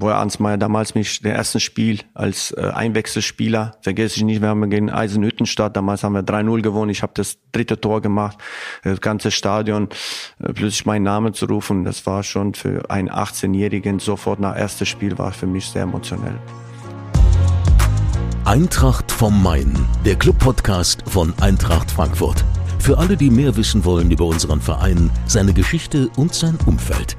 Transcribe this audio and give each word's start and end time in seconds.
wo 0.00 0.08
Ansmeier 0.08 0.58
damals 0.58 0.94
mich 0.94 1.20
der 1.22 1.34
ersten 1.34 1.60
Spiel 1.60 2.00
als 2.14 2.52
äh, 2.52 2.70
Einwechselspieler, 2.74 3.76
vergesse 3.80 4.16
ich 4.16 4.24
nicht, 4.24 4.40
wir 4.40 4.48
haben 4.48 4.68
gegen 4.70 4.90
Eisenhüttenstadt, 4.90 5.76
damals 5.76 6.04
haben 6.04 6.14
wir 6.14 6.22
3-0 6.22 6.62
gewonnen, 6.62 6.90
ich 6.90 7.02
habe 7.02 7.12
das 7.14 7.38
dritte 7.52 7.80
Tor 7.80 8.00
gemacht, 8.00 8.38
das 8.82 9.00
ganze 9.00 9.30
Stadion, 9.30 9.88
äh, 10.40 10.52
plötzlich 10.52 10.86
meinen 10.86 11.04
Namen 11.04 11.34
zu 11.34 11.46
rufen, 11.46 11.84
das 11.84 12.06
war 12.06 12.22
schon 12.22 12.54
für 12.54 12.90
einen 12.90 13.10
18-Jährigen 13.10 13.98
sofort 13.98 14.40
nach 14.40 14.56
erstes 14.56 14.88
Spiel 14.88 15.18
war 15.18 15.32
für 15.32 15.46
mich 15.46 15.66
sehr 15.66 15.82
emotionell. 15.82 16.38
Eintracht 18.44 19.10
vom 19.10 19.42
Main, 19.42 19.74
der 20.04 20.14
Club-Podcast 20.14 21.02
von 21.08 21.34
Eintracht 21.40 21.90
Frankfurt. 21.90 22.44
Für 22.78 22.98
alle, 22.98 23.16
die 23.16 23.28
mehr 23.28 23.56
wissen 23.56 23.84
wollen 23.84 24.12
über 24.12 24.24
unseren 24.24 24.60
Verein, 24.60 25.10
seine 25.26 25.52
Geschichte 25.52 26.08
und 26.16 26.32
sein 26.32 26.56
Umfeld. 26.64 27.16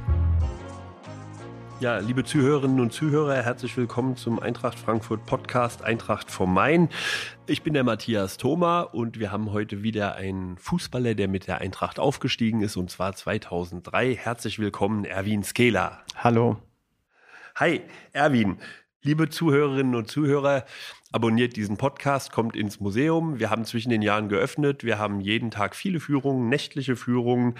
Ja, 1.80 2.00
liebe 2.00 2.23
Zuhörerinnen 2.23 2.80
und 2.80 2.91
Zuhörer, 2.91 3.36
herzlich 3.43 3.78
willkommen 3.78 4.18
zum 4.18 4.39
Eintracht 4.39 4.79
Frankfurt 4.79 5.28
Podcast 5.28 5.83
Eintracht 5.83 6.32
vom 6.32 6.52
Main. 6.52 6.89
Ich 7.46 7.61
bin 7.61 7.75
der 7.75 7.83
Matthias 7.83 8.38
Thoma 8.38 8.82
und 8.82 9.19
wir 9.19 9.32
haben 9.32 9.52
heute 9.52 9.83
wieder 9.83 10.16
einen 10.16 10.57
Fußballer, 10.57 11.14
der 11.14 11.28
mit 11.28 11.46
der 11.46 11.60
Eintracht 11.60 12.00
aufgestiegen 12.00 12.61
ist 12.61 12.78
und 12.78 12.89
zwar 12.89 13.14
2003. 13.14 14.16
Herzlich 14.16 14.57
willkommen, 14.57 15.05
Erwin 15.05 15.43
Skela. 15.43 16.02
Hallo. 16.16 16.57
Hi, 17.57 17.82
Erwin. 18.11 18.57
Liebe 19.04 19.30
Zuhörerinnen 19.30 19.94
und 19.94 20.10
Zuhörer, 20.10 20.66
abonniert 21.11 21.55
diesen 21.57 21.78
Podcast, 21.78 22.32
kommt 22.32 22.55
ins 22.55 22.80
Museum. 22.80 23.38
Wir 23.38 23.52
haben 23.52 23.66
zwischen 23.66 23.91
den 23.91 24.02
Jahren 24.02 24.30
geöffnet. 24.30 24.83
Wir 24.83 24.97
haben 24.97 25.21
jeden 25.21 25.52
Tag 25.52 25.75
viele 25.75 26.00
Führungen, 26.00 26.50
nächtliche 26.50 26.96
Führungen. 26.96 27.54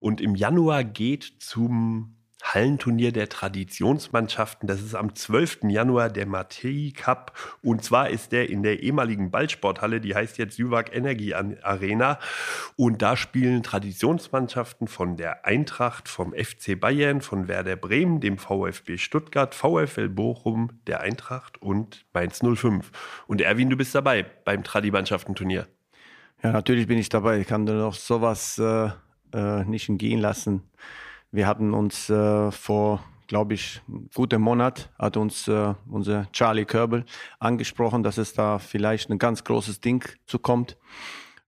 Und 0.00 0.22
im 0.22 0.34
Januar 0.34 0.84
geht 0.84 1.34
zum 1.38 2.17
Hallenturnier 2.42 3.12
der 3.12 3.28
Traditionsmannschaften. 3.28 4.66
Das 4.66 4.80
ist 4.80 4.94
am 4.94 5.14
12. 5.14 5.64
Januar 5.64 6.08
der 6.08 6.26
Matei 6.26 6.92
Cup. 6.96 7.32
Und 7.62 7.84
zwar 7.84 8.10
ist 8.10 8.32
der 8.32 8.48
in 8.48 8.62
der 8.62 8.80
ehemaligen 8.80 9.30
Ballsporthalle, 9.30 10.00
die 10.00 10.14
heißt 10.14 10.38
jetzt 10.38 10.58
Juvak 10.58 10.94
Energie 10.94 11.34
Arena. 11.34 12.18
Und 12.76 13.02
da 13.02 13.16
spielen 13.16 13.62
Traditionsmannschaften 13.62 14.88
von 14.88 15.16
der 15.16 15.44
Eintracht, 15.44 16.08
vom 16.08 16.32
FC 16.32 16.78
Bayern, 16.78 17.20
von 17.20 17.48
Werder 17.48 17.76
Bremen, 17.76 18.20
dem 18.20 18.38
VfB 18.38 18.98
Stuttgart, 18.98 19.54
VfL 19.54 20.08
Bochum, 20.08 20.80
der 20.86 21.00
Eintracht 21.00 21.60
und 21.60 22.06
Mainz 22.12 22.40
05. 22.40 22.90
Und 23.26 23.40
Erwin, 23.40 23.70
du 23.70 23.76
bist 23.76 23.94
dabei 23.94 24.24
beim 24.44 24.62
Tradi-Mannschaftenturnier. 24.62 25.66
Ja, 26.42 26.52
natürlich 26.52 26.86
bin 26.86 26.98
ich 26.98 27.08
dabei. 27.08 27.40
Ich 27.40 27.48
kann 27.48 27.66
dir 27.66 27.74
noch 27.74 27.94
sowas 27.94 28.58
äh, 28.58 28.90
äh, 29.32 29.64
nicht 29.64 29.88
entgehen 29.88 30.20
lassen. 30.20 30.62
Wir 31.30 31.46
hatten 31.46 31.74
uns 31.74 32.08
äh, 32.08 32.50
vor, 32.50 33.04
glaube 33.26 33.52
ich, 33.54 33.82
guten 34.14 34.40
Monat, 34.40 34.90
hat 34.98 35.18
uns 35.18 35.46
äh, 35.46 35.74
unser 35.90 36.30
Charlie 36.32 36.64
Körbel 36.64 37.04
angesprochen, 37.38 38.02
dass 38.02 38.16
es 38.16 38.32
da 38.32 38.58
vielleicht 38.58 39.10
ein 39.10 39.18
ganz 39.18 39.44
großes 39.44 39.80
Ding 39.80 40.08
zukommt. 40.26 40.78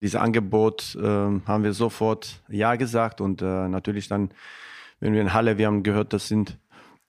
Dieses 0.03 0.21
Angebot 0.21 0.97
äh, 1.01 1.03
haben 1.03 1.65
wir 1.65 1.73
sofort 1.73 2.43
Ja 2.49 2.77
gesagt 2.77 3.23
und 3.23 3.41
äh, 3.41 3.69
natürlich 3.69 4.09
dann, 4.09 4.31
wenn 4.99 5.15
wir 5.15 5.23
in 5.23 5.33
Halle, 5.33 5.57
wir 5.57 5.67
haben 5.67 5.83
gehört, 5.83 6.13
das 6.13 6.29
sind 6.29 6.59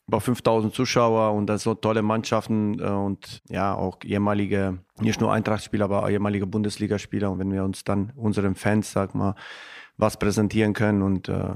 über 0.08 0.22
5000 0.22 0.74
Zuschauer 0.74 1.34
und 1.34 1.48
das 1.48 1.64
so 1.64 1.74
tolle 1.74 2.02
Mannschaften 2.02 2.80
äh, 2.80 2.84
und 2.84 3.42
ja 3.50 3.74
auch 3.74 3.98
ehemalige, 4.04 4.78
nicht 5.00 5.20
nur 5.20 5.34
Eintrachtspieler, 5.34 5.86
aber 5.86 6.10
ehemalige 6.10 6.48
Bundesligaspieler 6.48 7.32
und 7.32 7.40
wenn 7.40 7.52
wir 7.52 7.66
uns 7.66 7.84
dann 7.84 8.14
unseren 8.16 8.56
Fans, 8.56 8.94
sag 8.94 9.14
mal, 9.14 9.36
was 9.98 10.18
präsentieren 10.18 10.74
können 10.74 11.02
und 11.02 11.28
äh, 11.28 11.54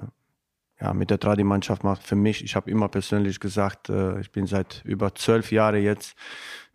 ja, 0.86 0.94
mit 0.94 1.10
der 1.10 1.20
Tradi-Mannschaft 1.20 1.84
macht 1.84 2.04
für 2.04 2.16
mich, 2.16 2.44
ich 2.44 2.56
habe 2.56 2.70
immer 2.70 2.88
persönlich 2.90 3.40
gesagt, 3.40 3.90
äh, 3.90 4.20
ich 4.20 4.32
bin 4.32 4.46
seit 4.46 4.84
über 4.86 5.16
zwölf 5.16 5.52
Jahren 5.52 5.82
jetzt, 5.82 6.16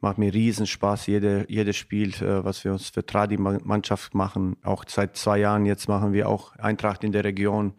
macht 0.01 0.19
mir 0.19 0.35
riesen 0.35 0.67
Spaß, 0.67 1.07
jede, 1.07 1.47
jedes 1.49 1.77
Spiel, 1.77 2.13
äh, 2.17 2.45
was 2.45 2.65
wir 2.65 2.73
uns 2.73 2.89
für 2.89 3.07
Tradi-Mannschaft 3.07 4.15
machen. 4.15 4.57
Auch 4.65 4.85
seit 4.89 5.17
zwei 5.17 5.39
Jahren 5.39 5.65
jetzt 5.65 5.89
machen 5.89 6.13
wir 6.13 6.29
auch 6.29 6.57
Eintracht 6.57 7.05
in 7.05 7.13
der 7.13 7.23
Region. 7.23 7.75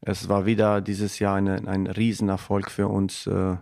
Es 0.00 0.28
war 0.28 0.46
wieder 0.46 0.80
dieses 0.80 1.18
Jahr 1.18 1.34
eine, 1.34 1.66
ein 1.66 1.88
Riesenerfolg 1.88 2.70
für 2.70 2.86
uns. 2.86 3.26
Äh, 3.26 3.56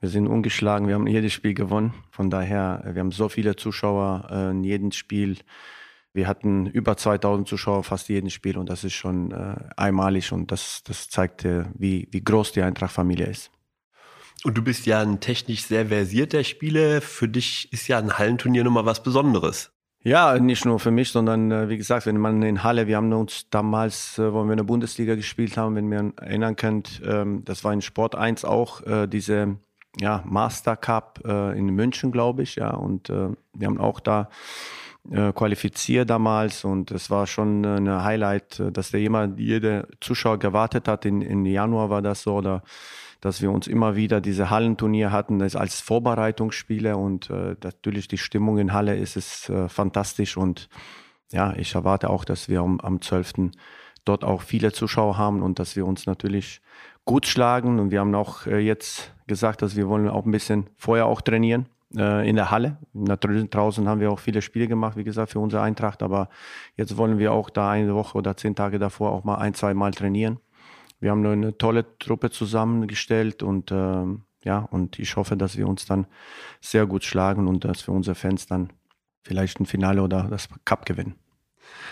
wir 0.00 0.08
sind 0.08 0.28
ungeschlagen, 0.28 0.86
wir 0.86 0.94
haben 0.94 1.08
jedes 1.08 1.32
Spiel 1.32 1.54
gewonnen. 1.54 1.94
Von 2.12 2.30
daher, 2.30 2.82
wir 2.92 3.00
haben 3.00 3.10
so 3.10 3.28
viele 3.28 3.56
Zuschauer 3.56 4.28
äh, 4.30 4.50
in 4.52 4.62
jedem 4.62 4.92
Spiel. 4.92 5.38
Wir 6.12 6.26
hatten 6.26 6.66
über 6.66 6.96
2000 6.96 7.46
Zuschauer 7.46 7.84
fast 7.84 8.08
jedes 8.08 8.32
Spiel 8.32 8.58
und 8.58 8.68
das 8.68 8.84
ist 8.84 8.94
schon 8.94 9.30
äh, 9.30 9.56
einmalig 9.76 10.32
und 10.32 10.50
das, 10.50 10.82
das 10.84 11.08
zeigt, 11.08 11.44
äh, 11.44 11.64
wie, 11.74 12.08
wie 12.10 12.24
groß 12.24 12.52
die 12.52 12.62
Eintracht-Familie 12.62 13.26
ist. 13.26 13.50
Und 14.44 14.56
du 14.56 14.62
bist 14.62 14.86
ja 14.86 15.00
ein 15.00 15.20
technisch 15.20 15.64
sehr 15.64 15.86
versierter 15.86 16.44
Spieler. 16.44 17.00
Für 17.00 17.28
dich 17.28 17.72
ist 17.72 17.88
ja 17.88 17.98
ein 17.98 18.18
Hallenturnier 18.18 18.64
nochmal 18.64 18.86
was 18.86 19.02
Besonderes. 19.02 19.72
Ja, 20.04 20.38
nicht 20.38 20.64
nur 20.64 20.78
für 20.78 20.92
mich, 20.92 21.10
sondern 21.10 21.50
äh, 21.50 21.68
wie 21.68 21.76
gesagt, 21.76 22.06
wenn 22.06 22.18
man 22.18 22.42
in 22.42 22.62
Halle, 22.62 22.86
wir 22.86 22.96
haben 22.96 23.12
uns 23.12 23.50
damals, 23.50 24.18
äh, 24.18 24.32
wo 24.32 24.44
wir 24.44 24.52
in 24.52 24.58
der 24.58 24.64
Bundesliga 24.64 25.16
gespielt 25.16 25.56
haben, 25.56 25.74
wenn 25.74 25.92
ihr 25.92 26.12
erinnern 26.16 26.54
könnt, 26.54 27.02
ähm, 27.04 27.44
das 27.44 27.64
war 27.64 27.72
in 27.72 27.82
Sport 27.82 28.14
1 28.14 28.44
auch 28.44 28.80
diese 29.08 29.56
ja, 30.00 30.22
Master 30.24 30.76
Cup 30.76 31.20
in 31.26 31.66
München, 31.70 32.12
glaube 32.12 32.42
ich, 32.42 32.56
ja, 32.56 32.70
und 32.70 33.08
wir 33.08 33.66
haben 33.66 33.78
auch 33.78 34.00
da 34.00 34.28
äh, 35.10 35.32
qualifiziert 35.32 36.10
damals 36.10 36.64
und 36.64 36.90
es 36.90 37.10
war 37.10 37.26
schon 37.26 37.64
eine 37.64 38.04
Highlight, 38.04 38.60
äh, 38.60 38.72
dass 38.72 38.90
der 38.90 39.00
jemand, 39.00 39.38
jeder 39.38 39.86
Zuschauer 40.00 40.38
gewartet 40.38 40.86
hat. 40.88 41.04
In, 41.04 41.22
in 41.22 41.46
Januar 41.46 41.90
war 41.90 42.02
das 42.02 42.22
so, 42.22 42.36
oder 42.36 42.62
dass 43.20 43.40
wir 43.42 43.50
uns 43.50 43.66
immer 43.66 43.96
wieder 43.96 44.20
diese 44.20 44.50
Hallenturnier 44.50 45.10
hatten 45.10 45.38
das 45.38 45.56
als 45.56 45.80
Vorbereitungsspiele 45.80 46.96
und 46.96 47.30
äh, 47.30 47.56
natürlich 47.62 48.08
die 48.08 48.18
Stimmung 48.18 48.58
in 48.58 48.72
Halle 48.72 48.96
ist 48.96 49.16
es 49.16 49.48
äh, 49.48 49.68
fantastisch 49.68 50.36
und 50.36 50.68
ja, 51.32 51.54
ich 51.56 51.74
erwarte 51.74 52.10
auch, 52.10 52.24
dass 52.24 52.48
wir 52.48 52.60
am, 52.60 52.80
am 52.80 53.00
12. 53.00 53.50
dort 54.04 54.24
auch 54.24 54.42
viele 54.42 54.72
Zuschauer 54.72 55.18
haben 55.18 55.42
und 55.42 55.58
dass 55.58 55.74
wir 55.74 55.86
uns 55.86 56.06
natürlich 56.06 56.60
gut 57.04 57.26
schlagen 57.26 57.80
und 57.80 57.90
wir 57.90 58.00
haben 58.00 58.14
auch 58.14 58.46
äh, 58.46 58.58
jetzt 58.58 59.12
gesagt, 59.26 59.62
dass 59.62 59.74
wir 59.74 59.88
wollen 59.88 60.08
auch 60.08 60.24
ein 60.24 60.30
bisschen 60.32 60.68
vorher 60.76 61.06
auch 61.06 61.20
trainieren 61.20 61.62
äh, 61.62 61.77
in 61.90 62.36
der 62.36 62.50
Halle. 62.50 62.76
Natürlich 62.92 63.48
draußen 63.48 63.88
haben 63.88 64.00
wir 64.00 64.10
auch 64.10 64.18
viele 64.18 64.42
Spiele 64.42 64.68
gemacht, 64.68 64.96
wie 64.98 65.04
gesagt, 65.04 65.32
für 65.32 65.40
unsere 65.40 65.62
Eintracht, 65.62 66.02
aber 66.02 66.28
jetzt 66.76 66.98
wollen 66.98 67.18
wir 67.18 67.32
auch 67.32 67.48
da 67.48 67.70
eine 67.70 67.94
Woche 67.94 68.18
oder 68.18 68.36
zehn 68.36 68.54
Tage 68.54 68.78
davor 68.78 69.12
auch 69.12 69.24
mal 69.24 69.36
ein, 69.36 69.54
zwei 69.54 69.72
Mal 69.72 69.92
trainieren. 69.92 70.38
Wir 71.00 71.12
haben 71.12 71.24
eine 71.24 71.56
tolle 71.56 71.98
Truppe 71.98 72.30
zusammengestellt 72.30 73.42
und 73.42 73.70
äh, 73.70 74.04
ja, 74.44 74.58
und 74.70 74.98
ich 74.98 75.16
hoffe, 75.16 75.36
dass 75.36 75.56
wir 75.56 75.66
uns 75.66 75.86
dann 75.86 76.06
sehr 76.60 76.86
gut 76.86 77.04
schlagen 77.04 77.48
und 77.48 77.64
dass 77.64 77.82
für 77.82 77.92
unsere 77.92 78.14
Fans 78.14 78.46
dann 78.46 78.70
vielleicht 79.22 79.60
ein 79.60 79.66
Finale 79.66 80.02
oder 80.02 80.24
das 80.24 80.48
Cup 80.64 80.86
gewinnen. 80.86 81.14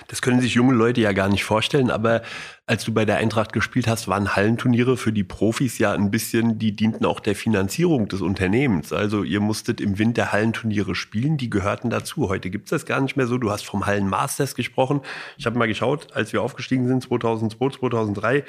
Das 0.09 0.22
können 0.22 0.41
sich 0.41 0.54
junge 0.54 0.75
Leute 0.75 1.00
ja 1.00 1.12
gar 1.12 1.28
nicht 1.28 1.44
vorstellen, 1.44 1.91
aber 1.91 2.22
als 2.66 2.84
du 2.84 2.92
bei 2.92 3.04
der 3.04 3.16
Eintracht 3.16 3.53
gespielt 3.53 3.88
hast, 3.88 4.09
waren 4.09 4.37
Hallenturniere 4.37 4.97
für 4.97 5.12
die 5.12 5.25
Profis 5.25 5.78
ja 5.78 5.92
ein 5.92 6.10
bisschen, 6.10 6.59
die 6.59 6.75
dienten 6.75 7.04
auch 7.04 7.20
der 7.20 7.34
Finanzierung 7.34 8.09
des 8.09 8.20
Unternehmens. 8.20 8.92
Also 8.92 9.22
ihr 9.22 9.41
musstet 9.41 9.81
im 9.81 9.98
Winter 9.98 10.32
Hallenturniere 10.32 10.94
spielen, 10.94 11.37
die 11.37 11.50
gehörten 11.50 11.91
dazu. 11.91 12.28
Heute 12.28 12.50
gibt 12.50 12.66
es 12.66 12.70
das 12.70 12.87
gar 12.87 13.00
nicht 13.00 13.16
mehr 13.16 13.26
so. 13.26 13.38
Du 13.38 13.50
hast 13.50 13.66
vom 13.66 13.87
Hallenmasters 13.87 14.54
gesprochen. 14.54 15.00
Ich 15.38 15.47
habe 15.47 15.59
mal 15.59 15.69
geschaut, 15.69 16.12
als 16.12 16.32
wir 16.32 16.43
aufgestiegen 16.43 16.87
sind, 16.87 17.03
2002, 17.03 17.78
2003, 17.78 18.44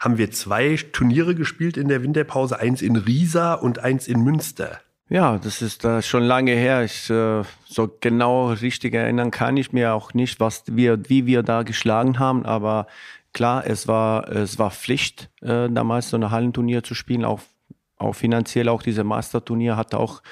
haben 0.00 0.18
wir 0.18 0.30
zwei 0.30 0.76
Turniere 0.92 1.34
gespielt 1.34 1.76
in 1.76 1.88
der 1.88 2.02
Winterpause, 2.02 2.58
eins 2.58 2.82
in 2.82 2.96
Riesa 2.96 3.54
und 3.54 3.78
eins 3.78 4.08
in 4.08 4.20
Münster. 4.22 4.80
Ja, 5.08 5.38
das 5.38 5.62
ist 5.62 5.84
äh, 5.84 6.02
schon 6.02 6.24
lange 6.24 6.50
her. 6.52 6.82
Ich, 6.82 7.08
äh, 7.10 7.42
so 7.64 7.88
genau 8.00 8.48
richtig 8.50 8.92
erinnern 8.94 9.30
kann 9.30 9.56
ich 9.56 9.72
mir 9.72 9.94
auch 9.94 10.14
nicht, 10.14 10.40
was 10.40 10.64
wir, 10.66 11.08
wie 11.08 11.26
wir 11.26 11.44
da 11.44 11.62
geschlagen 11.62 12.18
haben. 12.18 12.44
Aber 12.44 12.88
klar, 13.32 13.64
es 13.64 13.86
war, 13.86 14.28
es 14.28 14.58
war 14.58 14.72
Pflicht, 14.72 15.30
äh, 15.42 15.68
damals 15.70 16.10
so 16.10 16.16
ein 16.16 16.30
Hallenturnier 16.32 16.82
zu 16.82 16.94
spielen. 16.94 17.24
Auch, 17.24 17.40
auch 17.98 18.14
finanziell, 18.14 18.68
auch 18.68 18.82
diese 18.82 19.04
Masterturnier 19.04 19.76
hat 19.76 19.94
auch 19.94 20.22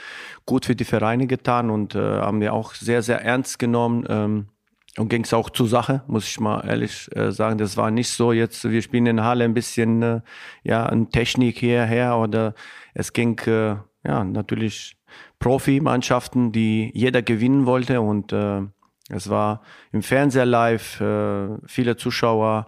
gut 0.44 0.67
für 0.67 0.75
die 0.75 0.85
Vereine 0.85 1.29
getan 1.29 1.70
und 1.70 1.94
äh, 1.94 2.00
haben 2.00 2.41
wir 2.41 2.53
auch 2.53 2.75
sehr, 2.75 3.03
sehr 3.03 3.23
ernst 3.23 3.61
genommen. 3.61 4.05
Ähm, 4.09 4.49
und 4.97 5.09
ging 5.09 5.25
es 5.25 5.35
auch 5.35 5.50
zur 5.50 5.67
Sache, 5.69 6.03
muss 6.06 6.27
ich 6.29 6.38
mal 6.38 6.65
ehrlich 6.67 7.09
äh, 7.17 7.32
sagen. 7.32 7.59
Das 7.59 7.77
war 7.77 7.91
nicht 7.91 8.11
so 8.11 8.32
jetzt, 8.32 8.69
wir 8.69 8.82
spielen 8.82 9.06
in 9.06 9.23
Halle 9.23 9.44
ein 9.44 9.55
bisschen, 9.55 10.03
äh, 10.03 10.20
ja, 10.62 10.87
eine 10.87 11.09
Technik 11.09 11.59
hierher 11.59 12.17
oder 12.17 12.55
es 12.94 13.12
ging, 13.12 13.38
äh, 13.41 13.77
ja, 14.05 14.25
natürlich 14.25 14.97
Profimannschaften, 15.39 16.53
die 16.53 16.91
jeder 16.95 17.23
gewinnen 17.23 17.67
wollte 17.67 18.01
und 18.01 18.33
äh, 18.33 18.62
es 19.09 19.29
war 19.29 19.62
im 19.93 20.03
Fernseher 20.03 20.47
live, 20.47 21.01
äh, 21.01 21.49
viele 21.67 21.97
Zuschauer, 21.97 22.67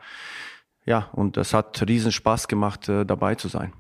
ja, 0.85 1.09
und 1.13 1.37
es 1.37 1.55
hat 1.55 1.87
riesen 1.89 2.13
Spaß 2.13 2.49
gemacht, 2.49 2.89
äh, 2.89 3.05
dabei 3.05 3.35
zu 3.35 3.49
sein. 3.49 3.73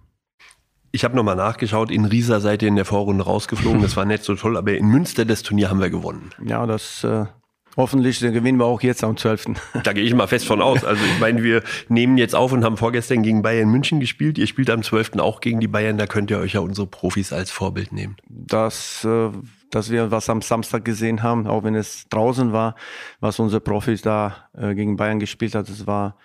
Ich 0.93 1.05
habe 1.05 1.15
nochmal 1.15 1.37
nachgeschaut, 1.37 1.91
in 1.91 2.07
Riesa 2.07 2.41
seid 2.41 2.63
ihr 2.63 2.69
in 2.69 2.77
der 2.77 2.87
Vorrunde 2.87 3.25
rausgeflogen, 3.25 3.83
das 3.83 3.97
war 3.97 4.05
nicht 4.05 4.25
so 4.25 4.35
toll, 4.35 4.57
aber 4.57 4.75
in 4.75 4.87
Münster 4.87 5.25
das 5.25 5.43
Turnier 5.43 5.69
haben 5.69 5.81
wir 5.81 5.91
gewonnen. 5.91 6.31
Ja, 6.45 6.67
das 6.67 7.05
äh, 7.05 7.27
Hoffentlich 7.77 8.21
gewinnen 8.21 8.59
wir 8.59 8.65
auch 8.65 8.81
jetzt 8.81 9.05
am 9.05 9.17
12. 9.17 9.47
Da 9.85 9.93
gehe 9.93 10.05
ich 10.05 10.15
mal 10.15 10.27
fest 10.27 10.47
von 10.47 10.63
aus. 10.63 10.83
Also 10.85 11.05
ich 11.05 11.21
meine, 11.21 11.43
wir 11.43 11.63
nehmen 11.89 12.17
jetzt 12.17 12.35
auf 12.35 12.53
und 12.53 12.65
haben 12.65 12.79
vorgestern 12.79 13.23
gegen 13.23 13.43
Bayern 13.43 13.69
München 13.69 14.01
gespielt. 14.01 14.39
Ihr 14.39 14.47
spielt 14.47 14.71
am 14.71 14.83
12. 14.83 15.19
auch 15.19 15.41
gegen 15.41 15.61
die 15.61 15.69
Bayern. 15.69 15.99
Da 15.99 16.07
könnt 16.07 16.31
ihr 16.31 16.39
euch 16.39 16.55
ja 16.55 16.61
unsere 16.61 16.87
Profis 16.87 17.33
als 17.33 17.51
Vorbild 17.51 17.93
nehmen. 17.93 18.17
Das, 18.29 19.05
äh, 19.05 19.31
dass 19.71 19.91
wir 19.91 20.11
was 20.11 20.31
am 20.31 20.41
Samstag 20.41 20.85
gesehen 20.85 21.23
haben, 21.23 21.47
auch 21.47 21.65
wenn 21.65 21.75
es 21.75 22.09
draußen 22.09 22.53
war, 22.53 22.77
was 23.21 23.39
unsere 23.39 23.61
Profis 23.61 24.01
da 24.01 24.49
äh, 24.57 24.75
gegen 24.75 24.97
Bayern 24.97 25.21
gespielt 25.21 25.55
hat, 25.55 25.69
das 25.69 25.87
war 25.87 26.17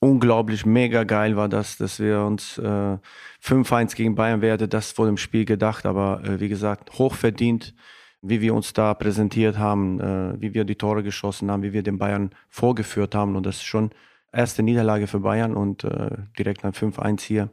unglaublich 0.00 0.64
mega 0.64 1.04
geil 1.04 1.36
war 1.36 1.48
das, 1.48 1.76
dass 1.76 2.00
wir 2.00 2.20
uns 2.20 2.56
äh, 2.58 2.96
5-1 3.44 3.94
gegen 3.94 4.14
Bayern, 4.14 4.40
wer 4.40 4.54
hätte 4.54 4.66
das 4.66 4.92
vor 4.92 5.06
dem 5.06 5.18
Spiel 5.18 5.44
gedacht, 5.44 5.86
aber 5.86 6.22
äh, 6.24 6.40
wie 6.40 6.48
gesagt, 6.48 6.98
hochverdient 6.98 7.74
wie 8.22 8.40
wir 8.40 8.54
uns 8.54 8.72
da 8.72 8.94
präsentiert 8.94 9.58
haben, 9.58 10.00
äh, 10.00 10.40
wie 10.40 10.54
wir 10.54 10.64
die 10.64 10.76
Tore 10.76 11.02
geschossen 11.02 11.50
haben, 11.50 11.62
wie 11.62 11.72
wir 11.72 11.82
den 11.82 11.98
Bayern 11.98 12.30
vorgeführt 12.48 13.14
haben. 13.14 13.36
Und 13.36 13.46
das 13.46 13.56
ist 13.56 13.64
schon 13.64 13.90
erste 14.32 14.62
Niederlage 14.62 15.06
für 15.06 15.20
Bayern 15.20 15.54
und 15.54 15.84
äh, 15.84 16.10
direkt 16.38 16.64
nach 16.64 16.72
5-1 16.72 17.22
hier 17.22 17.50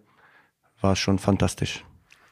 war 0.82 0.96
schon 0.96 1.20
fantastisch. 1.20 1.84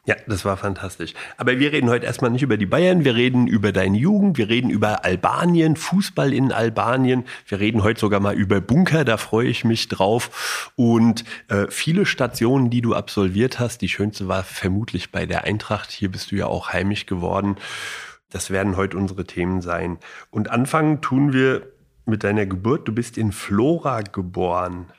Ja, 0.07 0.15
das 0.27 0.45
war 0.45 0.55
fantastisch. 0.55 1.15
Aber 1.35 1.57
wir 1.57 1.71
reden 1.71 1.89
heute 1.89 2.05
erstmal 2.05 2.29
nicht 2.29 2.43
über 2.43 2.57
die 2.57 2.67
Bayern, 2.67 3.03
wir 3.03 3.15
reden 3.15 3.47
über 3.47 3.71
deine 3.71 3.97
Jugend, 3.97 4.37
wir 4.37 4.49
reden 4.49 4.69
über 4.69 5.03
Albanien, 5.03 5.75
Fußball 5.75 6.31
in 6.31 6.51
Albanien, 6.51 7.23
wir 7.47 7.59
reden 7.59 7.81
heute 7.81 7.99
sogar 7.99 8.19
mal 8.19 8.35
über 8.35 8.61
Bunker, 8.61 9.03
da 9.03 9.17
freue 9.17 9.47
ich 9.47 9.65
mich 9.65 9.87
drauf. 9.87 10.71
Und 10.75 11.23
äh, 11.47 11.65
viele 11.69 12.05
Stationen, 12.05 12.69
die 12.69 12.81
du 12.81 12.93
absolviert 12.93 13.59
hast, 13.59 13.81
die 13.81 13.89
schönste 13.89 14.27
war 14.27 14.43
vermutlich 14.43 15.11
bei 15.11 15.25
der 15.25 15.45
Eintracht, 15.45 15.89
hier 15.89 16.11
bist 16.11 16.31
du 16.31 16.35
ja 16.35 16.45
auch 16.45 16.71
heimisch 16.71 17.07
geworden. 17.07 17.55
Das 18.30 18.50
werden 18.50 18.75
heute 18.75 18.98
unsere 18.98 19.25
Themen 19.25 19.62
sein. 19.62 19.98
Und 20.30 20.50
anfangen 20.50 21.01
tun 21.01 21.33
wir 21.33 21.72
mit 22.06 22.24
deiner 22.24 22.45
Geburt. 22.45 22.88
Du 22.88 22.94
bist 22.94 23.18
in 23.18 23.31
Flora 23.31 24.01
geboren. 24.01 24.92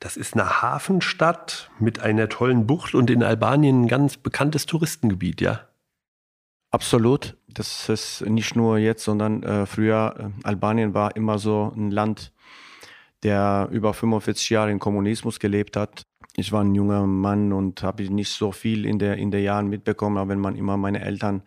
Das 0.00 0.16
ist 0.16 0.34
eine 0.34 0.62
Hafenstadt 0.62 1.70
mit 1.78 2.00
einer 2.00 2.28
tollen 2.28 2.66
Bucht 2.66 2.94
und 2.94 3.10
in 3.10 3.22
Albanien 3.22 3.82
ein 3.82 3.88
ganz 3.88 4.16
bekanntes 4.16 4.66
Touristengebiet, 4.66 5.40
ja? 5.40 5.60
Absolut. 6.70 7.36
Das 7.48 7.88
ist 7.88 8.20
nicht 8.26 8.54
nur 8.54 8.76
jetzt, 8.78 9.04
sondern 9.04 9.42
äh, 9.42 9.66
früher. 9.66 10.14
Äh, 10.18 10.46
Albanien 10.46 10.92
war 10.92 11.16
immer 11.16 11.38
so 11.38 11.72
ein 11.74 11.90
Land, 11.90 12.32
der 13.22 13.68
über 13.70 13.94
45 13.94 14.50
Jahre 14.50 14.70
im 14.70 14.78
Kommunismus 14.78 15.38
gelebt 15.38 15.76
hat. 15.76 16.02
Ich 16.36 16.52
war 16.52 16.62
ein 16.62 16.74
junger 16.74 17.06
Mann 17.06 17.54
und 17.54 17.82
habe 17.82 18.02
nicht 18.12 18.30
so 18.30 18.52
viel 18.52 18.84
in 18.84 18.98
der 18.98 19.16
in 19.16 19.30
der 19.30 19.40
Jahren 19.40 19.68
mitbekommen, 19.68 20.18
aber 20.18 20.28
wenn 20.30 20.40
man 20.40 20.56
immer 20.56 20.76
meine 20.76 21.00
Eltern 21.00 21.42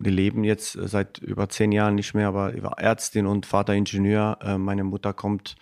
wir 0.00 0.12
leben 0.12 0.44
jetzt 0.44 0.72
seit 0.72 1.18
über 1.18 1.48
zehn 1.50 1.72
Jahren 1.72 1.94
nicht 1.94 2.14
mehr, 2.14 2.28
aber 2.28 2.54
ich 2.54 2.62
war 2.62 2.78
Ärztin 2.78 3.26
und 3.26 3.44
Vater 3.44 3.74
Ingenieur. 3.74 4.38
Äh, 4.42 4.56
meine 4.56 4.82
Mutter 4.82 5.12
kommt 5.12 5.56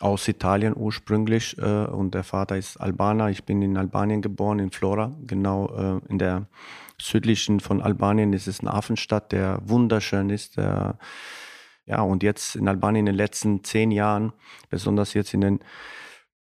aus 0.00 0.26
Italien 0.26 0.74
ursprünglich 0.76 1.56
äh, 1.58 1.84
und 1.84 2.14
der 2.14 2.24
Vater 2.24 2.56
ist 2.56 2.76
Albaner. 2.76 3.30
Ich 3.30 3.44
bin 3.44 3.62
in 3.62 3.76
Albanien 3.76 4.20
geboren, 4.20 4.58
in 4.58 4.72
Flora, 4.72 5.12
genau 5.24 5.68
äh, 5.68 6.10
in 6.10 6.18
der 6.18 6.46
südlichen 7.00 7.60
von 7.60 7.80
Albanien. 7.80 8.32
Es 8.32 8.48
ist 8.48 8.62
eine 8.62 8.72
Hafenstadt, 8.72 9.30
der 9.30 9.60
wunderschön 9.64 10.30
ist. 10.30 10.56
Ja, 10.56 12.00
und 12.00 12.22
jetzt 12.22 12.54
in 12.54 12.68
Albanien 12.68 13.00
in 13.00 13.12
den 13.12 13.16
letzten 13.16 13.64
zehn 13.64 13.90
Jahren, 13.90 14.32
besonders 14.70 15.12
jetzt 15.12 15.34
in 15.34 15.40
den 15.40 15.60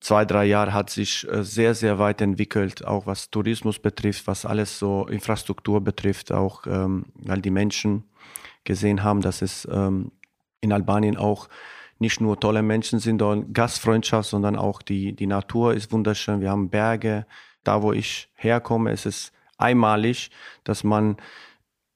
zwei, 0.03 0.25
drei 0.25 0.45
Jahre 0.45 0.73
hat 0.73 0.89
sich 0.89 1.27
äh, 1.31 1.43
sehr, 1.43 1.73
sehr 1.73 1.97
weit 1.97 2.21
entwickelt, 2.21 2.85
auch 2.85 3.07
was 3.07 3.31
Tourismus 3.31 3.79
betrifft, 3.79 4.27
was 4.27 4.45
alles 4.45 4.77
so 4.77 5.07
Infrastruktur 5.07 5.81
betrifft, 5.81 6.31
auch 6.31 6.67
ähm, 6.67 7.05
weil 7.15 7.41
die 7.41 7.51
Menschen 7.51 8.03
gesehen 8.65 9.03
haben, 9.03 9.21
dass 9.21 9.41
es 9.41 9.67
ähm, 9.71 10.11
in 10.61 10.71
Albanien 10.71 11.17
auch 11.17 11.47
nicht 11.99 12.19
nur 12.19 12.39
tolle 12.39 12.61
Menschen 12.61 12.99
sind 12.99 13.21
und 13.21 13.53
Gastfreundschaft, 13.53 14.29
sondern 14.29 14.57
auch 14.57 14.81
die, 14.81 15.13
die 15.13 15.27
Natur 15.27 15.73
ist 15.73 15.91
wunderschön. 15.91 16.41
Wir 16.41 16.51
haben 16.51 16.69
Berge. 16.69 17.25
Da, 17.63 17.81
wo 17.81 17.93
ich 17.93 18.29
herkomme, 18.35 18.91
ist 18.91 19.05
es 19.05 19.31
einmalig, 19.57 20.31
dass 20.65 20.83
man 20.83 21.15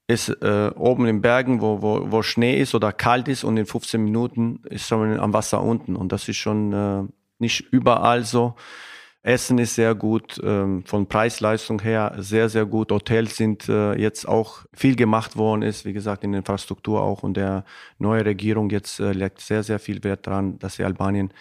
ist 0.06 0.30
äh, 0.40 0.70
oben 0.74 1.06
in 1.06 1.20
Bergen, 1.20 1.60
wo, 1.60 1.82
wo, 1.82 2.10
wo 2.10 2.22
Schnee 2.22 2.58
ist 2.58 2.74
oder 2.74 2.94
kalt 2.94 3.28
ist 3.28 3.44
und 3.44 3.58
in 3.58 3.66
15 3.66 4.02
Minuten 4.02 4.62
ist 4.70 4.90
man 4.90 5.20
am 5.20 5.34
Wasser 5.34 5.62
unten. 5.62 5.94
Und 5.94 6.12
das 6.12 6.26
ist 6.26 6.38
schon 6.38 6.72
äh, 6.72 7.02
nicht 7.38 7.60
überall 7.72 8.24
so. 8.24 8.54
Essen 9.22 9.58
ist 9.58 9.74
sehr 9.74 9.94
gut, 9.94 10.40
ähm, 10.42 10.84
von 10.84 11.06
Preis-Leistung 11.06 11.82
her 11.82 12.14
sehr, 12.18 12.48
sehr 12.48 12.66
gut. 12.66 12.92
Hotels 12.92 13.36
sind 13.36 13.68
äh, 13.68 13.94
jetzt 13.94 14.26
auch 14.28 14.60
viel 14.72 14.94
gemacht 14.94 15.36
worden 15.36 15.62
ist, 15.62 15.84
wie 15.84 15.92
gesagt, 15.92 16.22
in 16.24 16.32
der 16.32 16.40
Infrastruktur 16.40 17.02
auch. 17.02 17.22
Und 17.22 17.36
der 17.36 17.64
neue 17.98 18.24
Regierung 18.24 18.70
jetzt 18.70 19.00
äh, 19.00 19.12
legt 19.12 19.40
sehr, 19.40 19.62
sehr 19.62 19.80
viel 19.80 20.04
Wert 20.04 20.26
daran, 20.26 20.58
dass 20.60 20.76
sie 20.76 20.84
Albanien 20.84 21.34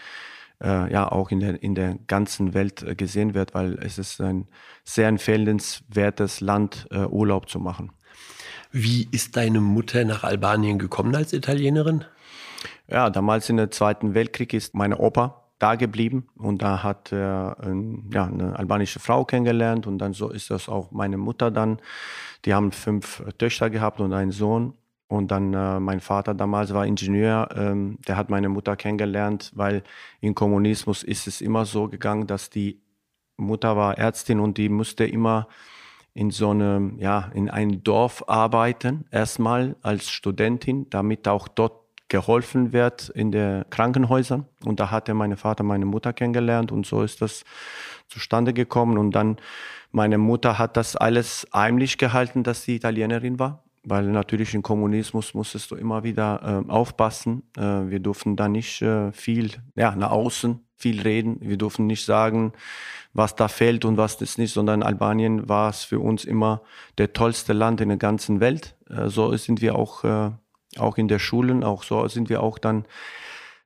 äh, 0.61 0.91
ja 0.91 1.09
auch 1.09 1.29
in 1.29 1.39
der, 1.39 1.61
in 1.61 1.75
der 1.75 1.97
ganzen 2.07 2.55
Welt 2.55 2.81
äh, 2.81 2.95
gesehen 2.95 3.35
wird, 3.35 3.53
weil 3.53 3.77
es 3.81 3.99
ist 3.99 4.19
ein 4.21 4.47
sehr 4.83 5.07
empfehlenswertes 5.07 6.41
Land, 6.41 6.87
äh, 6.91 7.05
Urlaub 7.05 7.47
zu 7.47 7.59
machen. 7.59 7.91
Wie 8.71 9.07
ist 9.11 9.37
deine 9.37 9.61
Mutter 9.61 10.03
nach 10.03 10.23
Albanien 10.23 10.79
gekommen 10.79 11.15
als 11.15 11.31
Italienerin? 11.31 12.05
Ja, 12.89 13.09
damals 13.11 13.49
in 13.49 13.57
der 13.57 13.71
Zweiten 13.71 14.13
Weltkrieg 14.13 14.53
ist 14.53 14.73
meine 14.73 14.97
Opa 14.97 15.46
da 15.59 15.75
geblieben 15.75 16.27
und 16.35 16.61
da 16.61 16.83
hat 16.83 17.11
er 17.11 17.57
äh, 17.61 18.13
ja, 18.13 18.25
eine 18.25 18.57
albanische 18.57 18.99
Frau 18.99 19.25
kennengelernt 19.25 19.87
und 19.87 19.97
dann 19.97 20.13
so 20.13 20.29
ist 20.29 20.51
das 20.51 20.69
auch 20.69 20.91
meine 20.91 21.17
Mutter 21.17 21.51
dann. 21.51 21.79
Die 22.45 22.53
haben 22.53 22.71
fünf 22.71 23.23
Töchter 23.37 23.69
gehabt 23.69 23.99
und 23.99 24.13
einen 24.13 24.31
Sohn. 24.31 24.73
Und 25.09 25.31
dann 25.31 25.53
äh, 25.53 25.79
mein 25.79 26.01
Vater 26.01 26.33
damals 26.33 26.73
war 26.73 26.85
Ingenieur, 26.85 27.47
ähm, 27.55 27.97
der 28.07 28.17
hat 28.17 28.29
meine 28.29 28.49
Mutter 28.49 28.75
kennengelernt, 28.75 29.53
weil 29.55 29.83
im 30.19 30.35
Kommunismus 30.35 31.01
ist 31.01 31.27
es 31.27 31.39
immer 31.39 31.63
so 31.63 31.87
gegangen, 31.87 32.27
dass 32.27 32.49
die 32.49 32.81
Mutter 33.37 33.77
war 33.77 33.97
Ärztin 33.97 34.41
und 34.41 34.57
die 34.57 34.67
musste 34.67 35.05
immer 35.05 35.47
in 36.13 36.31
so 36.31 36.49
einem, 36.49 36.97
ja, 36.99 37.31
in 37.33 37.49
einem 37.49 37.83
Dorf 37.83 38.25
arbeiten, 38.27 39.05
erstmal 39.11 39.77
als 39.81 40.09
Studentin, 40.09 40.89
damit 40.89 41.27
auch 41.27 41.47
dort 41.47 41.86
geholfen 42.09 42.73
wird 42.73 43.09
in 43.09 43.31
den 43.31 43.65
Krankenhäusern. 43.69 44.45
Und 44.63 44.79
da 44.79 44.91
hatte 44.91 45.13
mein 45.13 45.35
Vater 45.37 45.63
meine 45.63 45.85
Mutter 45.85 46.13
kennengelernt 46.13 46.71
und 46.71 46.85
so 46.85 47.01
ist 47.01 47.21
das 47.21 47.43
zustande 48.07 48.53
gekommen. 48.53 48.97
Und 48.97 49.11
dann 49.11 49.37
meine 49.91 50.17
Mutter 50.17 50.57
hat 50.57 50.77
das 50.77 50.95
alles 50.95 51.47
heimlich 51.53 51.97
gehalten, 51.97 52.43
dass 52.43 52.63
sie 52.63 52.75
Italienerin 52.75 53.39
war. 53.39 53.63
Weil 53.83 54.05
natürlich 54.07 54.53
im 54.53 54.63
Kommunismus 54.63 55.33
musstest 55.33 55.71
du 55.71 55.75
immer 55.75 56.03
wieder 56.03 56.63
äh, 56.67 56.69
aufpassen. 56.69 57.43
Äh, 57.57 57.61
wir 57.61 57.99
durften 57.99 58.35
da 58.35 58.49
nicht 58.49 58.81
äh, 58.81 59.13
viel 59.13 59.51
ja, 59.75 59.95
nach 59.95 60.11
außen 60.11 60.61
viel 60.77 61.01
reden. 61.01 61.37
Wir 61.41 61.57
durften 61.57 61.87
nicht 61.87 62.05
sagen, 62.05 62.53
was 63.13 63.35
da 63.35 63.47
fehlt 63.47 63.83
und 63.83 63.97
was 63.97 64.17
das 64.17 64.37
nicht, 64.37 64.53
sondern 64.53 64.83
Albanien 64.83 65.49
war 65.49 65.69
es 65.69 65.83
für 65.83 65.99
uns 65.99 66.23
immer 66.23 66.61
der 66.99 67.13
tollste 67.13 67.53
Land 67.53 67.81
in 67.81 67.89
der 67.89 67.97
ganzen 67.97 68.39
Welt. 68.39 68.75
Äh, 68.89 69.09
so 69.09 69.35
sind 69.35 69.61
wir 69.61 69.75
auch 69.75 70.03
äh, 70.03 70.31
auch 70.79 70.97
in 70.97 71.07
der 71.07 71.19
Schulen, 71.19 71.63
auch 71.63 71.83
so 71.83 72.07
sind 72.07 72.29
wir 72.29 72.41
auch 72.43 72.57
dann 72.57 72.85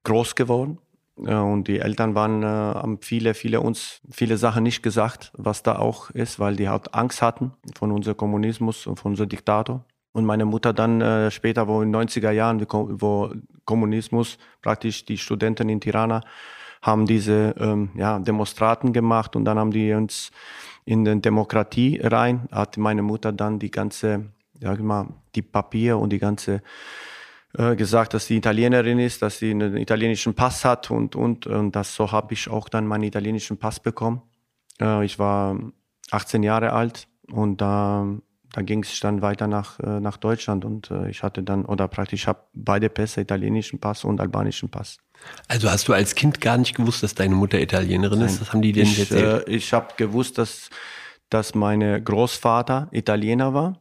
groß 0.04 0.36
geworden. 0.36 0.80
Und 1.16 1.68
die 1.68 1.80
Eltern 1.80 2.16
waren, 2.16 2.42
äh, 2.42 2.46
haben 2.46 3.00
viele, 3.02 3.34
viele 3.34 3.62
uns 3.62 4.02
viele 4.10 4.38
Sachen 4.38 4.64
nicht 4.64 4.82
gesagt, 4.82 5.32
was 5.38 5.62
da 5.62 5.78
auch 5.78 6.10
ist, 6.12 6.40
weil 6.40 6.56
die 6.56 6.68
halt 6.70 6.96
Angst 6.96 7.22
hatten 7.22 7.52
von 7.76 7.92
unserem 7.92 8.18
Kommunismus 8.18 8.88
und 8.88 9.00
von 9.00 9.12
unserem 9.12 9.30
Diktator. 9.30 9.86
Und 10.14 10.26
meine 10.26 10.46
Mutter 10.46 10.74
dann 10.74 11.00
äh, 11.02 11.30
später, 11.30 11.68
wo 11.68 11.82
in 11.82 11.92
den 11.92 12.02
90er 12.08 12.32
Jahren, 12.32 12.66
wo 12.70 13.32
Kommunismus 13.66 14.38
praktisch 14.62 15.06
die 15.06 15.18
Studenten 15.18 15.70
in 15.70 15.80
Tirana 15.80 16.22
haben 16.82 17.06
diese 17.06 17.54
ähm, 17.60 17.92
ja, 17.96 18.18
Demonstraten 18.20 18.92
gemacht 18.92 19.36
und 19.36 19.46
dann 19.46 19.60
haben 19.60 19.72
die 19.72 19.94
uns 19.94 20.32
in 20.84 21.06
die 21.06 21.22
Demokratie 21.22 22.00
rein, 22.02 22.48
hat 22.52 22.78
meine 22.78 23.04
Mutter 23.04 23.32
dann 23.32 23.60
die 23.60 23.70
ganze 23.70 24.32
ich 24.62 24.80
mal, 24.80 25.08
die 25.36 25.42
Papier 25.42 25.98
und 25.98 26.12
die 26.12 26.20
ganze 26.20 26.62
äh, 27.58 27.76
gesagt, 27.76 28.14
dass 28.14 28.28
sie 28.28 28.38
Italienerin 28.38 29.00
ist, 29.00 29.22
dass 29.22 29.40
sie 29.40 29.52
einen 29.52 29.76
italienischen 29.76 30.34
Pass 30.34 30.64
hat 30.64 30.90
und 30.90 31.16
und 31.16 31.48
und 31.48 31.76
das 31.76 31.96
so 31.96 32.12
habe 32.12 32.34
ich 32.34 32.50
auch 32.50 32.70
dann 32.70 32.88
meinen 32.88 33.04
italienischen 33.04 33.58
Pass 33.58 33.80
bekommen. 33.80 34.22
Äh, 34.80 35.04
ich 35.04 35.20
war 35.20 35.58
18 36.12 36.44
Jahre 36.44 36.72
alt 36.72 37.08
und 37.30 37.60
da 37.60 38.08
da 38.54 38.62
ging 38.62 38.84
es 38.84 39.00
dann 39.00 39.22
weiter 39.22 39.48
nach 39.48 39.80
äh, 39.80 40.00
nach 40.00 40.18
Deutschland 40.18 40.64
und 40.64 40.92
ich 41.10 41.24
hatte 41.24 41.44
dann 41.44 41.66
oder 41.66 41.88
praktisch 41.90 42.28
habe 42.28 42.40
beide 42.54 42.90
Pässe, 42.90 43.22
italienischen 43.22 43.80
Pass 43.80 44.06
und 44.06 44.22
albanischen 44.22 44.70
Pass. 44.70 44.98
Also 45.48 45.70
hast 45.70 45.88
du 45.88 45.94
als 45.94 46.16
Kind 46.16 46.40
gar 46.40 46.58
nicht 46.58 46.76
gewusst, 46.76 47.04
dass 47.04 47.16
deine 47.16 47.36
Mutter 47.36 47.60
Italienerin 47.60 48.20
Nein. 48.20 48.28
ist? 48.30 48.42
Das 48.42 48.54
haben 48.54 48.62
die 48.62 48.72
dir 48.72 48.84
nicht 48.84 49.00
erzählt? 49.00 49.48
Äh, 49.48 49.52
ich 49.52 49.74
habe 49.74 49.88
gewusst, 49.98 50.38
dass 50.38 50.70
dass 51.30 51.54
meine 51.54 52.02
Großvater 52.02 52.88
Italiener 52.92 53.54
war 53.54 53.80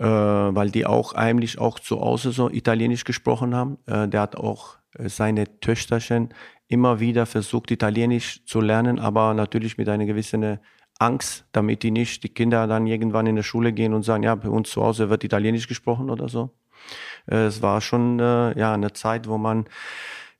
äh, 0.00 0.04
weil 0.04 0.70
die 0.70 0.86
auch 0.86 1.12
eigentlich 1.12 1.58
auch 1.58 1.78
zu 1.78 2.00
Hause 2.00 2.32
so 2.32 2.48
Italienisch 2.48 3.04
gesprochen 3.04 3.54
haben. 3.54 3.78
Äh, 3.86 4.08
der 4.08 4.22
hat 4.22 4.34
auch 4.34 4.78
äh, 4.94 5.10
seine 5.10 5.60
Töchterchen 5.60 6.30
immer 6.68 7.00
wieder 7.00 7.26
versucht, 7.26 7.70
Italienisch 7.70 8.44
zu 8.46 8.60
lernen, 8.60 8.98
aber 8.98 9.34
natürlich 9.34 9.76
mit 9.76 9.88
einer 9.88 10.06
gewissen 10.06 10.58
Angst, 10.98 11.44
damit 11.52 11.82
die 11.82 11.90
nicht, 11.90 12.22
die 12.22 12.28
Kinder 12.30 12.66
dann 12.66 12.86
irgendwann 12.86 13.26
in 13.26 13.36
der 13.36 13.42
Schule 13.42 13.72
gehen 13.72 13.92
und 13.92 14.02
sagen, 14.02 14.22
ja, 14.22 14.34
bei 14.34 14.48
uns 14.48 14.70
zu 14.70 14.82
Hause 14.82 15.10
wird 15.10 15.24
Italienisch 15.24 15.68
gesprochen 15.68 16.08
oder 16.08 16.28
so. 16.28 16.50
Äh, 17.26 17.46
es 17.46 17.60
war 17.60 17.82
schon 17.82 18.20
äh, 18.20 18.58
ja 18.58 18.72
eine 18.72 18.94
Zeit, 18.94 19.28
wo 19.28 19.36
man 19.36 19.66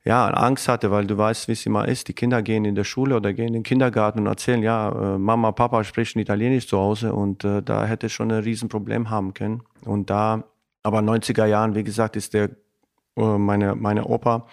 ja, 0.03 0.27
Angst 0.29 0.67
hatte, 0.67 0.89
weil 0.89 1.05
du 1.05 1.17
weißt, 1.17 1.47
wie 1.47 1.51
es 1.51 1.65
immer 1.65 1.87
ist. 1.87 2.07
Die 2.07 2.13
Kinder 2.13 2.41
gehen 2.41 2.65
in 2.65 2.73
der 2.75 2.83
Schule 2.83 3.15
oder 3.15 3.33
gehen 3.33 3.47
in 3.47 3.53
den 3.53 3.63
Kindergarten 3.63 4.19
und 4.19 4.25
erzählen, 4.25 4.63
ja, 4.63 4.89
äh, 4.89 5.17
Mama, 5.19 5.51
Papa 5.51 5.83
sprechen 5.83 6.19
Italienisch 6.19 6.67
zu 6.67 6.79
Hause 6.79 7.13
und 7.13 7.43
äh, 7.43 7.61
da 7.61 7.85
hätte 7.85 8.09
schon 8.09 8.31
ein 8.31 8.43
Riesenproblem 8.43 9.09
haben 9.11 9.33
können. 9.33 9.61
Und 9.85 10.09
da, 10.09 10.43
aber 10.81 10.99
90er 10.99 11.45
Jahren, 11.45 11.75
wie 11.75 11.83
gesagt, 11.83 12.15
ist 12.15 12.33
der 12.33 12.49
äh, 13.15 13.37
meine, 13.37 13.75
meine 13.75 14.05
Opa 14.05 14.47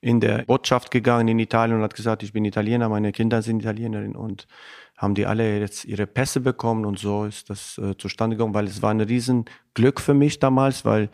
in 0.00 0.20
der 0.20 0.38
Botschaft 0.44 0.90
gegangen 0.90 1.28
in 1.28 1.38
Italien 1.38 1.76
und 1.76 1.82
hat 1.84 1.94
gesagt, 1.94 2.24
ich 2.24 2.32
bin 2.32 2.44
Italiener, 2.44 2.88
meine 2.88 3.12
Kinder 3.12 3.42
sind 3.42 3.60
Italienerin 3.60 4.16
und 4.16 4.48
haben 4.96 5.14
die 5.14 5.26
alle 5.26 5.60
jetzt 5.60 5.84
ihre 5.84 6.08
Pässe 6.08 6.40
bekommen 6.40 6.84
und 6.84 6.98
so 6.98 7.24
ist 7.24 7.50
das 7.50 7.78
äh, 7.78 7.96
zustande 7.96 8.36
gekommen, 8.36 8.54
weil 8.54 8.66
es 8.66 8.82
war 8.82 8.90
ein 8.90 9.00
Riesenglück 9.00 10.00
für 10.00 10.14
mich 10.14 10.40
damals, 10.40 10.84
weil 10.84 11.08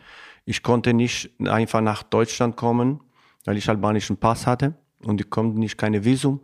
ich 0.45 0.63
konnte 0.63 0.93
nicht 0.93 1.31
einfach 1.47 1.81
nach 1.81 2.01
Deutschland 2.01 2.55
kommen 2.55 3.01
weil 3.45 3.57
ich 3.57 3.69
albanischen 3.69 4.17
Pass 4.17 4.45
hatte 4.45 4.75
und 5.03 5.21
ich 5.21 5.29
konnte 5.29 5.59
nicht 5.59 5.77
keine 5.77 6.03
Visum. 6.03 6.41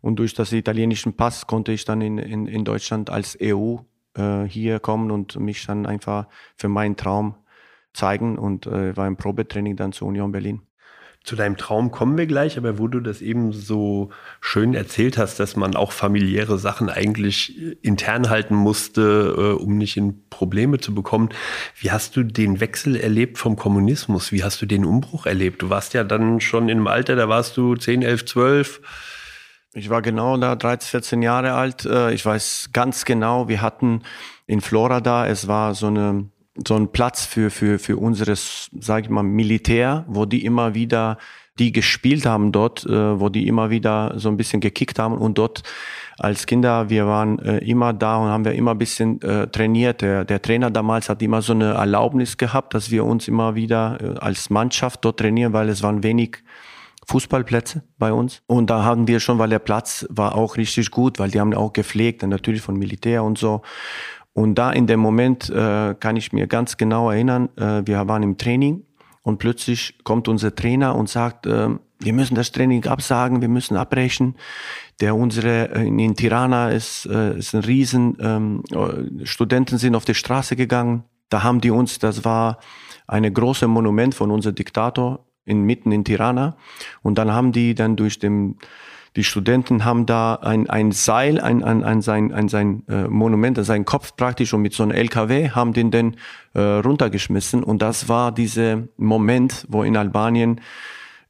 Und 0.00 0.16
durch 0.16 0.34
das 0.34 0.52
italienischen 0.52 1.14
Pass 1.14 1.46
konnte 1.46 1.72
ich 1.72 1.84
dann 1.84 2.00
in, 2.00 2.18
in, 2.18 2.46
in 2.46 2.64
Deutschland 2.64 3.10
als 3.10 3.36
EU 3.40 3.76
äh, 4.16 4.44
hier 4.44 4.78
kommen 4.78 5.10
und 5.10 5.36
mich 5.40 5.66
dann 5.66 5.86
einfach 5.86 6.28
für 6.56 6.68
meinen 6.68 6.96
Traum 6.96 7.36
zeigen 7.94 8.38
und 8.38 8.66
äh, 8.66 8.96
war 8.96 9.06
im 9.06 9.16
Probetraining 9.16 9.76
dann 9.76 9.92
zur 9.92 10.08
Union 10.08 10.32
Berlin. 10.32 10.62
Zu 11.24 11.36
deinem 11.36 11.56
Traum 11.56 11.90
kommen 11.90 12.18
wir 12.18 12.26
gleich, 12.26 12.58
aber 12.58 12.78
wo 12.78 12.86
du 12.86 13.00
das 13.00 13.22
eben 13.22 13.54
so 13.54 14.10
schön 14.42 14.74
erzählt 14.74 15.16
hast, 15.16 15.40
dass 15.40 15.56
man 15.56 15.74
auch 15.74 15.90
familiäre 15.90 16.58
Sachen 16.58 16.90
eigentlich 16.90 17.58
äh, 17.58 17.76
intern 17.80 18.28
halten 18.28 18.54
musste, 18.54 19.34
äh, 19.36 19.62
um 19.62 19.78
nicht 19.78 19.96
in 19.96 20.28
Probleme 20.28 20.80
zu 20.80 20.94
bekommen. 20.94 21.30
Wie 21.80 21.90
hast 21.90 22.14
du 22.16 22.24
den 22.24 22.60
Wechsel 22.60 22.94
erlebt 22.94 23.38
vom 23.38 23.56
Kommunismus? 23.56 24.32
Wie 24.32 24.44
hast 24.44 24.60
du 24.60 24.66
den 24.66 24.84
Umbruch 24.84 25.24
erlebt? 25.24 25.62
Du 25.62 25.70
warst 25.70 25.94
ja 25.94 26.04
dann 26.04 26.42
schon 26.42 26.68
im 26.68 26.86
Alter, 26.86 27.16
da 27.16 27.26
warst 27.26 27.56
du 27.56 27.74
10, 27.74 28.02
11, 28.02 28.26
12. 28.26 28.80
Ich 29.72 29.88
war 29.88 30.02
genau 30.02 30.36
da 30.36 30.54
13, 30.54 30.90
14 30.90 31.22
Jahre 31.22 31.54
alt. 31.54 31.86
Äh, 31.86 32.12
ich 32.12 32.26
weiß 32.26 32.68
ganz 32.74 33.06
genau, 33.06 33.48
wir 33.48 33.62
hatten 33.62 34.02
in 34.46 34.60
Florida, 34.60 35.26
es 35.26 35.48
war 35.48 35.74
so 35.74 35.86
eine 35.86 36.28
so 36.66 36.74
ein 36.76 36.88
Platz 36.92 37.24
für, 37.24 37.50
für, 37.50 37.78
für 37.78 37.96
unseres, 37.96 38.70
sag 38.78 39.04
ich 39.04 39.10
mal, 39.10 39.22
Militär, 39.22 40.04
wo 40.08 40.24
die 40.24 40.44
immer 40.44 40.74
wieder, 40.74 41.18
die 41.58 41.72
gespielt 41.72 42.26
haben 42.26 42.52
dort, 42.52 42.84
äh, 42.86 43.20
wo 43.20 43.28
die 43.28 43.46
immer 43.46 43.70
wieder 43.70 44.14
so 44.16 44.28
ein 44.28 44.36
bisschen 44.36 44.60
gekickt 44.60 44.98
haben 44.98 45.16
und 45.16 45.38
dort 45.38 45.62
als 46.18 46.46
Kinder, 46.46 46.90
wir 46.90 47.06
waren 47.06 47.38
äh, 47.40 47.58
immer 47.58 47.92
da 47.92 48.18
und 48.18 48.28
haben 48.28 48.44
wir 48.44 48.52
immer 48.52 48.72
ein 48.72 48.78
bisschen 48.78 49.20
äh, 49.22 49.48
trainiert. 49.48 50.00
Der, 50.00 50.24
der 50.24 50.40
Trainer 50.40 50.70
damals 50.70 51.08
hat 51.08 51.22
immer 51.22 51.42
so 51.42 51.52
eine 51.52 51.74
Erlaubnis 51.74 52.36
gehabt, 52.36 52.74
dass 52.74 52.90
wir 52.90 53.04
uns 53.04 53.26
immer 53.26 53.56
wieder 53.56 53.98
äh, 54.00 54.18
als 54.20 54.48
Mannschaft 54.48 55.04
dort 55.04 55.18
trainieren, 55.18 55.52
weil 55.52 55.68
es 55.68 55.82
waren 55.82 56.04
wenig 56.04 56.38
Fußballplätze 57.06 57.82
bei 57.98 58.12
uns. 58.12 58.42
Und 58.46 58.70
da 58.70 58.84
haben 58.84 59.08
wir 59.08 59.20
schon, 59.20 59.38
weil 59.38 59.50
der 59.50 59.58
Platz 59.58 60.06
war 60.08 60.34
auch 60.36 60.56
richtig 60.56 60.90
gut, 60.90 61.18
weil 61.18 61.30
die 61.30 61.40
haben 61.40 61.52
auch 61.54 61.72
gepflegt, 61.72 62.22
natürlich 62.22 62.62
von 62.62 62.76
Militär 62.76 63.24
und 63.24 63.36
so. 63.36 63.62
Und 64.34 64.56
da 64.56 64.72
in 64.72 64.86
dem 64.86 65.00
Moment 65.00 65.48
äh, 65.48 65.94
kann 65.98 66.16
ich 66.16 66.32
mir 66.32 66.46
ganz 66.46 66.76
genau 66.76 67.10
erinnern, 67.10 67.48
äh, 67.56 67.82
wir 67.86 68.06
waren 68.08 68.22
im 68.22 68.36
Training 68.36 68.84
und 69.22 69.38
plötzlich 69.38 69.98
kommt 70.04 70.28
unser 70.28 70.54
Trainer 70.54 70.96
und 70.96 71.08
sagt, 71.08 71.46
äh, 71.46 71.70
wir 72.00 72.12
müssen 72.12 72.34
das 72.34 72.52
Training 72.52 72.84
absagen, 72.86 73.40
wir 73.40 73.48
müssen 73.48 73.76
abbrechen. 73.76 74.36
Der 75.00 75.14
unsere 75.16 75.74
äh, 75.74 75.86
in 75.86 76.16
Tirana 76.16 76.70
ist, 76.70 77.06
äh, 77.06 77.38
ist 77.38 77.54
ein 77.54 77.62
Riesen. 77.62 78.16
Ähm, 78.20 78.62
äh, 78.72 79.24
Studenten 79.24 79.78
sind 79.78 79.94
auf 79.94 80.04
die 80.04 80.14
Straße 80.14 80.56
gegangen. 80.56 81.04
Da 81.30 81.42
haben 81.42 81.60
die 81.60 81.70
uns, 81.70 81.98
das 81.98 82.24
war 82.24 82.58
eine 83.06 83.32
große 83.32 83.68
Monument 83.68 84.14
von 84.14 84.30
unserem 84.30 84.56
Diktator 84.56 85.24
in, 85.44 85.62
mitten 85.62 85.92
in 85.92 86.04
Tirana. 86.04 86.56
Und 87.02 87.18
dann 87.18 87.32
haben 87.32 87.52
die 87.52 87.74
dann 87.74 87.96
durch 87.96 88.18
den 88.18 88.58
die 89.16 89.24
Studenten 89.24 89.84
haben 89.84 90.06
da 90.06 90.34
ein, 90.34 90.68
ein 90.68 90.90
Seil 90.92 91.40
ein, 91.40 91.62
ein, 91.62 91.84
ein 91.84 92.02
sein, 92.02 92.32
ein 92.32 92.48
sein 92.48 92.82
äh, 92.88 93.04
Monument, 93.04 93.64
sein 93.64 93.84
Kopf 93.84 94.16
praktisch 94.16 94.52
und 94.52 94.62
mit 94.62 94.74
so 94.74 94.82
einem 94.82 94.92
LKW 94.92 95.50
haben 95.50 95.72
den 95.72 95.90
dann 95.90 96.16
äh, 96.54 96.60
runtergeschmissen. 96.60 97.62
Und 97.62 97.80
das 97.80 98.08
war 98.08 98.32
dieser 98.32 98.82
Moment, 98.96 99.66
wo 99.68 99.84
in 99.84 99.96
Albanien 99.96 100.60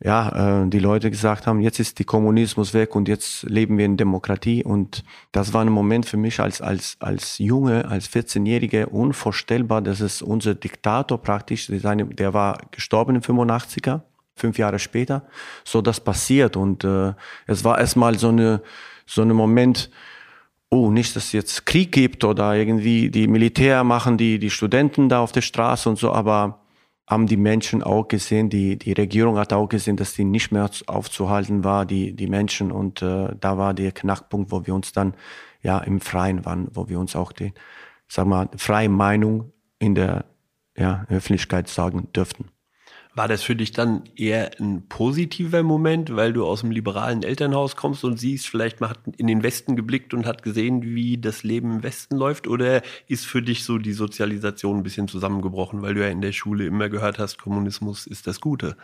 ja, 0.03 0.63
äh, 0.63 0.69
die 0.69 0.79
Leute 0.79 1.11
gesagt 1.11 1.47
haben, 1.47 1.61
jetzt 1.61 1.79
ist 1.79 1.99
die 1.99 2.05
Kommunismus 2.05 2.75
weg 2.75 2.97
und 2.97 3.09
jetzt 3.09 3.45
leben 3.45 3.79
wir 3.79 3.85
in 3.85 3.97
Demokratie. 3.97 4.65
Und 4.65 5.05
das 5.33 5.53
war 5.53 5.63
ein 5.63 5.69
Moment 5.69 6.07
für 6.07 6.17
mich 6.17 6.41
als, 6.41 6.61
als, 6.61 6.97
als 7.01 7.39
Junge, 7.39 7.87
als 7.89 8.09
14-Jährige 8.11 8.87
unvorstellbar, 8.87 9.83
dass 9.83 10.01
es 10.01 10.23
unser 10.23 10.55
Diktator 10.55 11.19
praktisch, 11.19 11.69
der 11.69 12.35
war 12.35 12.59
gestorben 12.71 13.17
im 13.17 13.23
85er, 13.23 14.03
fünf 14.35 14.59
Jahre 14.59 14.79
später, 14.79 15.27
so 15.65 15.81
das 15.81 16.01
passiert. 16.01 16.57
Und 16.57 16.85
äh, 16.85 17.15
es 17.47 17.65
war 17.65 17.79
erstmal 17.79 18.19
so 18.19 18.29
eine 18.29 18.63
so 19.07 19.23
ein 19.23 19.29
Moment, 19.29 19.91
oh, 20.71 20.91
nicht, 20.91 21.15
dass 21.15 21.27
es 21.27 21.33
jetzt 21.33 21.67
Krieg 21.67 21.93
gibt 21.93 22.25
oder 22.25 22.55
irgendwie 22.55 23.11
die 23.11 23.29
Militär 23.29 23.85
machen 23.85 24.19
die, 24.19 24.39
die 24.39 24.51
Studenten 24.51 25.09
da 25.09 25.21
auf 25.21 25.33
der 25.33 25.43
Straße 25.43 25.89
und 25.89 25.99
so, 25.99 26.13
aber 26.13 26.61
haben 27.07 27.27
die 27.27 27.37
Menschen 27.37 27.83
auch 27.83 28.09
gesehen, 28.09 28.49
die, 28.49 28.79
die 28.79 28.93
Regierung 28.93 29.37
hat 29.37 29.53
auch 29.53 29.69
gesehen, 29.69 29.97
dass 29.97 30.15
die 30.15 30.25
nicht 30.25 30.53
mehr 30.53 30.71
aufzuhalten 30.87 31.63
war, 31.63 31.85
die, 31.85 32.17
die 32.17 32.27
Menschen. 32.27 32.73
Und 32.73 33.03
äh, 33.03 33.29
da 33.39 33.59
war 33.59 33.75
der 33.75 33.93
Knackpunkt, 33.93 34.51
wo 34.51 34.67
wir 34.67 34.75
uns 34.75 34.93
dann 34.93 35.15
ja 35.61 35.79
im 35.79 36.01
Freien 36.01 36.47
waren, 36.47 36.69
wo 36.73 36.89
wir 36.89 36.99
uns 36.99 37.15
auch 37.15 37.33
die, 37.33 37.53
sag 38.09 38.27
mal, 38.27 38.49
freie 38.57 38.89
Meinung 38.89 39.53
in 39.79 39.95
der 39.95 40.25
ja, 40.79 41.05
Öffentlichkeit 41.11 41.69
sagen 41.69 42.09
dürften. 42.15 42.54
War 43.17 43.29
das 43.29 43.45
für 43.45 43.55
dich 43.55 43.71
dann 43.71 44.03
eher 44.17 44.51
ein 44.59 44.89
positiver 44.89 45.63
Moment, 45.63 46.17
weil 46.17 46.33
du 46.33 46.45
aus 46.45 46.63
dem 46.63 46.73
liberalen 46.73 47.23
Elternhaus 47.23 47.77
kommst 47.77 48.03
und 48.05 48.19
siehst, 48.19 48.49
vielleicht 48.49 48.81
hat 48.81 48.99
in 49.17 49.29
den 49.29 49.45
Westen 49.45 49.77
geblickt 49.77 50.15
und 50.15 50.27
hat 50.27 50.43
gesehen, 50.43 50.83
wie 50.83 51.17
das 51.17 51.45
Leben 51.45 51.77
im 51.77 51.83
Westen 51.85 52.17
läuft? 52.17 52.49
Oder 52.49 52.83
ist 53.07 53.25
für 53.25 53.41
dich 53.41 53.63
so 53.63 53.79
die 53.79 53.93
Sozialisation 53.93 54.79
ein 54.79 54.83
bisschen 54.83 55.07
zusammengebrochen, 55.07 55.81
weil 55.81 55.95
du 55.95 56.03
ja 56.03 56.09
in 56.09 56.23
der 56.23 56.33
Schule 56.33 56.67
immer 56.67 56.89
gehört 56.89 57.21
hast, 57.21 57.39
Kommunismus 57.39 58.09
ist 58.09 58.27
das 58.27 58.41
Gute? 58.41 58.77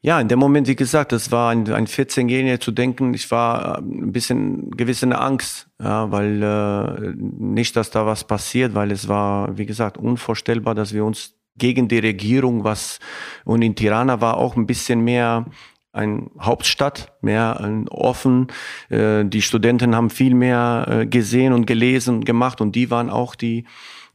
Ja, 0.00 0.20
in 0.20 0.28
dem 0.28 0.38
Moment, 0.38 0.68
wie 0.68 0.76
gesagt, 0.76 1.10
das 1.10 1.32
war 1.32 1.50
ein, 1.50 1.68
ein 1.72 1.86
14-Jähriger 1.86 2.60
zu 2.60 2.70
denken, 2.70 3.14
ich 3.14 3.30
war 3.32 3.78
äh, 3.78 3.80
ein 3.80 4.12
bisschen 4.12 4.70
gewisse 4.70 5.18
Angst, 5.18 5.68
ja, 5.82 6.12
weil 6.12 6.40
äh, 6.42 7.14
nicht, 7.16 7.74
dass 7.74 7.90
da 7.90 8.06
was 8.06 8.24
passiert, 8.24 8.74
weil 8.74 8.92
es 8.92 9.08
war, 9.08 9.58
wie 9.58 9.66
gesagt, 9.66 9.98
unvorstellbar, 9.98 10.76
dass 10.76 10.92
wir 10.92 11.04
uns 11.04 11.37
gegen 11.58 11.88
die 11.88 11.98
Regierung, 11.98 12.64
was 12.64 12.98
und 13.44 13.62
in 13.62 13.74
Tirana 13.74 14.20
war 14.20 14.36
auch 14.36 14.56
ein 14.56 14.66
bisschen 14.66 15.00
mehr 15.00 15.46
ein 15.92 16.30
Hauptstadt, 16.38 17.12
mehr 17.22 17.60
ein 17.60 17.88
offen. 17.88 18.48
Äh, 18.88 19.24
die 19.24 19.42
Studenten 19.42 19.96
haben 19.96 20.10
viel 20.10 20.34
mehr 20.34 20.86
äh, 20.88 21.06
gesehen 21.06 21.52
und 21.52 21.66
gelesen 21.66 22.16
und 22.16 22.24
gemacht 22.24 22.60
und 22.60 22.72
die 22.76 22.90
waren 22.90 23.10
auch 23.10 23.34
die, 23.34 23.64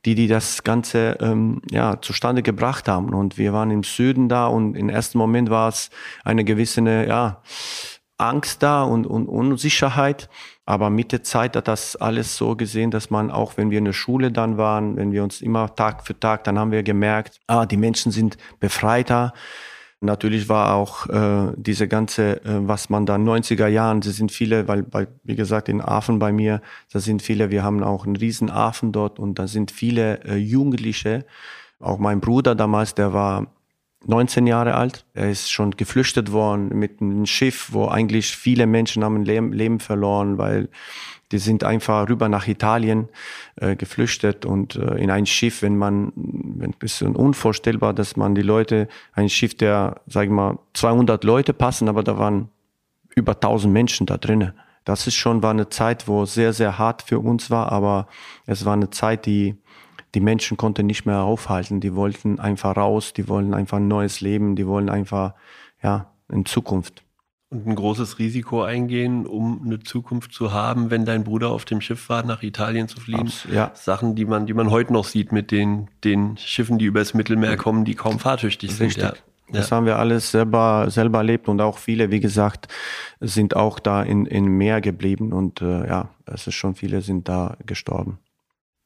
die, 0.05 0.15
die 0.15 0.27
das 0.27 0.63
Ganze 0.63 1.17
ähm, 1.19 1.61
ja, 1.71 2.01
zustande 2.01 2.43
gebracht 2.43 2.87
haben. 2.87 3.13
Und 3.13 3.37
wir 3.37 3.53
waren 3.53 3.71
im 3.71 3.83
Süden 3.83 4.29
da 4.29 4.47
und 4.47 4.75
im 4.75 4.89
ersten 4.89 5.17
Moment 5.17 5.49
war 5.49 5.69
es 5.69 5.89
eine 6.23 6.43
gewisse 6.43 6.81
ja, 7.05 7.41
Angst 8.17 8.63
da 8.63 8.83
und, 8.83 9.05
und 9.05 9.27
Unsicherheit. 9.27 10.29
Aber 10.65 10.89
mit 10.89 11.11
der 11.11 11.23
Zeit 11.23 11.55
hat 11.57 11.67
das 11.67 11.95
alles 11.97 12.37
so 12.37 12.55
gesehen, 12.55 12.89
dass 12.89 13.09
man 13.09 13.31
auch, 13.31 13.57
wenn 13.57 13.69
wir 13.69 13.79
in 13.79 13.85
der 13.85 13.93
Schule 13.93 14.31
dann 14.31 14.57
waren, 14.57 14.95
wenn 14.95 15.11
wir 15.11 15.23
uns 15.23 15.41
immer 15.41 15.75
Tag 15.75 16.07
für 16.07 16.17
Tag, 16.17 16.45
dann 16.45 16.57
haben 16.57 16.71
wir 16.71 16.83
gemerkt, 16.83 17.41
ah, 17.47 17.65
die 17.65 17.77
Menschen 17.77 18.11
sind 18.11 18.37
befreiter. 18.59 19.33
Natürlich 19.99 20.49
war 20.49 20.75
auch 20.75 21.07
äh, 21.07 21.53
diese 21.55 21.87
ganze, 21.87 22.43
äh, 22.45 22.67
was 22.67 22.89
man 22.89 23.05
da 23.05 23.15
90er 23.15 23.67
Jahren, 23.67 24.01
das 24.01 24.15
sind 24.15 24.31
viele, 24.31 24.67
weil, 24.67 24.85
weil 24.91 25.07
wie 25.23 25.35
gesagt 25.35 25.69
in 25.69 25.81
Aachen 25.81 26.19
bei 26.19 26.31
mir, 26.31 26.61
da 26.91 26.99
sind 26.99 27.21
viele, 27.21 27.51
wir 27.51 27.63
haben 27.63 27.83
auch 27.83 28.05
einen 28.05 28.17
riesen 28.17 28.49
Aachen 28.49 28.91
dort 28.91 29.17
und 29.17 29.39
da 29.39 29.47
sind 29.47 29.71
viele 29.71 30.23
äh, 30.23 30.35
Jugendliche. 30.35 31.25
Auch 31.79 31.99
mein 31.99 32.19
Bruder 32.19 32.55
damals, 32.55 32.95
der 32.95 33.13
war 33.13 33.47
19 34.05 34.47
Jahre 34.47 34.75
alt. 34.75 35.05
Er 35.13 35.29
ist 35.29 35.51
schon 35.51 35.71
geflüchtet 35.71 36.31
worden 36.31 36.69
mit 36.69 37.01
einem 37.01 37.25
Schiff, 37.25 37.69
wo 37.71 37.87
eigentlich 37.87 38.35
viele 38.35 38.67
Menschen 38.67 39.03
haben 39.03 39.23
Leben, 39.23 39.79
verloren, 39.79 40.37
weil 40.37 40.69
die 41.31 41.39
sind 41.39 41.63
einfach 41.63 42.07
rüber 42.09 42.29
nach 42.29 42.47
Italien 42.47 43.09
äh, 43.55 43.75
geflüchtet 43.75 44.45
und 44.45 44.75
äh, 44.75 44.95
in 44.95 45.09
ein 45.09 45.25
Schiff, 45.25 45.63
wenn 45.63 45.77
man, 45.77 46.11
wenn, 46.15 46.75
ist 46.81 47.01
unvorstellbar, 47.01 47.93
dass 47.93 48.15
man 48.15 48.35
die 48.35 48.43
Leute, 48.43 48.87
ein 49.13 49.29
Schiff, 49.29 49.55
der, 49.55 50.01
sag 50.05 50.25
ich 50.25 50.29
mal, 50.29 50.59
200 50.73 51.23
Leute 51.23 51.53
passen, 51.53 51.89
aber 51.89 52.03
da 52.03 52.19
waren 52.19 52.49
über 53.15 53.33
1000 53.33 53.73
Menschen 53.73 54.05
da 54.05 54.17
drinnen. 54.17 54.53
Das 54.85 55.07
ist 55.07 55.15
schon, 55.15 55.41
war 55.41 55.51
eine 55.51 55.69
Zeit, 55.69 56.07
wo 56.07 56.25
sehr, 56.25 56.53
sehr 56.53 56.77
hart 56.77 57.03
für 57.03 57.19
uns 57.19 57.49
war, 57.49 57.71
aber 57.71 58.07
es 58.45 58.65
war 58.65 58.73
eine 58.73 58.89
Zeit, 58.89 59.25
die, 59.25 59.55
die 60.15 60.19
Menschen 60.19 60.57
konnten 60.57 60.85
nicht 60.85 61.05
mehr 61.05 61.21
aufhalten. 61.21 61.79
Die 61.79 61.95
wollten 61.95 62.39
einfach 62.39 62.77
raus, 62.77 63.13
die 63.13 63.27
wollen 63.27 63.53
einfach 63.53 63.77
ein 63.77 63.87
neues 63.87 64.21
Leben, 64.21 64.55
die 64.55 64.67
wollen 64.67 64.89
einfach, 64.89 65.33
ja, 65.81 66.11
in 66.31 66.45
Zukunft. 66.45 67.03
und 67.49 67.67
ein 67.67 67.75
großes 67.75 68.17
Risiko 68.17 68.63
eingehen, 68.63 69.27
um 69.27 69.61
eine 69.63 69.79
Zukunft 69.79 70.33
zu 70.33 70.51
haben, 70.51 70.89
wenn 70.89 71.05
dein 71.05 71.23
Bruder 71.23 71.49
auf 71.49 71.65
dem 71.65 71.81
Schiff 71.81 72.09
war, 72.09 72.25
nach 72.25 72.41
Italien 72.41 72.87
zu 72.87 72.99
fliehen. 72.99 73.21
Abs 73.21 73.47
ja. 73.51 73.71
Sachen, 73.75 74.15
die 74.15 74.25
man, 74.25 74.47
die 74.47 74.53
man 74.53 74.71
heute 74.71 74.91
noch 74.91 75.05
sieht 75.05 75.31
mit 75.31 75.51
den, 75.51 75.89
den 76.03 76.37
Schiffen, 76.37 76.79
die 76.79 76.85
übers 76.85 77.13
Mittelmeer 77.13 77.57
kommen, 77.57 77.85
die 77.85 77.93
kaum 77.93 78.19
fahrtüchtig 78.19 78.71
Richtig. 78.71 78.93
sind. 78.93 79.03
Ja. 79.03 79.13
Das 79.51 79.69
ja. 79.69 79.77
haben 79.77 79.85
wir 79.85 79.99
alles 79.99 80.31
selber, 80.31 80.89
selber 80.89 81.19
erlebt 81.19 81.47
und 81.47 81.61
auch 81.61 81.77
viele, 81.77 82.09
wie 82.09 82.19
gesagt, 82.19 82.69
sind 83.19 83.55
auch 83.55 83.77
da 83.77 84.01
in, 84.01 84.25
in 84.25 84.45
Meer 84.45 84.81
geblieben 84.81 85.31
und 85.31 85.61
äh, 85.61 85.87
ja, 85.87 86.09
es 86.25 86.47
ist 86.47 86.55
schon 86.55 86.73
viele 86.75 87.01
sind 87.01 87.27
da 87.29 87.57
gestorben. 87.65 88.17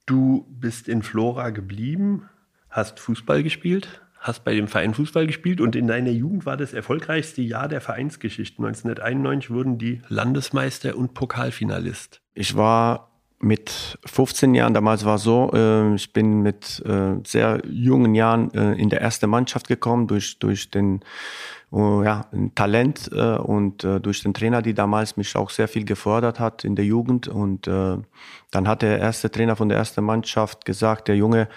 Du 0.08 0.46
bist 0.50 0.88
in 0.88 1.04
Flora 1.04 1.50
geblieben, 1.50 2.30
hast 2.70 3.00
Fußball 3.02 3.44
gespielt, 3.44 4.02
hast 4.18 4.46
bei 4.46 4.56
dem 4.56 4.70
Verein 4.70 4.94
Fußball 4.94 5.28
gespielt 5.28 5.60
und 5.60 5.76
in 5.76 5.86
deiner 5.86 6.12
Jugend 6.12 6.46
war 6.46 6.56
das 6.56 6.74
erfolgreichste 6.74 7.42
Jahr 7.42 7.68
der 7.68 7.82
Vereinsgeschichte. 7.82 8.64
1991 8.64 9.52
wurden 9.52 9.78
die 9.78 10.02
Landesmeister 10.08 10.96
und 10.96 11.14
Pokalfinalist. 11.14 12.22
Ich 12.34 12.56
war 12.56 13.12
mit 13.40 14.00
15 14.06 14.56
Jahren, 14.56 14.74
damals 14.74 15.04
war 15.04 15.18
so, 15.18 15.52
äh, 15.54 15.94
ich 15.96 16.14
bin 16.14 16.42
mit 16.42 16.82
äh, 16.86 17.16
sehr 17.26 17.62
jungen 17.70 18.16
Jahren 18.16 18.50
äh, 18.54 18.74
in 18.76 18.90
der 18.90 19.02
erste 19.02 19.28
Mannschaft 19.28 19.68
gekommen 19.68 20.08
durch, 20.08 20.40
durch 20.40 20.72
den 20.72 21.02
uh, 21.72 22.04
ja, 22.04 22.26
Talent 22.56 23.10
äh, 23.12 23.38
und 23.38 23.84
äh, 23.84 24.00
durch 24.00 24.24
den 24.24 24.34
Trainer, 24.34 24.62
die 24.62 24.74
damals 24.74 25.18
mich 25.18 25.36
auch 25.36 25.50
sehr 25.50 25.68
viel 25.68 25.86
gefordert 25.86 26.40
hat 26.40 26.64
in 26.64 26.76
der 26.76 26.86
Jugend. 26.86 27.28
Und 27.28 27.68
äh, 27.68 27.98
dann 28.52 28.68
hat 28.68 28.82
der 28.82 29.00
erste 29.00 29.32
Trainer 29.32 29.56
von 29.56 29.70
der 29.70 29.78
ersten 29.78 30.04
Mannschaft 30.04 30.66
gesagt, 30.66 31.08
der 31.08 31.18
Junge, 31.18 31.48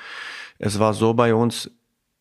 es 0.59 0.79
war 0.79 0.95
so 0.95 1.15
bei 1.15 1.35
uns, 1.35 1.71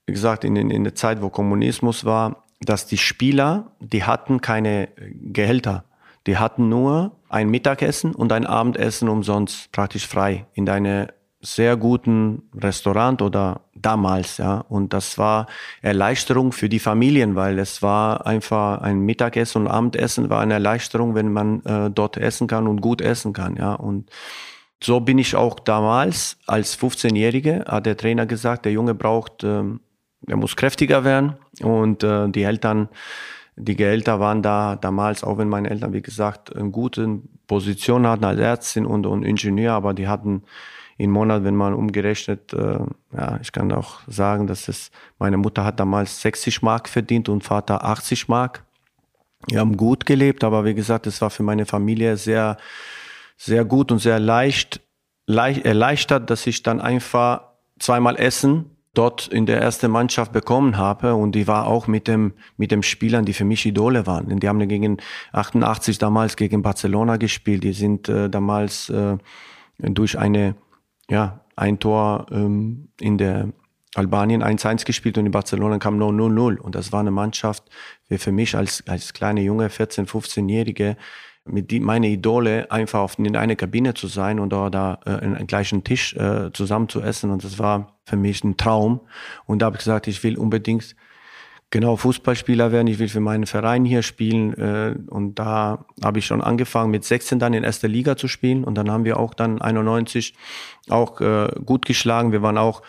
wie 0.06 0.14
gesagt, 0.14 0.44
in, 0.44 0.56
in, 0.56 0.70
in 0.70 0.84
der 0.84 0.96
Zeit, 0.96 1.22
wo 1.22 1.30
Kommunismus 1.30 2.06
war, 2.06 2.44
dass 2.62 2.86
die 2.86 2.98
Spieler, 2.98 3.72
die 3.80 4.04
hatten 4.04 4.42
keine 4.42 4.90
Gehälter. 4.98 5.86
Die 6.28 6.38
hatten 6.38 6.70
nur 6.70 7.14
ein 7.30 7.50
Mittagessen 7.50 8.14
und 8.14 8.32
ein 8.32 8.46
Abendessen 8.46 9.08
umsonst 9.08 9.72
praktisch 9.72 10.06
frei 10.06 10.46
in 10.54 10.66
deine 10.66 11.14
sehr 11.42 11.78
guten 11.78 12.44
Restaurant 12.54 13.22
oder 13.22 13.62
damals, 13.74 14.38
ja. 14.38 14.66
Und 14.68 14.94
das 14.94 15.18
war 15.18 15.48
Erleichterung 15.82 16.52
für 16.52 16.68
die 16.68 16.80
Familien, 16.80 17.36
weil 17.36 17.60
es 17.60 17.82
war 17.82 18.26
einfach 18.28 18.82
ein 18.82 19.00
Mittagessen 19.00 19.64
und 19.64 19.68
Abendessen 19.68 20.30
war 20.30 20.42
eine 20.42 20.56
Erleichterung, 20.56 21.16
wenn 21.16 21.32
man 21.32 21.64
äh, 21.66 21.90
dort 21.90 22.18
essen 22.18 22.48
kann 22.48 22.68
und 22.68 22.82
gut 22.82 23.02
essen 23.02 23.34
kann, 23.34 23.56
ja. 23.56 23.74
Und 23.74 24.10
so 24.84 25.00
bin 25.00 25.18
ich 25.18 25.36
auch 25.36 25.60
damals 25.60 26.38
als 26.46 26.78
15-Jährige, 26.78 27.66
hat 27.68 27.86
der 27.86 27.98
Trainer 27.98 28.26
gesagt, 28.26 28.66
der 28.66 28.72
Junge 28.72 28.94
braucht, 28.94 29.44
ähm, 29.44 29.82
er 30.28 30.38
muss 30.38 30.56
kräftiger 30.56 31.04
werden 31.06 31.36
und 31.62 32.04
äh, 32.04 32.30
die 32.30 32.44
Eltern, 32.44 32.90
die 33.56 33.76
Gehälter 33.76 34.20
waren 34.20 34.42
da 34.42 34.76
damals, 34.76 35.24
auch 35.24 35.38
wenn 35.38 35.50
meine 35.50 35.70
Eltern, 35.70 35.94
wie 35.94 36.02
gesagt, 36.02 36.56
eine 36.56 36.72
gute 36.72 37.20
Position 37.48 38.08
hatten 38.08 38.26
als 38.26 38.40
Ärztin 38.40 38.86
und, 38.86 39.06
und 39.06 39.24
Ingenieur, 39.24 39.74
aber 39.74 39.94
die 39.94 40.08
hatten 40.08 40.44
im 41.00 41.12
Monat, 41.12 41.46
wenn 41.46 41.56
man 41.56 41.74
umgerechnet, 41.74 42.52
äh, 42.52 42.78
ja, 43.14 43.40
ich 43.42 43.54
kann 43.54 43.72
auch 43.72 44.02
sagen, 44.08 44.48
dass 44.48 44.68
es, 44.68 44.92
meine 45.18 45.38
Mutter 45.38 45.64
hat 45.64 45.80
damals 45.80 46.22
60 46.22 46.62
Mark 46.62 46.90
verdient 46.90 47.30
und 47.30 47.42
Vater 47.42 47.86
80 47.86 48.28
Mark. 48.28 48.66
Wir 49.48 49.62
haben 49.62 49.78
gut 49.78 50.06
gelebt, 50.06 50.44
aber 50.44 50.66
wie 50.66 50.74
gesagt, 50.74 51.08
es 51.08 51.22
war 51.22 51.30
für 51.30 51.42
meine 51.42 51.66
Familie 51.66 52.18
sehr, 52.18 52.58
sehr 53.38 53.64
gut 53.64 53.94
und 53.94 54.00
sehr 54.00 54.20
leicht, 54.20 54.82
leicht 55.26 55.66
erleichtert, 55.66 56.30
dass 56.30 56.46
ich 56.46 56.64
dann 56.64 56.82
einfach 56.82 57.44
zweimal 57.80 58.18
Essen 58.18 58.66
dort 58.94 59.30
in 59.30 59.46
der 59.46 59.62
ersten 59.62 59.90
Mannschaft 59.90 60.34
bekommen 60.34 60.76
habe 60.76 61.16
und 61.16 61.34
die 61.34 61.48
war 61.48 61.68
auch 61.68 61.88
mit 61.88 62.10
dem 62.10 62.34
mit 62.58 62.72
dem 62.72 62.84
Spielern, 62.84 63.24
die 63.24 63.34
für 63.34 63.46
mich 63.46 63.66
Idole 63.66 64.06
waren. 64.06 64.28
Denn 64.28 64.42
die 64.42 64.50
haben 64.50 64.60
gegen 64.68 64.98
88 65.32 65.98
damals 65.98 66.36
gegen 66.36 66.62
Barcelona 66.62 67.16
gespielt. 67.16 67.64
Die 67.64 67.72
sind 67.72 68.10
äh, 68.10 68.30
damals 68.30 68.90
äh, 68.90 69.18
durch 69.78 70.20
eine 70.20 70.56
ja, 71.10 71.42
ein 71.56 71.80
Tor 71.80 72.28
ähm, 72.32 72.90
in 73.00 73.18
der 73.18 73.50
Albanien 73.96 74.44
1-1 74.44 74.86
gespielt 74.86 75.18
und 75.18 75.26
in 75.26 75.32
Barcelona 75.32 75.80
kam 75.80 75.98
nur 75.98 76.12
0-0. 76.12 76.58
Und 76.58 76.76
das 76.76 76.92
war 76.92 77.00
eine 77.00 77.12
Mannschaft, 77.12 77.64
wie 78.08 78.18
für 78.18 78.32
mich 78.32 78.56
als, 78.56 78.84
als 78.88 79.14
kleine 79.14 79.42
Junge, 79.42 79.68
14-, 79.68 80.08
15-Jährige, 80.08 80.96
mit 81.46 81.72
die, 81.72 81.80
meine 81.80 82.08
Idole 82.08 82.70
einfach 82.72 83.00
auf, 83.00 83.18
in 83.18 83.36
einer 83.36 83.56
Kabine 83.56 83.96
zu 83.96 84.08
sein 84.08 84.40
und 84.40 84.54
da, 84.54 84.70
da 84.70 85.00
äh, 85.06 85.26
an 85.26 85.48
gleichen 85.48 85.84
Tisch 85.84 86.16
äh, 86.16 86.52
zusammen 86.54 86.90
zu 86.90 87.02
essen. 87.02 87.32
Und 87.32 87.44
das 87.44 87.58
war 87.58 88.00
für 88.06 88.18
mich 88.18 88.44
ein 88.44 88.58
Traum. 88.58 89.02
Und 89.46 89.62
da 89.62 89.68
habe 89.68 89.76
ich 89.76 89.80
gesagt, 89.80 90.08
ich 90.08 90.24
will 90.24 90.38
unbedingt 90.38 90.96
genau 91.70 91.96
Fußballspieler 91.96 92.72
werden. 92.72 92.88
Ich 92.88 93.00
will 93.00 93.10
für 93.10 93.20
meinen 93.20 93.46
Verein 93.46 93.86
hier 93.86 94.02
spielen. 94.02 94.54
Äh, 94.54 94.96
und 95.08 95.36
da 95.36 95.86
habe 96.04 96.20
ich 96.20 96.26
schon 96.26 96.42
angefangen 96.42 96.92
mit 96.92 97.04
16 97.04 97.40
dann 97.40 97.54
in 97.54 97.64
erster 97.64 97.88
Liga 97.88 98.18
zu 98.18 98.28
spielen. 98.28 98.64
Und 98.64 98.76
dann 98.76 98.92
haben 98.92 99.06
wir 99.06 99.20
auch 99.20 99.34
dann 99.34 99.62
91 99.62 100.34
auch 100.90 101.22
äh, 101.22 101.50
gut 101.66 101.86
geschlagen. 101.86 102.32
Wir 102.32 102.42
waren 102.42 102.58
auch 102.58 102.82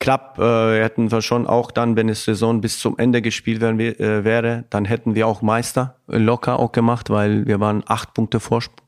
knapp, 0.00 0.38
äh, 0.38 0.82
hätten 0.82 1.10
wir 1.10 1.22
schon 1.22 1.46
auch 1.46 1.70
dann, 1.70 1.96
wenn 1.96 2.08
es 2.08 2.24
Saison 2.24 2.60
bis 2.60 2.78
zum 2.78 2.98
Ende 2.98 3.22
gespielt 3.22 3.60
werden, 3.60 3.80
äh, 3.80 4.24
wäre, 4.24 4.64
dann 4.70 4.84
hätten 4.84 5.14
wir 5.14 5.26
auch 5.26 5.42
Meister 5.42 5.96
locker 6.06 6.58
auch 6.58 6.72
gemacht, 6.72 7.10
weil 7.10 7.46
wir 7.46 7.60
waren 7.60 7.82
acht 7.86 8.14
Punkte 8.14 8.40
Vorsprung. 8.40 8.85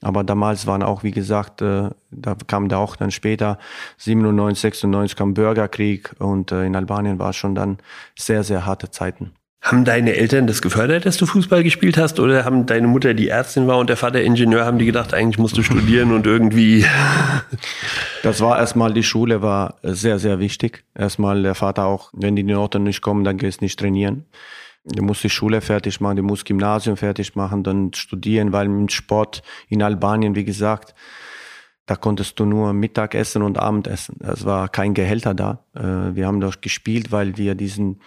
Aber 0.00 0.22
damals 0.22 0.66
waren 0.66 0.82
auch, 0.82 1.02
wie 1.02 1.10
gesagt, 1.10 1.60
äh, 1.60 1.90
da 2.10 2.36
kam 2.46 2.68
da 2.68 2.78
auch 2.78 2.96
dann 2.96 3.10
später, 3.10 3.58
97, 3.96 4.60
96 4.60 5.16
kam 5.16 5.34
Bürgerkrieg 5.34 6.14
und 6.18 6.52
äh, 6.52 6.64
in 6.64 6.76
Albanien 6.76 7.18
war 7.18 7.30
es 7.30 7.36
schon 7.36 7.54
dann 7.54 7.78
sehr, 8.16 8.44
sehr 8.44 8.64
harte 8.64 8.90
Zeiten. 8.90 9.32
Haben 9.60 9.84
deine 9.84 10.14
Eltern 10.14 10.46
das 10.46 10.62
gefördert, 10.62 11.04
dass 11.04 11.16
du 11.16 11.26
Fußball 11.26 11.64
gespielt 11.64 11.98
hast? 11.98 12.20
Oder 12.20 12.44
haben 12.44 12.66
deine 12.66 12.86
Mutter, 12.86 13.12
die 13.12 13.28
Ärztin 13.28 13.66
war 13.66 13.78
und 13.78 13.90
der 13.90 13.96
Vater 13.96 14.22
Ingenieur, 14.22 14.64
haben 14.64 14.78
die 14.78 14.86
gedacht, 14.86 15.12
eigentlich 15.14 15.38
musst 15.38 15.56
du 15.56 15.62
studieren 15.64 16.12
und 16.12 16.26
irgendwie. 16.26 16.86
Das 18.22 18.40
war 18.40 18.58
erstmal, 18.58 18.92
die 18.92 19.04
Schule 19.04 19.42
war 19.42 19.76
sehr, 19.82 20.18
sehr 20.18 20.38
wichtig. 20.38 20.84
Erstmal 20.94 21.42
der 21.42 21.54
Vater 21.54 21.86
auch, 21.86 22.10
wenn 22.12 22.34
die 22.36 22.42
Noten 22.42 22.82
nicht 22.82 23.00
kommen, 23.00 23.24
dann 23.24 23.38
gehst 23.38 23.60
du 23.60 23.64
nicht 23.64 23.78
trainieren. 23.78 24.26
Du 24.94 25.02
musst 25.02 25.22
die 25.22 25.30
Schule 25.30 25.60
fertig 25.60 26.00
machen, 26.00 26.16
du 26.16 26.22
musst 26.22 26.44
Gymnasium 26.44 26.96
fertig 26.96 27.36
machen, 27.36 27.62
dann 27.62 27.92
studieren, 27.94 28.52
weil 28.52 28.66
im 28.66 28.88
Sport 28.88 29.42
in 29.68 29.82
Albanien, 29.82 30.34
wie 30.34 30.44
gesagt, 30.44 30.94
da 31.86 31.96
konntest 31.96 32.38
du 32.38 32.44
nur 32.44 32.72
Mittagessen 32.72 33.42
und 33.42 33.58
Abendessen. 33.58 34.18
Es 34.20 34.44
war 34.44 34.68
kein 34.68 34.94
Gehälter 34.94 35.34
da. 35.34 35.64
Äh, 35.74 36.14
wir 36.14 36.26
haben 36.26 36.40
doch 36.40 36.60
gespielt, 36.60 37.12
weil 37.12 37.36
wir 37.38 37.54
diesen, 37.54 38.00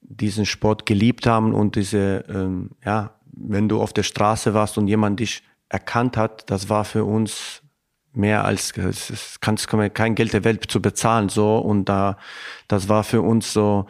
diesen 0.00 0.44
Sport 0.44 0.86
geliebt 0.86 1.26
haben 1.26 1.54
und 1.54 1.76
diese, 1.76 2.24
ähm, 2.28 2.70
ja, 2.84 3.14
wenn 3.32 3.68
du 3.68 3.80
auf 3.80 3.92
der 3.92 4.02
Straße 4.02 4.54
warst 4.54 4.76
und 4.76 4.88
jemand 4.88 5.20
dich 5.20 5.42
erkannt 5.68 6.16
hat, 6.16 6.50
das 6.50 6.68
war 6.68 6.84
für 6.84 7.04
uns 7.04 7.62
mehr 8.12 8.44
als 8.44 8.76
es 8.76 9.40
kannst 9.40 9.68
kein 9.68 10.14
Geld 10.14 10.34
der 10.34 10.44
Welt 10.44 10.70
zu 10.70 10.82
bezahlen 10.82 11.30
so 11.30 11.56
und 11.56 11.88
da 11.88 12.18
das 12.68 12.90
war 12.90 13.04
für 13.04 13.22
uns 13.22 13.54
so 13.54 13.86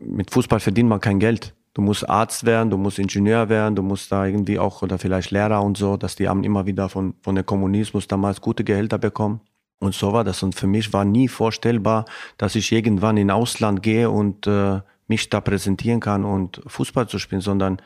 mit 0.00 0.30
Fußball 0.30 0.60
verdient 0.60 0.88
man 0.88 1.00
kein 1.00 1.18
Geld. 1.18 1.54
Du 1.74 1.82
musst 1.82 2.08
Arzt 2.08 2.44
werden, 2.44 2.70
du 2.70 2.76
musst 2.76 2.98
Ingenieur 2.98 3.48
werden, 3.48 3.76
du 3.76 3.82
musst 3.82 4.10
da 4.10 4.26
irgendwie 4.26 4.58
auch 4.58 4.82
oder 4.82 4.98
vielleicht 4.98 5.30
Lehrer 5.30 5.62
und 5.62 5.76
so, 5.76 5.96
dass 5.96 6.16
die 6.16 6.28
haben 6.28 6.42
immer 6.42 6.66
wieder 6.66 6.88
von, 6.88 7.14
von 7.22 7.34
der 7.34 7.44
Kommunismus 7.44 8.08
damals 8.08 8.40
gute 8.40 8.64
Gehälter 8.64 8.98
bekommen. 8.98 9.40
Und 9.78 9.94
so 9.94 10.12
war 10.12 10.24
das. 10.24 10.42
Und 10.42 10.54
für 10.54 10.66
mich 10.66 10.92
war 10.92 11.04
nie 11.04 11.28
vorstellbar, 11.28 12.04
dass 12.36 12.56
ich 12.56 12.72
irgendwann 12.72 13.16
in 13.16 13.30
Ausland 13.30 13.82
gehe 13.82 14.10
und 14.10 14.46
äh, 14.46 14.80
mich 15.06 15.30
da 15.30 15.40
präsentieren 15.40 16.00
kann 16.00 16.24
und 16.24 16.60
Fußball 16.66 17.08
zu 17.08 17.18
spielen, 17.18 17.40
sondern 17.40 17.80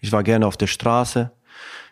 ich 0.00 0.12
war 0.12 0.22
gerne 0.22 0.46
auf 0.46 0.56
der 0.56 0.66
Straße. 0.66 1.30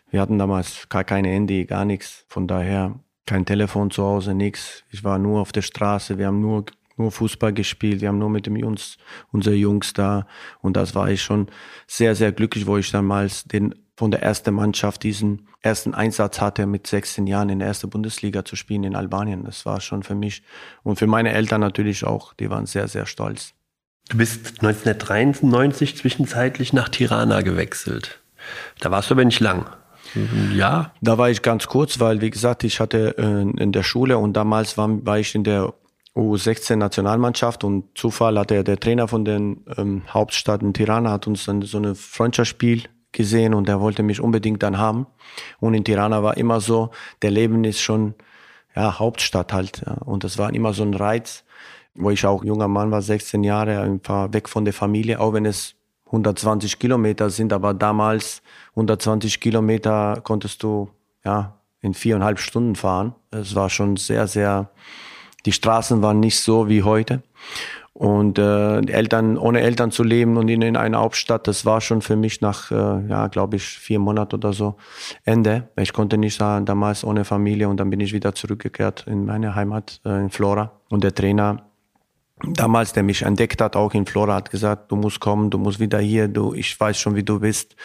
Wir 0.09 0.21
hatten 0.21 0.37
damals 0.37 0.87
gar 0.89 1.03
keine 1.03 1.29
Handy, 1.29 1.65
gar 1.65 1.85
nichts. 1.85 2.25
Von 2.29 2.47
daher 2.47 2.99
kein 3.25 3.45
Telefon 3.45 3.91
zu 3.91 4.03
Hause, 4.03 4.33
nichts. 4.33 4.83
Ich 4.91 5.03
war 5.03 5.17
nur 5.17 5.41
auf 5.41 5.51
der 5.51 5.63
Straße. 5.63 6.17
Wir 6.17 6.27
haben 6.27 6.39
nur 6.39 6.65
nur 6.97 7.11
Fußball 7.11 7.53
gespielt, 7.53 8.01
wir 8.01 8.09
haben 8.09 8.19
nur 8.19 8.29
mit 8.29 8.45
dem 8.45 8.55
Jungs, 8.55 8.97
unsere 9.31 9.55
Jungs 9.55 9.93
da 9.93 10.27
und 10.61 10.77
das 10.77 10.95
war 10.95 11.09
ich 11.09 11.21
schon 11.21 11.47
sehr, 11.87 12.15
sehr 12.15 12.31
glücklich, 12.31 12.67
wo 12.67 12.77
ich 12.77 12.91
damals 12.91 13.45
den 13.45 13.75
von 13.95 14.11
der 14.11 14.21
ersten 14.21 14.53
Mannschaft 14.53 15.01
diesen 15.01 15.47
ersten 15.61 15.95
Einsatz 15.95 16.39
hatte, 16.39 16.67
mit 16.67 16.85
16 16.85 17.25
Jahren 17.25 17.49
in 17.49 17.59
der 17.59 17.67
ersten 17.67 17.89
Bundesliga 17.89 18.45
zu 18.45 18.55
spielen 18.55 18.83
in 18.83 18.95
Albanien. 18.95 19.43
Das 19.43 19.65
war 19.65 19.81
schon 19.81 20.03
für 20.03 20.13
mich 20.13 20.43
und 20.83 20.99
für 20.99 21.07
meine 21.07 21.33
Eltern 21.33 21.61
natürlich 21.61 22.05
auch, 22.05 22.33
die 22.33 22.49
waren 22.51 22.67
sehr, 22.67 22.87
sehr 22.87 23.07
stolz. 23.07 23.53
Du 24.09 24.17
bist 24.17 24.63
1993 24.63 25.97
zwischenzeitlich 25.97 26.73
nach 26.73 26.89
Tirana 26.89 27.41
gewechselt. 27.41 28.21
Da 28.79 28.91
warst 28.91 29.09
du 29.09 29.15
aber 29.15 29.25
nicht 29.25 29.39
lang. 29.39 29.65
Ja. 30.55 30.93
Da 31.01 31.17
war 31.17 31.29
ich 31.29 31.41
ganz 31.41 31.67
kurz, 31.67 31.99
weil, 31.99 32.21
wie 32.21 32.29
gesagt, 32.29 32.63
ich 32.63 32.79
hatte 32.79 33.15
äh, 33.17 33.61
in 33.61 33.71
der 33.71 33.83
Schule 33.83 34.17
und 34.17 34.33
damals 34.33 34.77
war, 34.77 35.05
war 35.05 35.19
ich 35.19 35.35
in 35.35 35.43
der 35.43 35.73
U16-Nationalmannschaft 36.17 37.63
und 37.63 37.97
Zufall 37.97 38.37
hat 38.39 38.49
der, 38.49 38.63
der 38.63 38.79
Trainer 38.79 39.07
von 39.07 39.25
den 39.25 39.63
ähm, 39.77 40.03
Hauptstadt 40.09 40.61
in 40.61 40.73
Tirana 40.73 41.11
hat 41.11 41.27
uns 41.27 41.45
dann 41.45 41.61
so 41.61 41.77
ein 41.77 41.95
Freundschaftsspiel 41.95 42.83
gesehen 43.11 43.53
und 43.53 43.69
er 43.69 43.79
wollte 43.79 44.03
mich 44.03 44.21
unbedingt 44.21 44.63
dann 44.63 44.77
haben. 44.77 45.07
Und 45.59 45.73
in 45.73 45.83
Tirana 45.83 46.23
war 46.23 46.37
immer 46.37 46.59
so, 46.59 46.91
der 47.21 47.31
Leben 47.31 47.63
ist 47.63 47.81
schon 47.81 48.15
ja, 48.75 48.99
Hauptstadt 48.99 49.53
halt. 49.53 49.83
Ja. 49.85 49.93
Und 50.05 50.23
das 50.23 50.37
war 50.37 50.53
immer 50.53 50.73
so 50.73 50.83
ein 50.83 50.93
Reiz, 50.93 51.43
wo 51.95 52.11
ich 52.11 52.25
auch 52.25 52.43
junger 52.43 52.67
Mann 52.67 52.91
war, 52.91 53.01
16 53.01 53.43
Jahre, 53.43 53.81
einfach 53.81 54.33
weg 54.33 54.47
von 54.47 54.65
der 54.65 54.73
Familie, 54.73 55.19
auch 55.19 55.33
wenn 55.33 55.45
es 55.45 55.75
120 56.07 56.79
Kilometer 56.79 57.29
sind, 57.29 57.51
aber 57.51 57.73
damals 57.73 58.41
120 58.71 59.39
Kilometer 59.39 60.21
konntest 60.23 60.63
du 60.63 60.89
ja 61.25 61.59
in 61.81 61.93
viereinhalb 61.93 62.39
Stunden 62.39 62.75
fahren. 62.75 63.13
Es 63.31 63.55
war 63.55 63.69
schon 63.69 63.97
sehr, 63.97 64.27
sehr, 64.27 64.69
die 65.47 65.53
Straßen 65.53 66.01
waren 66.01 66.19
nicht 66.19 66.41
so 66.41 66.67
wie 66.67 66.83
heute. 66.83 67.23
Und 67.93 68.37
äh, 68.37 68.79
Eltern, 68.91 69.37
ohne 69.37 69.61
Eltern 69.61 69.89
zu 69.89 70.03
leben 70.03 70.37
und 70.37 70.49
in, 70.49 70.61
in 70.61 70.75
einer 70.77 70.99
Hauptstadt, 70.99 71.47
das 71.47 71.65
war 71.65 71.81
schon 71.81 72.03
für 72.03 72.15
mich 72.15 72.41
nach, 72.41 72.69
äh, 72.69 72.75
ja, 73.07 73.27
glaube 73.27 73.55
ich, 73.55 73.63
vier 73.63 73.97
Monaten 73.97 74.35
oder 74.35 74.53
so 74.53 74.75
Ende. 75.23 75.69
Ich 75.77 75.93
konnte 75.93 76.17
nicht 76.17 76.35
sagen, 76.35 76.65
damals 76.65 77.03
ohne 77.03 77.25
Familie 77.25 77.69
und 77.69 77.77
dann 77.77 77.89
bin 77.89 77.99
ich 78.01 78.13
wieder 78.13 78.35
zurückgekehrt 78.35 79.05
in 79.07 79.25
meine 79.25 79.55
Heimat 79.55 79.99
äh, 80.05 80.19
in 80.19 80.29
Flora. 80.29 80.73
Und 80.89 81.03
der 81.03 81.15
Trainer 81.15 81.63
damals, 82.43 82.93
der 82.93 83.03
mich 83.03 83.23
entdeckt 83.23 83.61
hat, 83.61 83.75
auch 83.75 83.93
in 83.93 84.05
Flora, 84.05 84.35
hat 84.35 84.51
gesagt, 84.51 84.91
du 84.91 84.95
musst 84.95 85.19
kommen, 85.19 85.49
du 85.49 85.57
musst 85.57 85.79
wieder 85.79 85.99
hier, 85.99 86.27
du, 86.27 86.53
ich 86.53 86.79
weiß 86.79 86.99
schon, 86.99 87.15
wie 87.15 87.23
du 87.23 87.39
bist. 87.39 87.75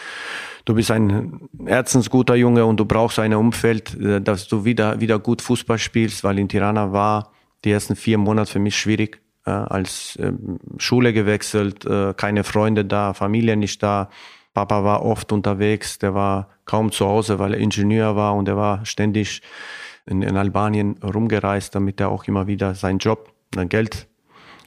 Du 0.65 0.75
bist 0.75 0.91
ein 0.91 1.49
herzensguter 1.65 2.35
Junge 2.35 2.67
und 2.67 2.77
du 2.79 2.85
brauchst 2.85 3.19
ein 3.19 3.33
Umfeld, 3.33 3.99
äh, 3.99 4.21
dass 4.21 4.47
du 4.49 4.65
wieder, 4.65 5.01
wieder 5.01 5.19
gut 5.19 5.41
Fußball 5.41 5.79
spielst, 5.79 6.23
weil 6.23 6.39
in 6.39 6.49
Tirana 6.49 6.93
war 6.93 7.32
die 7.65 7.71
ersten 7.71 7.97
vier 7.97 8.19
Monate 8.19 8.51
für 8.51 8.59
mich 8.59 8.77
schwierig 8.77 9.23
äh, 9.47 9.51
als 9.51 10.17
äh, 10.17 10.33
Schule 10.79 11.13
gewechselt, 11.13 11.85
äh, 11.85 12.15
keine 12.15 12.45
Freunde 12.45 12.85
da, 12.85 13.15
Familie 13.15 13.57
nicht 13.57 13.83
da. 13.83 14.09
Papa 14.55 14.85
war 14.85 15.05
oft 15.05 15.33
unterwegs, 15.33 15.99
der 15.99 16.15
war 16.15 16.49
kaum 16.65 16.93
zu 16.93 17.07
Hause, 17.07 17.39
weil 17.39 17.55
er 17.55 17.61
Ingenieur 17.61 18.17
war 18.17 18.35
und 18.35 18.49
er 18.49 18.57
war 18.57 18.85
ständig 18.85 19.43
in, 20.07 20.23
in 20.23 20.37
Albanien 20.37 20.99
rumgereist, 21.03 21.75
damit 21.75 22.01
er 22.01 22.11
auch 22.11 22.25
immer 22.25 22.47
wieder 22.47 22.75
seinen 22.75 22.99
Job, 22.99 23.33
sein 23.55 23.69
Geld. 23.69 24.09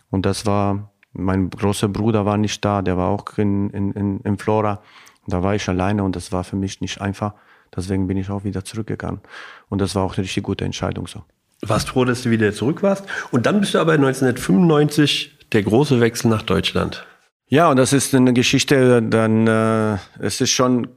Und 0.10 0.26
das 0.26 0.46
war, 0.46 0.92
mein 1.14 1.50
großer 1.50 1.88
Bruder 1.88 2.26
war 2.26 2.38
nicht 2.38 2.66
da, 2.66 2.82
der 2.82 2.98
war 2.98 3.10
auch 3.10 3.38
in, 3.38 3.70
in, 3.70 4.22
in, 4.22 4.38
Flora. 4.38 4.82
Da 5.28 5.44
war 5.44 5.56
ich 5.56 5.68
alleine 5.70 6.04
und 6.04 6.16
das 6.16 6.32
war 6.32 6.44
für 6.44 6.56
mich 6.56 6.82
nicht 6.82 7.02
einfach. 7.02 7.34
Deswegen 7.76 8.08
bin 8.08 8.18
ich 8.18 8.30
auch 8.30 8.44
wieder 8.44 8.64
zurückgegangen. 8.64 9.22
Und 9.70 9.82
das 9.82 9.96
war 9.96 10.04
auch 10.04 10.16
eine 10.16 10.24
richtig 10.24 10.44
gute 10.44 10.66
Entscheidung 10.66 11.08
so 11.08 11.24
warst 11.62 11.90
froh, 11.90 12.06
dass 12.06 12.24
du 12.24 12.30
wieder 12.30 12.54
zurück 12.54 12.84
warst. 12.84 13.06
Und 13.32 13.46
dann 13.46 13.60
bist 13.60 13.74
du 13.74 13.80
aber 13.80 13.94
1995 13.94 15.38
der 15.52 15.64
große 15.64 16.00
Wechsel 16.02 16.30
nach 16.30 16.42
Deutschland. 16.42 17.06
Ja, 17.48 17.70
und 17.70 17.78
das 17.78 17.94
ist 17.94 18.16
eine 18.16 18.34
Geschichte, 18.34 19.04
dann 19.04 19.46
äh, 19.46 19.98
es 20.20 20.42
ist 20.42 20.50
schon 20.50 20.88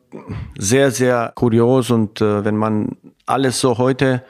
sehr, 0.56 0.90
sehr 0.90 1.32
kurios 1.34 1.90
und 1.90 2.22
äh, 2.22 2.42
wenn 2.42 2.56
man 2.56 2.96
alles 3.26 3.60
so 3.60 3.76
heute, 3.76 4.24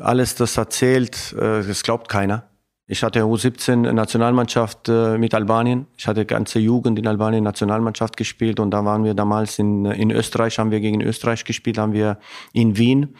alles 0.00 0.34
das 0.34 0.56
erzählt, 0.56 1.34
äh, 1.34 1.62
das 1.62 1.82
glaubt 1.82 2.08
keiner. 2.08 2.48
Ich 2.88 3.02
hatte 3.02 3.20
U17 3.20 3.92
Nationalmannschaft 3.92 4.88
äh, 4.88 5.18
mit 5.18 5.34
Albanien. 5.34 5.86
Ich 5.98 6.06
hatte 6.06 6.24
ganze 6.24 6.58
Jugend 6.58 6.98
in 6.98 7.06
Albanien 7.06 7.44
Nationalmannschaft 7.44 8.16
gespielt 8.16 8.58
und 8.58 8.70
da 8.70 8.84
waren 8.86 9.04
wir 9.04 9.12
damals 9.12 9.58
in, 9.58 9.84
in 9.84 10.10
Österreich, 10.10 10.58
haben 10.58 10.70
wir 10.70 10.80
gegen 10.80 11.02
Österreich 11.02 11.44
gespielt, 11.44 11.76
haben 11.76 11.92
wir 11.92 12.18
in 12.54 12.78
Wien 12.78 13.14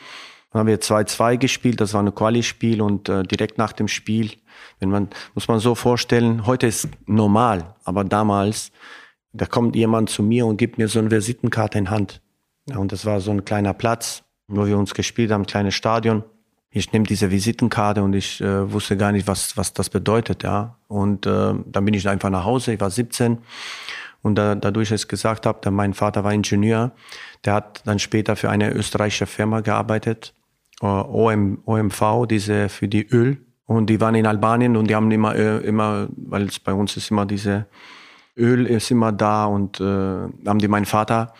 dann 0.56 0.60
haben 0.60 0.68
wir 0.68 0.80
2-2 0.80 1.36
gespielt, 1.36 1.82
das 1.82 1.92
war 1.92 2.02
ein 2.02 2.14
Quali-Spiel 2.14 2.80
und 2.80 3.10
äh, 3.10 3.22
direkt 3.24 3.58
nach 3.58 3.72
dem 3.72 3.88
Spiel, 3.88 4.30
wenn 4.80 4.88
man, 4.88 5.10
muss 5.34 5.48
man 5.48 5.58
so 5.58 5.74
vorstellen, 5.74 6.46
heute 6.46 6.66
ist 6.66 6.88
normal, 7.04 7.74
aber 7.84 8.04
damals, 8.04 8.72
da 9.34 9.44
kommt 9.44 9.76
jemand 9.76 10.08
zu 10.08 10.22
mir 10.22 10.46
und 10.46 10.56
gibt 10.56 10.78
mir 10.78 10.88
so 10.88 10.98
eine 10.98 11.10
Visitenkarte 11.10 11.76
in 11.76 11.90
Hand. 11.90 12.22
Ja, 12.70 12.78
und 12.78 12.90
das 12.90 13.04
war 13.04 13.20
so 13.20 13.32
ein 13.32 13.44
kleiner 13.44 13.74
Platz, 13.74 14.22
wo 14.48 14.64
wir 14.64 14.78
uns 14.78 14.94
gespielt 14.94 15.30
haben, 15.30 15.42
ein 15.42 15.46
kleines 15.46 15.74
Stadion. 15.74 16.24
Ich 16.70 16.90
nehme 16.90 17.04
diese 17.04 17.30
Visitenkarte 17.30 18.02
und 18.02 18.14
ich 18.14 18.40
äh, 18.40 18.72
wusste 18.72 18.96
gar 18.96 19.12
nicht, 19.12 19.26
was, 19.26 19.58
was 19.58 19.74
das 19.74 19.90
bedeutet, 19.90 20.42
ja. 20.42 20.78
Und 20.88 21.26
äh, 21.26 21.52
dann 21.66 21.84
bin 21.84 21.92
ich 21.92 22.08
einfach 22.08 22.30
nach 22.30 22.44
Hause, 22.44 22.72
ich 22.72 22.80
war 22.80 22.90
17. 22.90 23.36
Und 24.22 24.36
da, 24.36 24.54
dadurch, 24.54 24.88
dass 24.88 25.02
ich 25.02 25.08
gesagt 25.08 25.44
habe, 25.44 25.70
mein 25.70 25.92
Vater 25.92 26.24
war 26.24 26.32
Ingenieur, 26.32 26.92
der 27.44 27.52
hat 27.52 27.82
dann 27.84 27.98
später 27.98 28.36
für 28.36 28.48
eine 28.48 28.72
österreichische 28.72 29.26
Firma 29.26 29.60
gearbeitet 29.60 30.32
OM, 30.80 31.58
OMV, 31.64 32.26
diese 32.28 32.68
für 32.68 32.88
die 32.88 33.06
Öl. 33.06 33.38
Und 33.64 33.90
die 33.90 34.00
waren 34.00 34.14
in 34.14 34.26
Albanien 34.26 34.76
und 34.76 34.88
die 34.88 34.94
haben 34.94 35.10
immer, 35.10 35.34
äh, 35.34 35.58
immer, 35.58 36.08
weil 36.16 36.44
es 36.44 36.60
bei 36.60 36.72
uns 36.72 36.96
ist 36.96 37.10
immer 37.10 37.26
diese 37.26 37.66
Öl 38.36 38.66
ist 38.66 38.90
immer 38.90 39.12
da 39.12 39.46
und 39.46 39.80
äh, 39.80 39.84
haben 39.84 40.58
die 40.58 40.68
meinen 40.68 40.84
Vater 40.84 41.32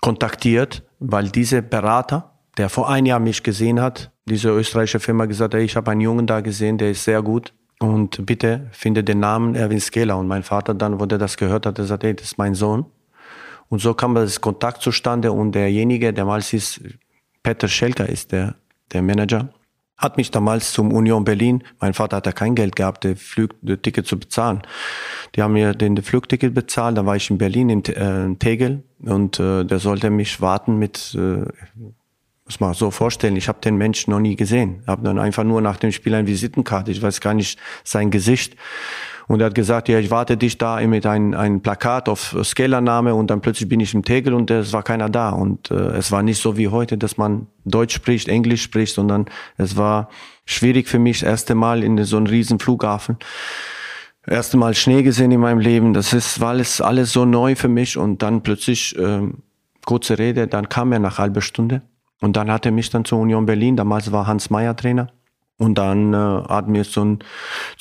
kontaktiert, 0.00 0.82
weil 0.98 1.28
diese 1.28 1.62
Berater, 1.62 2.32
der 2.56 2.68
vor 2.68 2.88
ein 2.88 3.06
Jahr 3.06 3.20
mich 3.20 3.42
gesehen 3.42 3.80
hat, 3.80 4.10
diese 4.24 4.50
österreichische 4.50 5.00
Firma 5.00 5.26
gesagt, 5.26 5.54
hat, 5.54 5.60
ich 5.60 5.76
habe 5.76 5.90
einen 5.90 6.00
Jungen 6.00 6.26
da 6.26 6.40
gesehen, 6.40 6.78
der 6.78 6.90
ist 6.90 7.04
sehr 7.04 7.22
gut 7.22 7.52
und 7.80 8.24
bitte 8.24 8.68
finde 8.72 9.04
den 9.04 9.20
Namen 9.20 9.54
Erwin 9.54 9.80
Skela. 9.80 10.14
Und 10.14 10.26
mein 10.26 10.42
Vater 10.42 10.74
dann, 10.74 11.00
wo 11.00 11.06
der 11.06 11.18
das 11.18 11.36
gehört 11.36 11.66
hat, 11.66 11.78
der 11.78 11.84
sagt, 11.84 12.02
hey, 12.02 12.14
das 12.14 12.28
ist 12.28 12.38
mein 12.38 12.54
Sohn. 12.54 12.86
Und 13.68 13.80
so 13.80 13.92
kam 13.92 14.14
das 14.14 14.40
Kontakt 14.40 14.82
zustande 14.82 15.30
und 15.30 15.52
derjenige, 15.52 16.12
der 16.12 16.24
mal 16.24 16.38
ist, 16.38 16.80
Peter 17.42 17.68
Schelker 17.68 18.08
ist 18.08 18.32
der 18.32 18.54
der 18.92 19.02
Manager, 19.02 19.48
hat 19.98 20.16
mich 20.16 20.30
damals 20.30 20.72
zum 20.72 20.92
Union 20.92 21.24
Berlin, 21.24 21.64
mein 21.80 21.92
Vater 21.92 22.18
hatte 22.18 22.32
kein 22.32 22.54
Geld 22.54 22.76
gehabt, 22.76 23.04
das 23.04 23.20
Flugticket 23.20 24.06
zu 24.06 24.18
bezahlen. 24.18 24.62
Die 25.34 25.42
haben 25.42 25.52
mir 25.54 25.74
den 25.74 26.00
Flugticket 26.02 26.54
bezahlt, 26.54 26.96
da 26.96 27.04
war 27.04 27.16
ich 27.16 27.28
in 27.30 27.38
Berlin, 27.38 27.68
in, 27.68 27.84
äh, 27.84 28.24
in 28.24 28.38
Tegel 28.38 28.84
und 29.00 29.40
äh, 29.40 29.64
der 29.64 29.80
sollte 29.80 30.10
mich 30.10 30.40
warten 30.40 30.78
mit, 30.78 31.16
äh, 31.16 31.44
muss 32.44 32.60
man 32.60 32.74
so 32.74 32.92
vorstellen, 32.92 33.36
ich 33.36 33.48
habe 33.48 33.60
den 33.60 33.76
Menschen 33.76 34.12
noch 34.12 34.20
nie 34.20 34.36
gesehen. 34.36 34.84
habe 34.86 35.02
dann 35.02 35.18
einfach 35.18 35.44
nur 35.44 35.60
nach 35.60 35.76
dem 35.76 35.90
Spiel 35.90 36.14
eine 36.14 36.28
Visitenkarte, 36.28 36.92
ich 36.92 37.02
weiß 37.02 37.20
gar 37.20 37.34
nicht 37.34 37.58
sein 37.82 38.10
Gesicht. 38.10 38.56
Und 39.28 39.40
er 39.40 39.46
hat 39.46 39.54
gesagt, 39.54 39.90
ja, 39.90 39.98
ich 39.98 40.10
warte 40.10 40.38
dich 40.38 40.56
da 40.56 40.80
mit 40.86 41.04
einem 41.04 41.34
ein 41.34 41.60
Plakat 41.60 42.08
auf 42.08 42.34
Scaler-Name 42.42 43.14
und 43.14 43.28
dann 43.30 43.42
plötzlich 43.42 43.68
bin 43.68 43.78
ich 43.78 43.92
im 43.92 44.02
Tegel 44.02 44.32
und 44.32 44.50
es 44.50 44.72
war 44.72 44.82
keiner 44.82 45.10
da. 45.10 45.28
Und 45.28 45.70
äh, 45.70 45.74
es 45.74 46.10
war 46.10 46.22
nicht 46.22 46.40
so 46.40 46.56
wie 46.56 46.68
heute, 46.68 46.96
dass 46.96 47.18
man 47.18 47.46
Deutsch 47.66 47.94
spricht, 47.94 48.28
Englisch 48.28 48.62
spricht, 48.62 48.94
sondern 48.94 49.26
es 49.58 49.76
war 49.76 50.08
schwierig 50.46 50.88
für 50.88 50.98
mich, 50.98 51.20
das 51.20 51.28
erste 51.28 51.54
Mal 51.54 51.84
in 51.84 52.02
so 52.04 52.16
einem 52.16 52.26
riesen 52.26 52.58
Flughafen. 52.58 53.18
Erste 54.26 54.56
Mal 54.56 54.74
Schnee 54.74 55.02
gesehen 55.02 55.30
in 55.30 55.40
meinem 55.40 55.60
Leben. 55.60 55.92
Das 55.92 56.14
ist, 56.14 56.40
war 56.40 56.50
alles, 56.50 56.80
alles 56.80 57.12
so 57.12 57.26
neu 57.26 57.54
für 57.54 57.68
mich 57.68 57.98
und 57.98 58.22
dann 58.22 58.42
plötzlich, 58.42 58.98
ähm, 58.98 59.42
kurze 59.84 60.18
Rede, 60.18 60.46
dann 60.46 60.70
kam 60.70 60.90
er 60.92 61.00
nach 61.00 61.18
halber 61.18 61.42
Stunde 61.42 61.82
und 62.20 62.36
dann 62.36 62.50
hat 62.50 62.64
er 62.64 62.72
mich 62.72 62.88
dann 62.88 63.04
zur 63.04 63.18
Union 63.18 63.44
Berlin, 63.44 63.76
damals 63.76 64.10
war 64.10 64.26
Hans 64.26 64.48
Meyer 64.50 64.76
Trainer 64.76 65.08
und 65.58 65.76
dann 65.76 66.14
äh, 66.14 66.16
hatten 66.16 66.72
wir 66.72 66.84
so 66.84 67.04
ein, 67.04 67.18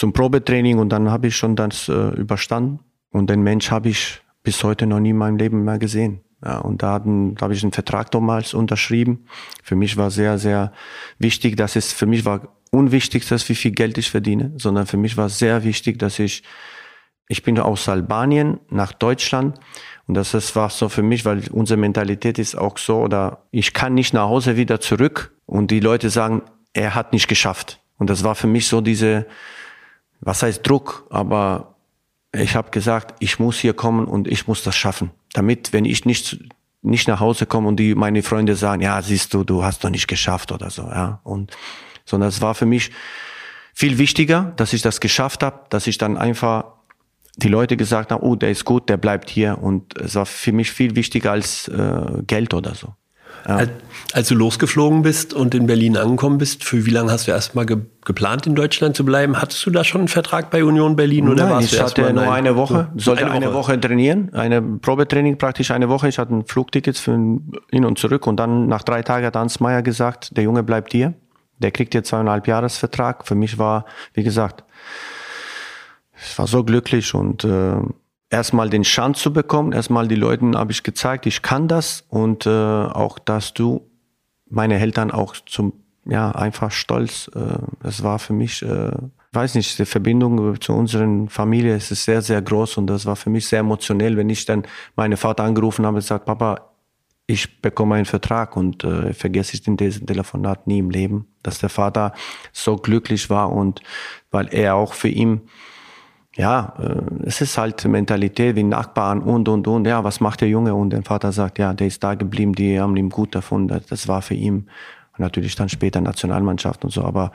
ein 0.01 0.13
Probetraining 0.13 0.79
und 0.79 0.89
dann 0.89 1.09
habe 1.09 1.27
ich 1.27 1.37
schon 1.37 1.55
das 1.55 1.87
äh, 1.87 2.09
überstanden. 2.15 2.79
Und 3.11 3.29
den 3.29 3.41
Mensch 3.41 3.71
habe 3.71 3.89
ich 3.89 4.21
bis 4.43 4.63
heute 4.63 4.87
noch 4.87 4.99
nie 4.99 5.11
in 5.11 5.17
meinem 5.17 5.37
Leben 5.37 5.63
mehr 5.63 5.77
gesehen. 5.77 6.21
Ja, 6.43 6.59
und 6.59 6.83
da 6.83 6.93
habe 6.93 7.53
ich 7.53 7.63
einen 7.63 7.71
Vertrag 7.71 8.11
damals 8.11 8.53
unterschrieben. 8.53 9.25
Für 9.63 9.75
mich 9.75 9.97
war 9.97 10.11
sehr, 10.11 10.37
sehr 10.37 10.71
wichtig, 11.17 11.55
dass 11.55 11.75
es 11.75 11.93
für 11.93 12.05
mich 12.05 12.25
war 12.25 12.55
unwichtig, 12.71 13.27
dass 13.27 13.47
wie 13.49 13.55
viel 13.55 13.71
Geld 13.71 13.97
ich 13.97 14.11
verdiene, 14.11 14.53
sondern 14.57 14.85
für 14.85 14.97
mich 14.97 15.17
war 15.17 15.29
sehr 15.29 15.63
wichtig, 15.63 15.97
dass 15.99 16.19
ich, 16.19 16.43
ich 17.27 17.43
bin 17.43 17.57
aus 17.59 17.89
Albanien 17.89 18.59
nach 18.69 18.91
Deutschland 18.91 19.59
und 20.07 20.13
das, 20.13 20.31
das 20.31 20.55
war 20.55 20.69
so 20.69 20.89
für 20.89 21.01
mich, 21.01 21.25
weil 21.25 21.43
unsere 21.51 21.79
Mentalität 21.79 22.39
ist 22.39 22.55
auch 22.55 22.77
so, 22.77 22.99
oder 22.99 23.45
ich 23.51 23.73
kann 23.73 23.93
nicht 23.93 24.13
nach 24.13 24.27
Hause 24.27 24.57
wieder 24.57 24.79
zurück 24.79 25.35
und 25.45 25.71
die 25.71 25.79
Leute 25.79 26.09
sagen, 26.09 26.43
er 26.73 26.95
hat 26.95 27.13
nicht 27.13 27.27
geschafft. 27.27 27.79
Und 27.97 28.09
das 28.09 28.23
war 28.23 28.35
für 28.35 28.47
mich 28.47 28.67
so 28.67 28.81
diese, 28.81 29.25
was 30.19 30.43
heißt 30.43 30.67
Druck, 30.67 31.07
aber 31.09 31.75
ich 32.33 32.55
habe 32.55 32.71
gesagt, 32.71 33.15
ich 33.19 33.39
muss 33.39 33.59
hier 33.59 33.73
kommen 33.73 34.05
und 34.05 34.27
ich 34.27 34.47
muss 34.47 34.63
das 34.63 34.75
schaffen, 34.75 35.11
damit, 35.33 35.73
wenn 35.73 35.85
ich 35.85 36.05
nicht 36.05 36.39
nicht 36.83 37.07
nach 37.07 37.19
Hause 37.19 37.45
komme 37.45 37.67
und 37.67 37.77
die 37.77 37.95
meine 37.95 38.23
Freunde 38.23 38.55
sagen, 38.55 38.81
ja, 38.81 39.01
siehst 39.01 39.33
du, 39.33 39.43
du 39.43 39.63
hast 39.63 39.83
doch 39.83 39.89
nicht 39.89 40.07
geschafft 40.07 40.51
oder 40.51 40.69
so, 40.69 40.83
ja. 40.83 41.19
Und 41.23 41.55
sondern 42.05 42.29
es 42.29 42.41
war 42.41 42.55
für 42.55 42.65
mich 42.65 42.91
viel 43.73 43.97
wichtiger, 43.97 44.53
dass 44.55 44.73
ich 44.73 44.81
das 44.81 44.99
geschafft 44.99 45.43
habe, 45.43 45.65
dass 45.69 45.87
ich 45.87 45.97
dann 45.97 46.17
einfach 46.17 46.65
die 47.35 47.49
Leute 47.49 47.77
gesagt 47.77 48.11
haben, 48.11 48.23
oh, 48.23 48.35
der 48.35 48.49
ist 48.49 48.65
gut, 48.65 48.89
der 48.89 48.97
bleibt 48.97 49.29
hier 49.29 49.59
und 49.61 49.95
es 49.99 50.15
war 50.15 50.25
für 50.25 50.51
mich 50.51 50.71
viel 50.71 50.95
wichtiger 50.95 51.31
als 51.31 51.67
äh, 51.67 52.23
Geld 52.25 52.53
oder 52.53 52.73
so. 52.73 52.95
Ja. 53.47 53.65
Als, 54.13 54.27
du 54.27 54.35
losgeflogen 54.35 55.03
bist 55.03 55.33
und 55.33 55.55
in 55.55 55.67
Berlin 55.67 55.95
angekommen 55.95 56.37
bist, 56.37 56.65
für 56.65 56.85
wie 56.85 56.89
lange 56.89 57.11
hast 57.11 57.27
du 57.27 57.31
erstmal 57.31 57.65
ge 57.65 57.77
geplant, 58.03 58.45
in 58.45 58.55
Deutschland 58.55 58.95
zu 58.95 59.05
bleichen? 59.05 59.39
Hattest 59.39 59.65
du 59.65 59.71
da 59.71 59.83
schon 59.83 60.01
einen 60.01 60.07
Vertrag 60.09 60.49
bei 60.49 60.63
Union 60.63 60.95
Berlin 60.95 61.29
oder 61.29 61.43
Nein, 61.43 61.53
warst 61.53 61.73
ich 61.73 61.79
du 61.79 61.85
hatte 61.85 62.13
nur 62.13 62.31
eine 62.31 62.55
Woche, 62.55 62.89
so, 62.95 63.05
sollte 63.05 63.25
eine 63.25 63.31
Woche. 63.31 63.45
eine 63.45 63.53
Woche. 63.53 63.79
trainieren, 63.79 64.33
eine 64.33 64.61
Probetraining 64.61 65.37
praktisch 65.37 65.71
eine 65.71 65.87
Woche. 65.87 66.09
Ich 66.09 66.19
hatte 66.19 66.35
ein 66.35 66.45
Flugticket 66.45 66.97
für 66.97 67.13
hin 67.13 67.85
und 67.85 67.97
zurück 67.97 68.27
und 68.27 68.37
dann 68.37 68.67
nach 68.67 68.83
drei 68.83 69.01
Tagen 69.01 69.25
hat 69.25 69.35
Hans 69.35 69.59
Meyer 69.59 69.81
gesagt, 69.81 70.35
der 70.35 70.43
Junge 70.43 70.63
bleibt 70.63 70.91
hier, 70.91 71.13
der 71.59 71.71
kriegt 71.71 71.93
hier 71.93 72.03
zweieinhalb 72.03 72.47
Jahresvertrag. 72.47 73.25
Für 73.25 73.35
mich 73.35 73.57
war, 73.57 73.85
wie 74.13 74.23
gesagt, 74.23 74.63
ich 76.21 76.37
war 76.37 76.47
so 76.47 76.63
glücklich 76.63 77.13
und 77.13 77.43
äh, 77.43 77.77
erstmal 78.29 78.69
den 78.69 78.83
Chance 78.83 79.21
zu 79.21 79.33
bekommen, 79.33 79.71
erstmal 79.71 80.07
die 80.07 80.15
Leuten 80.15 80.57
habe 80.57 80.71
ich 80.71 80.83
gezeigt, 80.83 81.25
ich 81.25 81.41
kann 81.41 81.67
das. 81.67 82.05
Und 82.09 82.45
äh, 82.45 82.49
auch, 82.49 83.19
dass 83.19 83.53
du 83.53 83.89
meine 84.49 84.79
Eltern 84.79 85.11
auch 85.11 85.35
zum 85.45 85.73
ja 86.09 86.31
einfach 86.31 86.71
stolz. 86.71 87.29
Äh, 87.35 87.57
das 87.81 88.03
war 88.03 88.19
für 88.19 88.33
mich, 88.33 88.61
äh, 88.63 88.91
weiß 89.31 89.55
nicht, 89.55 89.77
die 89.77 89.85
Verbindung 89.85 90.59
zu 90.61 90.73
unserer 90.73 91.27
Familie 91.27 91.75
ist 91.75 91.89
sehr, 91.89 92.21
sehr 92.21 92.41
groß. 92.41 92.77
Und 92.77 92.87
das 92.87 93.05
war 93.05 93.15
für 93.15 93.29
mich 93.29 93.47
sehr 93.47 93.59
emotionell, 93.59 94.17
wenn 94.17 94.29
ich 94.29 94.45
dann 94.45 94.63
meinen 94.95 95.17
Vater 95.17 95.43
angerufen 95.43 95.85
habe 95.85 95.95
und 95.95 96.01
gesagt, 96.01 96.25
Papa, 96.25 96.71
ich 97.29 97.61
bekomme 97.61 97.95
einen 97.95 98.05
Vertrag. 98.05 98.55
Und 98.55 98.83
äh, 98.83 99.13
vergesse 99.13 99.55
ich 99.55 99.63
diesem 99.63 100.07
Telefonat 100.07 100.67
nie 100.67 100.79
im 100.79 100.89
Leben, 100.89 101.27
dass 101.43 101.59
der 101.59 101.69
Vater 101.69 102.13
so 102.53 102.77
glücklich 102.77 103.29
war. 103.29 103.51
Und 103.51 103.81
weil 104.31 104.47
er 104.51 104.75
auch 104.75 104.93
für 104.93 105.09
ihn, 105.09 105.41
ja, 106.37 106.73
äh, 106.79 107.25
es 107.25 107.41
ist 107.41 107.57
halt 107.57 107.83
Mentalität 107.85 108.55
wie 108.55 108.63
Nachbarn 108.63 109.21
und 109.21 109.49
und 109.49 109.67
und, 109.67 109.85
ja, 109.85 110.03
was 110.03 110.19
macht 110.19 110.41
der 110.41 110.47
Junge? 110.47 110.73
Und 110.75 110.91
der 110.91 111.03
Vater 111.03 111.31
sagt, 111.31 111.57
ja, 111.59 111.73
der 111.73 111.87
ist 111.87 112.03
da 112.03 112.13
geblieben, 112.13 112.53
die 112.53 112.79
haben 112.79 112.95
ihm 112.95 113.09
gut 113.09 113.35
davon, 113.35 113.67
das 113.67 114.07
war 114.07 114.21
für 114.21 114.35
ihn 114.35 114.69
natürlich 115.17 115.55
dann 115.55 115.67
später 115.67 115.99
Nationalmannschaft 115.99 116.85
und 116.85 116.91
so, 116.91 117.03
aber 117.03 117.31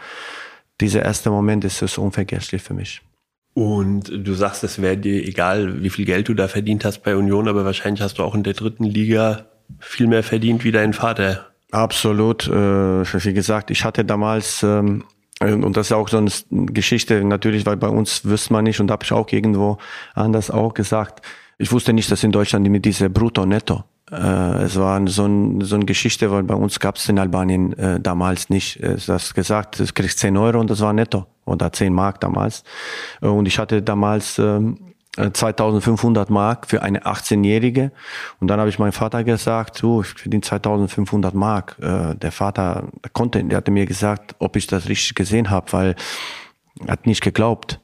dieser 0.81 1.03
erste 1.03 1.31
Moment 1.31 1.65
ist 1.65 1.83
es 1.83 1.99
unvergesslich 1.99 2.63
für 2.63 2.75
mich. 2.75 3.03
Und 3.55 4.09
du 4.09 4.35
sagst, 4.35 4.65
es 4.65 4.81
wäre 4.81 4.97
dir 4.97 5.27
egal, 5.27 5.83
wie 5.83 5.91
viel 5.91 6.07
Geld 6.07 6.29
du 6.29 6.35
da 6.35 6.49
verdient 6.49 6.85
hast 6.85 7.03
bei 7.03 7.17
Union, 7.17 7.49
aber 7.49 7.65
wahrscheinlich 7.65 8.01
hast 8.01 8.19
du 8.19 8.23
auch 8.23 8.35
in 8.35 8.45
der 8.45 8.55
dritten 8.55 8.85
Liga 8.85 9.47
viel 9.79 10.07
mehr 10.07 10.23
verdient 10.23 10.65
wie 10.65 10.73
dein 10.73 10.93
Vater. 10.93 11.47
Absolut. 11.71 12.47
Äh, 12.49 12.53
wie 12.53 13.35
gesagt, 13.35 13.71
ich 13.71 13.85
hatte 13.85 14.05
damals, 14.05 14.63
ähm, 14.63 15.05
und 15.43 15.77
das 15.77 15.89
ist 15.89 15.93
auch 15.93 16.09
so 16.09 16.19
eine 16.19 16.31
Geschichte, 16.67 17.25
natürlich, 17.25 17.67
weil 17.67 17.77
bei 17.77 17.89
uns 17.89 18.25
wüsste 18.25 18.53
man 18.53 18.65
nicht, 18.65 18.81
und 18.81 18.91
habe 18.91 19.05
ich 19.05 19.13
auch 19.13 19.29
irgendwo 19.31 19.79
anders 20.15 20.51
auch 20.51 20.75
gesagt, 20.75 21.23
ich 21.59 21.71
wusste 21.71 21.93
nicht, 21.93 22.11
dass 22.11 22.25
in 22.25 22.33
Deutschland 22.33 22.69
mit 22.69 22.85
diese 22.85 23.09
Brutto-Netto, 23.11 23.85
äh, 24.11 24.63
es 24.65 24.77
war 24.77 25.07
so, 25.09 25.25
ein, 25.25 25.61
so 25.61 25.77
eine 25.77 25.85
Geschichte, 25.85 26.31
weil 26.31 26.43
bei 26.43 26.55
uns 26.55 26.81
gab 26.81 26.97
es 26.97 27.09
in 27.09 27.19
Albanien 27.19 27.73
äh, 27.79 28.01
damals 28.01 28.51
nicht. 28.51 28.79
Es 28.81 29.09
hast 29.09 29.35
gesagt, 29.35 29.79
du 29.79 29.85
kriegst 29.87 30.19
10 30.19 30.37
Euro 30.37 30.61
und 30.61 30.71
das 30.71 30.81
war 30.81 30.93
netto 30.93 31.27
oder 31.45 31.73
10 31.73 31.93
Mark 31.93 32.21
damals. 32.21 32.65
Und 33.21 33.47
ich 33.47 33.59
hatte 33.59 33.83
damals 33.83 34.39
ähm, 34.39 34.92
2500 35.17 36.29
äh, 36.29 36.33
Mark 36.33 36.67
für 36.69 36.83
eine 36.83 37.03
18-Jährige. 37.05 37.93
Und 38.41 38.49
dann 38.49 38.59
habe 38.59 38.71
ich 38.71 38.79
meinem 38.79 38.93
Vater 38.93 39.25
gesagt, 39.25 39.83
du, 39.83 40.01
ich 40.01 40.09
verdiene 40.09 40.43
2500 40.43 41.35
Mark. 41.35 41.77
Äh, 41.81 42.15
der 42.15 42.33
Vater 42.33 42.89
konnte, 43.13 43.45
der 43.45 43.59
hatte 43.59 43.71
mir 43.71 43.87
gesagt, 43.87 44.37
ob 44.39 44.57
ich 44.57 44.67
das 44.67 44.89
richtig 44.89 45.15
gesehen 45.15 45.51
habe, 45.51 45.73
weil 45.73 45.97
er 46.87 46.93
hat 46.93 47.07
nicht 47.07 47.23
geglaubt. 47.23 47.81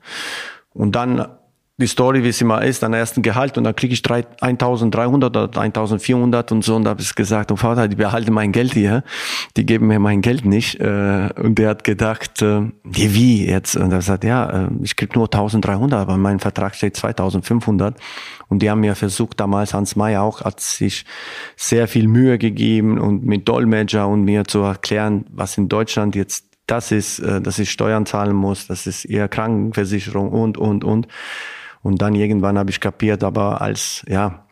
Und 0.72 0.92
dann 0.92 1.37
die 1.80 1.86
Story, 1.86 2.24
wie 2.24 2.28
es 2.28 2.40
immer 2.40 2.62
ist, 2.62 2.82
an 2.82 2.92
ersten 2.92 3.22
Gehalt 3.22 3.56
und 3.56 3.62
dann 3.62 3.76
kriege 3.76 3.94
ich 3.94 4.02
3, 4.02 4.26
1300 4.40 5.36
oder 5.36 5.60
1400 5.60 6.50
und 6.50 6.64
so 6.64 6.74
und 6.74 6.82
da 6.82 6.90
habe 6.90 7.00
ich 7.00 7.14
gesagt, 7.14 7.52
oh 7.52 7.56
Vater, 7.56 7.86
die 7.86 7.94
behalten 7.94 8.32
mein 8.32 8.50
Geld 8.50 8.72
hier, 8.74 9.04
die 9.56 9.64
geben 9.64 9.86
mir 9.86 10.00
mein 10.00 10.20
Geld 10.20 10.44
nicht 10.44 10.80
äh, 10.80 11.28
und 11.36 11.56
der 11.56 11.68
hat 11.68 11.84
gedacht, 11.84 12.42
äh, 12.42 12.62
wie 12.82 13.46
jetzt? 13.46 13.76
Und 13.76 13.92
er 13.92 14.02
sagt, 14.02 14.24
ja, 14.24 14.64
äh, 14.64 14.68
ich 14.82 14.96
krieg 14.96 15.14
nur 15.14 15.26
1300, 15.26 16.00
aber 16.00 16.16
mein 16.16 16.40
Vertrag 16.40 16.74
steht 16.74 16.96
2500 16.96 17.96
und 18.48 18.60
die 18.60 18.68
haben 18.68 18.80
mir 18.80 18.96
versucht, 18.96 19.38
damals 19.38 19.72
Hans 19.72 19.94
Mayer 19.94 20.22
auch, 20.22 20.40
hat 20.40 20.58
sich 20.58 21.04
sehr 21.54 21.86
viel 21.86 22.08
Mühe 22.08 22.38
gegeben 22.38 22.98
und 22.98 23.24
mit 23.24 23.48
Dolmetscher 23.48 24.08
und 24.08 24.24
mir 24.24 24.44
zu 24.44 24.62
erklären, 24.62 25.26
was 25.30 25.56
in 25.56 25.68
Deutschland 25.68 26.16
jetzt 26.16 26.46
das 26.66 26.92
ist, 26.92 27.22
dass 27.22 27.58
ich 27.58 27.70
Steuern 27.70 28.04
zahlen 28.04 28.36
muss, 28.36 28.66
das 28.66 28.86
ist 28.86 29.06
eher 29.06 29.26
Krankenversicherung 29.28 30.32
und, 30.32 30.58
und, 30.58 30.84
und. 30.84 31.08
Und 31.82 32.02
dann 32.02 32.14
irgendwann 32.14 32.58
habe 32.58 32.70
ich 32.70 32.80
kapiert, 32.80 33.24
aber 33.24 33.60
als, 33.60 34.04
ja, 34.08 34.44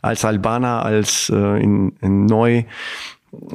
als 0.00 0.24
Albaner, 0.24 0.84
als 0.84 1.30
äh, 1.30 1.62
in, 1.62 1.92
in 2.00 2.26
neu, 2.26 2.64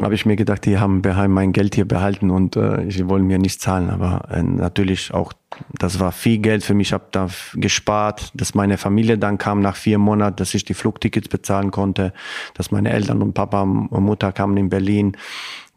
habe 0.01 0.15
ich 0.15 0.25
mir 0.25 0.35
gedacht, 0.35 0.65
die 0.65 0.79
haben 0.79 1.01
mein 1.27 1.53
Geld 1.53 1.75
hier 1.75 1.87
behalten 1.87 2.31
und 2.31 2.55
äh, 2.55 2.89
sie 2.89 3.07
wollen 3.07 3.25
mir 3.25 3.37
nicht 3.37 3.61
zahlen. 3.61 3.91
Aber 3.91 4.27
äh, 4.31 4.41
natürlich 4.41 5.13
auch, 5.13 5.33
das 5.77 5.99
war 5.99 6.11
viel 6.11 6.39
Geld 6.39 6.63
für 6.63 6.73
mich. 6.73 6.87
Ich 6.87 6.93
habe 6.93 7.07
da 7.11 7.27
gespart, 7.53 8.31
dass 8.33 8.55
meine 8.55 8.77
Familie 8.77 9.19
dann 9.19 9.37
kam 9.37 9.61
nach 9.61 9.75
vier 9.75 9.99
Monaten, 9.99 10.37
dass 10.37 10.55
ich 10.55 10.65
die 10.65 10.73
Flugtickets 10.73 11.29
bezahlen 11.29 11.69
konnte, 11.69 12.11
dass 12.55 12.71
meine 12.71 12.91
Eltern 12.91 13.21
und 13.21 13.33
Papa 13.33 13.61
und 13.61 14.03
Mutter 14.03 14.31
kamen 14.31 14.57
in 14.57 14.69
Berlin. 14.69 15.15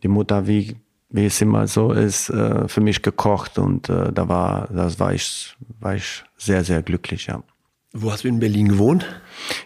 Die 0.03 0.09
Mutter, 0.09 0.47
wie, 0.47 0.77
wie 1.11 1.27
es 1.27 1.41
immer 1.41 1.67
so 1.67 1.93
ist, 1.93 2.31
äh, 2.31 2.69
für 2.69 2.81
mich 2.81 3.03
gekocht 3.03 3.59
und 3.59 3.89
äh, 3.89 4.13
da 4.13 4.29
war, 4.29 4.69
das 4.73 4.99
war 4.99 5.13
ich, 5.13 5.57
war 5.81 5.95
ich 5.95 6.25
sehr, 6.37 6.65
sehr 6.65 6.83
glücklich, 6.83 7.27
ja. 7.27 7.43
Wo 7.93 8.13
hast 8.13 8.23
du 8.23 8.29
in 8.29 8.39
Berlin 8.39 8.69
gewohnt? 8.69 9.05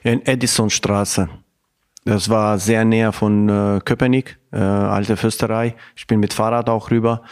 In 0.02 0.24
Edisonstraße. 0.24 1.28
Das 2.06 2.28
war 2.28 2.58
sehr 2.58 2.84
näher 2.84 3.12
von 3.12 3.48
äh, 3.48 3.80
Köpenick, 3.82 4.38
äh, 4.52 4.58
alte 4.58 5.16
Fürsterei. 5.16 5.74
Ich 5.96 6.06
bin 6.06 6.20
mit 6.20 6.34
Fahrrad 6.34 6.68
auch 6.68 6.90
rüber. 6.90 7.22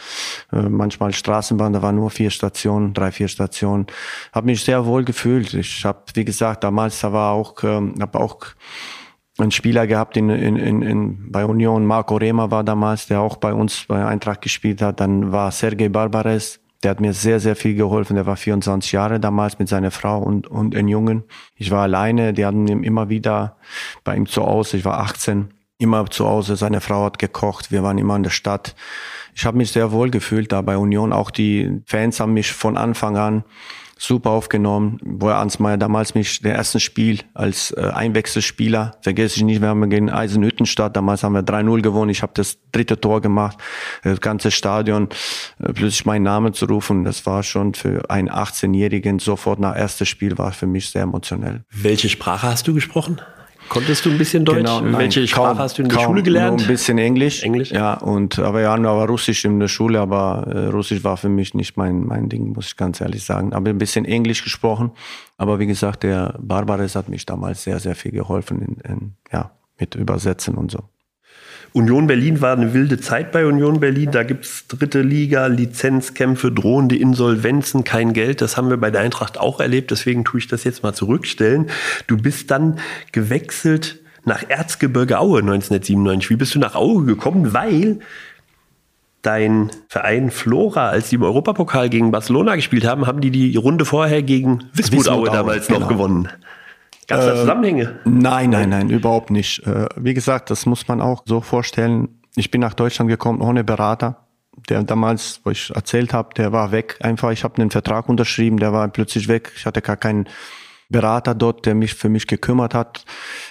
Äh, 0.51 0.63
manchmal 0.63 1.13
Straßenbahn, 1.13 1.73
da 1.73 1.81
waren 1.83 1.95
nur 1.95 2.09
vier 2.09 2.31
Stationen, 2.31 2.93
drei, 2.93 3.11
vier 3.11 3.27
Stationen. 3.27 3.85
Habe 4.31 4.47
mich 4.47 4.63
sehr 4.63 4.85
wohl 4.87 5.03
gefühlt. 5.03 5.53
Ich 5.53 5.85
habe, 5.85 6.01
wie 6.15 6.25
gesagt, 6.25 6.63
damals 6.63 7.01
da 7.01 7.13
war 7.13 7.33
auch, 7.33 7.63
ähm, 7.63 7.93
habe 8.01 8.19
auch 8.19 8.39
einen 9.37 9.51
Spieler 9.51 9.87
gehabt 9.87 10.15
in, 10.15 10.29
in, 10.29 10.55
in, 10.57 10.81
in, 10.81 11.31
bei 11.31 11.45
Union. 11.45 11.85
Marco 11.85 12.17
Rema 12.17 12.51
war 12.51 12.63
damals, 12.63 13.07
der 13.07 13.21
auch 13.21 13.37
bei 13.37 13.53
uns 13.53 13.85
bei 13.87 14.05
Eintracht 14.05 14.41
gespielt 14.41 14.81
hat. 14.81 14.99
Dann 14.99 15.31
war 15.31 15.51
Sergei 15.51 15.89
Barbares, 15.89 16.59
der 16.83 16.91
hat 16.91 16.99
mir 16.99 17.13
sehr, 17.13 17.39
sehr 17.39 17.55
viel 17.55 17.75
geholfen. 17.75 18.15
Der 18.15 18.25
war 18.25 18.35
24 18.35 18.91
Jahre 18.91 19.19
damals 19.19 19.57
mit 19.57 19.69
seiner 19.69 19.89
Frau 19.89 20.19
und, 20.19 20.47
und 20.47 20.75
einem 20.75 20.89
Jungen. 20.89 21.23
Ich 21.55 21.71
war 21.71 21.83
alleine. 21.83 22.33
Die 22.33 22.45
hatten 22.45 22.67
ihm 22.67 22.83
immer 22.83 23.09
wieder 23.09 23.57
bei 24.03 24.15
ihm 24.15 24.27
zu 24.27 24.43
Hause. 24.43 24.77
Ich 24.77 24.85
war 24.85 24.99
18. 24.99 25.53
Immer 25.79 26.05
zu 26.09 26.27
Hause. 26.27 26.55
Seine 26.55 26.81
Frau 26.81 27.05
hat 27.05 27.19
gekocht. 27.19 27.71
Wir 27.71 27.83
waren 27.83 27.97
immer 27.97 28.15
in 28.17 28.23
der 28.23 28.29
Stadt. 28.29 28.75
Ich 29.33 29.45
habe 29.45 29.57
mich 29.57 29.71
sehr 29.71 29.91
wohl 29.91 30.11
gefühlt 30.11 30.51
da 30.51 30.61
bei 30.61 30.77
Union. 30.77 31.13
Auch 31.13 31.31
die 31.31 31.81
Fans 31.85 32.19
haben 32.19 32.33
mich 32.33 32.51
von 32.51 32.77
Anfang 32.77 33.17
an 33.17 33.43
super 34.03 34.31
aufgenommen. 34.31 34.99
Wo 35.03 35.29
er 35.29 35.37
Ansmeier 35.37 35.77
damals 35.77 36.13
mich 36.13 36.41
der 36.41 36.55
ersten 36.55 36.79
Spiel 36.79 37.19
als 37.33 37.71
äh, 37.71 37.89
Einwechselspieler, 37.93 38.97
vergesse 39.01 39.37
ich 39.37 39.43
nicht, 39.43 39.61
wir 39.61 39.69
haben 39.69 39.89
gegen 39.89 40.09
Eisenhüttenstadt, 40.09 40.95
damals 40.95 41.23
haben 41.23 41.33
wir 41.33 41.43
3-0 41.43 41.81
gewonnen, 41.81 42.09
ich 42.09 42.21
habe 42.21 42.33
das 42.35 42.57
dritte 42.71 42.99
Tor 42.99 43.21
gemacht, 43.21 43.57
das 44.03 44.19
ganze 44.19 44.51
Stadion, 44.51 45.09
äh, 45.59 45.73
plötzlich 45.73 46.05
meinen 46.05 46.23
Namen 46.23 46.53
zu 46.53 46.65
rufen, 46.65 47.03
das 47.03 47.25
war 47.25 47.43
schon 47.43 47.73
für 47.73 48.09
einen 48.09 48.29
18-Jährigen 48.29 49.19
sofort 49.19 49.59
nach 49.59 49.75
erstes 49.75 50.09
Spiel 50.09 50.37
war 50.37 50.51
für 50.51 50.67
mich 50.67 50.89
sehr 50.89 51.03
emotionell. 51.03 51.63
Welche 51.71 52.09
Sprache 52.09 52.47
hast 52.47 52.67
du 52.67 52.73
gesprochen? 52.73 53.21
Konntest 53.73 54.05
du 54.05 54.11
ein 54.11 54.17
bisschen 54.17 54.45
Deutsch? 54.45 54.57
Genau, 54.57 54.81
nein, 54.81 54.97
Welche 54.97 55.27
Sprache 55.27 55.47
kaum, 55.49 55.57
hast 55.57 55.77
du 55.77 55.81
in 55.81 55.89
der 55.89 55.97
kaum, 55.97 56.05
Schule 56.05 56.23
gelernt? 56.23 56.57
Nur 56.57 56.67
ein 56.67 56.71
bisschen 56.71 56.97
Englisch. 56.99 57.43
Englisch? 57.43 57.71
Ja, 57.71 57.95
und, 57.95 58.37
aber 58.39 58.61
ja, 58.61 58.73
aber 58.73 59.07
Russisch 59.07 59.43
in 59.45 59.59
der 59.59 59.67
Schule, 59.67 59.99
aber 59.99 60.45
äh, 60.47 60.67
Russisch 60.67 61.03
war 61.03 61.17
für 61.17 61.29
mich 61.29 61.53
nicht 61.53 61.75
mein, 61.75 62.05
mein 62.05 62.29
Ding, 62.29 62.53
muss 62.53 62.67
ich 62.67 62.77
ganz 62.77 63.01
ehrlich 63.01 63.23
sagen. 63.23 63.53
Aber 63.53 63.69
ein 63.69 63.77
bisschen 63.77 64.05
Englisch 64.05 64.43
gesprochen. 64.43 64.91
Aber 65.37 65.59
wie 65.59 65.65
gesagt, 65.65 66.03
der 66.03 66.37
Barbares 66.39 66.95
hat 66.95 67.09
mich 67.09 67.25
damals 67.25 67.63
sehr, 67.63 67.79
sehr 67.79 67.95
viel 67.95 68.11
geholfen 68.11 68.61
in, 68.61 68.91
in, 68.91 69.13
ja, 69.31 69.51
mit 69.79 69.95
Übersetzen 69.95 70.55
und 70.55 70.71
so. 70.71 70.79
Union 71.73 72.05
Berlin 72.05 72.39
war 72.39 72.55
eine 72.55 72.73
wilde 72.73 72.99
Zeit 72.99 73.31
bei 73.31 73.45
Union 73.45 73.79
Berlin. 73.79 74.11
Da 74.11 74.23
gibt 74.23 74.45
es 74.45 74.67
dritte 74.67 75.01
Liga, 75.01 75.47
Lizenzkämpfe, 75.47 76.51
drohende 76.51 76.95
Insolvenzen, 76.95 77.83
kein 77.83 78.13
Geld. 78.13 78.41
Das 78.41 78.57
haben 78.57 78.69
wir 78.69 78.77
bei 78.77 78.91
der 78.91 79.01
Eintracht 79.01 79.39
auch 79.39 79.59
erlebt. 79.59 79.89
Deswegen 79.89 80.23
tue 80.23 80.39
ich 80.39 80.47
das 80.47 80.63
jetzt 80.63 80.83
mal 80.83 80.93
zurückstellen. 80.93 81.71
Du 82.05 82.15
bist 82.15 82.51
dann 82.51 82.79
gewechselt 83.11 83.99
nach 84.23 84.43
Erzgebirge 84.47 85.19
Aue 85.19 85.39
1997. 85.39 86.29
Wie 86.29 86.35
bist 86.35 86.53
du 86.53 86.59
nach 86.59 86.75
Aue 86.75 87.05
gekommen? 87.05 87.53
Weil 87.53 87.99
dein 89.23 89.71
Verein 89.87 90.29
Flora, 90.29 90.89
als 90.89 91.09
die 91.09 91.15
im 91.15 91.23
Europapokal 91.23 91.89
gegen 91.89 92.11
Barcelona 92.11 92.55
gespielt 92.55 92.85
haben, 92.85 93.07
haben 93.07 93.19
die 93.19 93.31
die 93.31 93.55
Runde 93.55 93.85
vorher 93.85 94.21
gegen 94.21 94.65
Wismut 94.73 95.09
Aue 95.09 95.29
damals 95.31 95.67
genau. 95.67 95.79
noch 95.79 95.87
gewonnen. 95.87 96.29
Gab 97.07 97.19
es 97.19 97.25
da 97.25 97.31
ähm, 97.31 97.39
Zusammenhänge? 97.39 97.99
Nein, 98.05 98.49
nein, 98.49 98.69
nein, 98.69 98.89
überhaupt 98.89 99.31
nicht. 99.31 99.65
Äh, 99.65 99.87
wie 99.95 100.13
gesagt, 100.13 100.49
das 100.49 100.65
muss 100.65 100.87
man 100.87 101.01
auch 101.01 101.23
so 101.25 101.41
vorstellen. 101.41 102.21
Ich 102.35 102.51
bin 102.51 102.61
nach 102.61 102.73
Deutschland 102.73 103.09
gekommen 103.09 103.41
ohne 103.41 103.63
Berater. 103.63 104.27
Der 104.69 104.83
damals, 104.83 105.41
wo 105.43 105.49
ich 105.49 105.71
erzählt 105.75 106.13
habe, 106.13 106.33
der 106.35 106.51
war 106.51 106.71
weg. 106.71 106.97
Einfach, 107.01 107.31
ich 107.31 107.43
habe 107.43 107.59
einen 107.61 107.71
Vertrag 107.71 108.07
unterschrieben, 108.07 108.57
der 108.57 108.71
war 108.71 108.87
plötzlich 108.87 109.27
weg. 109.27 109.51
Ich 109.55 109.65
hatte 109.65 109.81
gar 109.81 109.97
keinen 109.97 110.27
Berater 110.89 111.33
dort, 111.33 111.65
der 111.65 111.75
mich 111.75 111.95
für 111.95 112.09
mich 112.09 112.27
gekümmert 112.27 112.73
hat, 112.73 113.03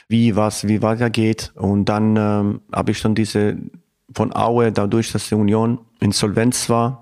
wie 0.09 0.37
was, 0.37 0.69
wie 0.69 0.81
weitergeht. 0.81 1.53
Und 1.57 1.87
dann 1.87 2.17
ähm, 2.17 2.61
habe 2.73 2.93
ich 2.93 3.03
dann 3.03 3.15
diese 3.15 3.57
von 4.15 4.35
Aue, 4.35 4.73
dadurch, 4.73 5.13
dass 5.13 5.29
die 5.29 5.35
Union 5.35 5.81
Insolvenz 6.01 6.69
war, 6.69 7.02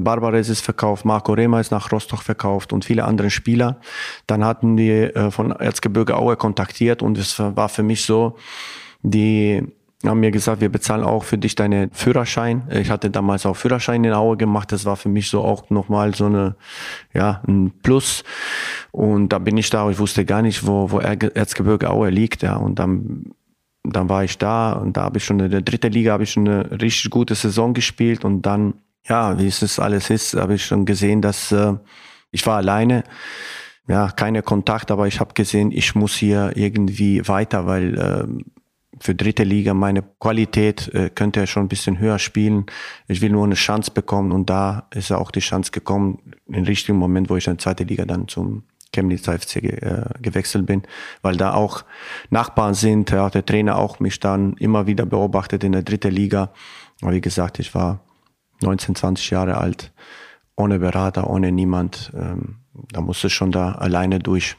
Barbares 0.00 0.48
ist 0.48 0.60
verkauft, 0.60 1.04
Marco 1.04 1.32
Rema 1.32 1.60
ist 1.60 1.70
nach 1.70 1.90
Rostock 1.92 2.22
verkauft 2.22 2.72
und 2.72 2.84
viele 2.84 3.04
andere 3.04 3.30
Spieler. 3.30 3.80
Dann 4.26 4.44
hatten 4.44 4.76
die 4.76 4.90
äh, 4.90 5.30
von 5.30 5.52
Erzgebirge 5.52 6.16
Aue 6.16 6.36
kontaktiert 6.36 7.02
und 7.02 7.18
es 7.18 7.38
war 7.38 7.68
für 7.68 7.82
mich 7.82 8.04
so, 8.04 8.36
die 9.02 9.62
haben 10.06 10.20
mir 10.20 10.30
gesagt, 10.30 10.60
wir 10.60 10.68
bezahlen 10.68 11.02
auch 11.02 11.24
für 11.24 11.38
dich 11.38 11.56
deinen 11.56 11.90
Führerschein. 11.90 12.68
Ich 12.70 12.90
hatte 12.90 13.10
damals 13.10 13.46
auch 13.46 13.56
Führerschein 13.56 14.04
in 14.04 14.12
Aue 14.12 14.36
gemacht. 14.36 14.70
Das 14.70 14.84
war 14.84 14.96
für 14.96 15.08
mich 15.08 15.28
so 15.28 15.42
auch 15.42 15.70
nochmal 15.70 16.14
so 16.14 16.26
eine, 16.26 16.54
ja, 17.12 17.42
ein 17.48 17.72
Plus. 17.82 18.22
Und 18.92 19.30
da 19.30 19.38
bin 19.38 19.56
ich 19.56 19.70
da, 19.70 19.90
ich 19.90 19.98
wusste 19.98 20.24
gar 20.24 20.42
nicht, 20.42 20.66
wo, 20.66 20.90
wo 20.92 21.00
Erzgebirge 21.00 21.90
Aue 21.90 22.10
liegt, 22.10 22.42
ja. 22.42 22.56
Und 22.56 22.78
dann, 22.78 23.32
dann 23.82 24.08
war 24.08 24.22
ich 24.22 24.38
da 24.38 24.72
und 24.72 24.96
da 24.96 25.02
habe 25.02 25.18
ich 25.18 25.24
schon 25.24 25.40
in 25.40 25.50
der 25.50 25.62
dritten 25.62 25.92
Liga 25.92 26.12
habe 26.12 26.22
ich 26.22 26.30
schon 26.30 26.48
eine 26.48 26.80
richtig 26.80 27.10
gute 27.10 27.34
Saison 27.34 27.74
gespielt 27.74 28.24
und 28.24 28.42
dann 28.42 28.74
ja, 29.06 29.38
wie 29.38 29.46
es 29.46 29.78
alles 29.78 30.10
ist, 30.10 30.34
habe 30.34 30.54
ich 30.54 30.64
schon 30.64 30.84
gesehen, 30.84 31.22
dass 31.22 31.52
äh, 31.52 31.74
ich 32.30 32.46
war 32.46 32.56
alleine. 32.56 33.04
Ja, 33.86 34.10
keine 34.10 34.42
Kontakt, 34.42 34.90
aber 34.90 35.06
ich 35.06 35.18
habe 35.18 35.32
gesehen, 35.32 35.72
ich 35.72 35.94
muss 35.94 36.14
hier 36.14 36.52
irgendwie 36.56 37.26
weiter, 37.26 37.66
weil 37.66 37.98
äh, 37.98 38.44
für 39.00 39.14
dritte 39.14 39.44
Liga 39.44 39.72
meine 39.72 40.02
Qualität 40.02 40.88
äh, 40.92 41.08
könnte 41.08 41.40
er 41.40 41.46
schon 41.46 41.64
ein 41.64 41.68
bisschen 41.68 41.98
höher 41.98 42.18
spielen. 42.18 42.66
Ich 43.06 43.22
will 43.22 43.30
nur 43.30 43.44
eine 43.44 43.54
Chance 43.54 43.90
bekommen 43.90 44.32
und 44.32 44.50
da 44.50 44.88
ist 44.92 45.10
auch 45.10 45.30
die 45.30 45.40
Chance 45.40 45.70
gekommen, 45.72 46.34
im 46.46 46.64
richtigen 46.64 46.98
Moment, 46.98 47.30
wo 47.30 47.36
ich 47.36 47.46
in 47.46 47.54
der 47.54 47.58
zweiten 47.58 47.88
Liga 47.88 48.04
dann 48.04 48.28
zum 48.28 48.64
Chemnitz 48.92 49.26
FC 49.26 49.56
äh, 49.56 50.04
gewechselt 50.20 50.66
bin, 50.66 50.82
weil 51.22 51.36
da 51.36 51.54
auch 51.54 51.84
Nachbarn 52.30 52.74
sind, 52.74 53.10
ja, 53.10 53.28
der 53.30 53.44
Trainer 53.44 53.76
auch 53.76 54.00
mich 54.00 54.20
dann 54.20 54.54
immer 54.54 54.86
wieder 54.86 55.06
beobachtet 55.06 55.64
in 55.64 55.72
der 55.72 55.82
dritten 55.82 56.12
Liga. 56.12 56.52
Aber 57.02 57.12
wie 57.12 57.20
gesagt, 57.20 57.58
ich 57.58 57.74
war 57.74 58.00
19, 58.60 58.94
20 58.94 59.30
Jahre 59.30 59.58
alt, 59.58 59.92
ohne 60.56 60.78
Berater, 60.78 61.28
ohne 61.28 61.52
niemand. 61.52 62.12
Ähm, 62.14 62.56
da 62.92 63.00
musste 63.00 63.28
ich 63.28 63.34
schon 63.34 63.52
da 63.52 63.72
alleine 63.72 64.18
durch. 64.18 64.56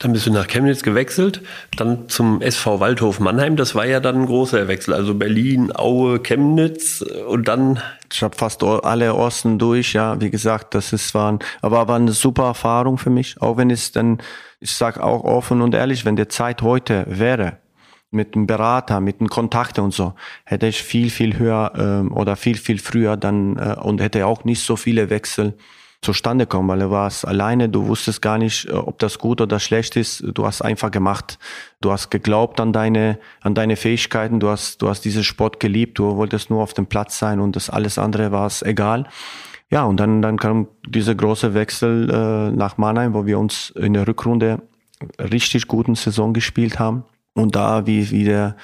Dann 0.00 0.14
bist 0.14 0.26
du 0.26 0.32
nach 0.32 0.46
Chemnitz 0.46 0.82
gewechselt, 0.82 1.42
dann 1.76 2.08
zum 2.08 2.40
SV 2.40 2.80
Waldhof 2.80 3.20
Mannheim. 3.20 3.56
Das 3.56 3.74
war 3.74 3.84
ja 3.84 4.00
dann 4.00 4.22
ein 4.22 4.26
großer 4.26 4.66
Wechsel. 4.66 4.94
Also 4.94 5.14
Berlin, 5.14 5.72
Aue, 5.76 6.20
Chemnitz 6.20 7.04
und 7.28 7.48
dann. 7.48 7.80
Ich 8.10 8.22
habe 8.22 8.34
fast 8.34 8.64
alle 8.64 9.14
Osten 9.14 9.58
durch, 9.58 9.92
ja. 9.92 10.18
Wie 10.18 10.30
gesagt, 10.30 10.74
das 10.74 10.94
ist 10.94 11.14
war, 11.14 11.38
aber 11.60 11.86
war 11.86 11.96
eine 11.96 12.12
super 12.12 12.44
Erfahrung 12.44 12.96
für 12.96 13.10
mich. 13.10 13.42
Auch 13.42 13.58
wenn 13.58 13.68
es 13.68 13.92
dann, 13.92 14.18
ich 14.58 14.74
sage 14.74 15.02
auch 15.02 15.22
offen 15.22 15.60
und 15.60 15.74
ehrlich, 15.74 16.06
wenn 16.06 16.16
die 16.16 16.28
Zeit 16.28 16.62
heute 16.62 17.04
wäre, 17.06 17.58
mit 18.10 18.34
einem 18.34 18.46
Berater, 18.46 19.00
mit 19.00 19.20
einem 19.20 19.28
Kontakte 19.28 19.82
und 19.82 19.94
so, 19.94 20.14
hätte 20.44 20.66
ich 20.66 20.82
viel, 20.82 21.10
viel 21.10 21.38
höher 21.38 21.72
ähm, 21.76 22.12
oder 22.12 22.36
viel, 22.36 22.56
viel 22.56 22.78
früher 22.78 23.16
dann 23.16 23.56
äh, 23.56 23.76
und 23.80 24.00
hätte 24.00 24.26
auch 24.26 24.44
nicht 24.44 24.62
so 24.62 24.76
viele 24.76 25.10
Wechsel 25.10 25.54
zustande 26.02 26.46
kommen, 26.46 26.68
weil 26.68 26.78
du 26.78 26.90
warst 26.90 27.26
alleine, 27.26 27.68
du 27.68 27.86
wusstest 27.86 28.22
gar 28.22 28.38
nicht, 28.38 28.66
äh, 28.66 28.72
ob 28.72 28.98
das 28.98 29.18
gut 29.18 29.40
oder 29.40 29.60
schlecht 29.60 29.96
ist. 29.96 30.24
Du 30.34 30.46
hast 30.46 30.62
einfach 30.62 30.90
gemacht. 30.90 31.38
Du 31.80 31.92
hast 31.92 32.10
geglaubt 32.10 32.60
an 32.60 32.72
deine, 32.72 33.18
an 33.42 33.54
deine 33.54 33.76
Fähigkeiten. 33.76 34.40
Du 34.40 34.48
hast, 34.48 34.82
du 34.82 34.88
hast 34.88 35.04
diesen 35.04 35.24
Sport 35.24 35.60
geliebt. 35.60 35.98
Du 35.98 36.16
wolltest 36.16 36.50
nur 36.50 36.62
auf 36.62 36.74
dem 36.74 36.86
Platz 36.86 37.18
sein 37.18 37.40
und 37.40 37.54
das 37.54 37.70
alles 37.70 37.98
andere 37.98 38.32
war 38.32 38.46
es 38.46 38.62
egal. 38.62 39.06
Ja, 39.70 39.84
und 39.84 39.98
dann, 39.98 40.20
dann 40.20 40.38
kam 40.38 40.66
dieser 40.86 41.14
große 41.14 41.54
Wechsel 41.54 42.10
äh, 42.10 42.50
nach 42.50 42.76
Mannheim, 42.76 43.14
wo 43.14 43.26
wir 43.26 43.38
uns 43.38 43.70
in 43.70 43.94
der 43.94 44.08
Rückrunde 44.08 44.62
richtig 45.18 45.68
guten 45.68 45.94
Saison 45.94 46.32
gespielt 46.32 46.78
haben. 46.78 47.04
Und 47.34 47.56
da, 47.56 47.86
wie, 47.86 48.10
wie, 48.10 48.24
der, 48.24 48.56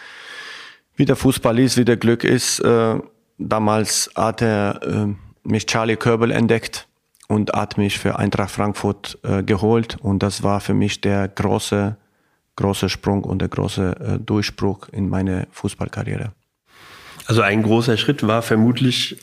wie 0.97 1.05
der 1.05 1.17
Fußball 1.17 1.59
ist, 1.59 1.77
wie 1.77 1.85
der 1.85 1.97
Glück 1.97 2.25
ist, 2.25 2.61
äh, 2.61 2.99
damals 3.39 4.11
hat 4.15 4.43
er 4.43 4.81
äh, 4.83 5.15
mich 5.45 5.67
Charlie 5.67 5.97
Körbel 5.97 6.31
entdeckt 6.31 6.89
und 7.29 7.53
hat 7.53 7.79
mich 7.79 7.99
für 7.99 8.19
Eintracht 8.19 8.51
Frankfurt 8.51 9.19
äh, 9.23 9.43
geholt. 9.43 9.97
Und 10.01 10.23
das 10.23 10.43
war 10.43 10.61
für 10.61 10.75
mich 10.75 11.01
der 11.01 11.29
große, 11.29 11.97
große 12.57 12.89
Sprung 12.89 13.25
und 13.25 13.41
der 13.41 13.49
große 13.49 13.97
äh, 14.01 14.19
Durchbruch 14.19 14.89
in 14.93 15.09
meine 15.09 15.47
Fußballkarriere. 15.53 16.33
Also 17.27 17.43
ein 17.43 17.63
großer 17.63 17.97
Schritt 17.97 18.27
war 18.27 18.43
vermutlich 18.43 19.19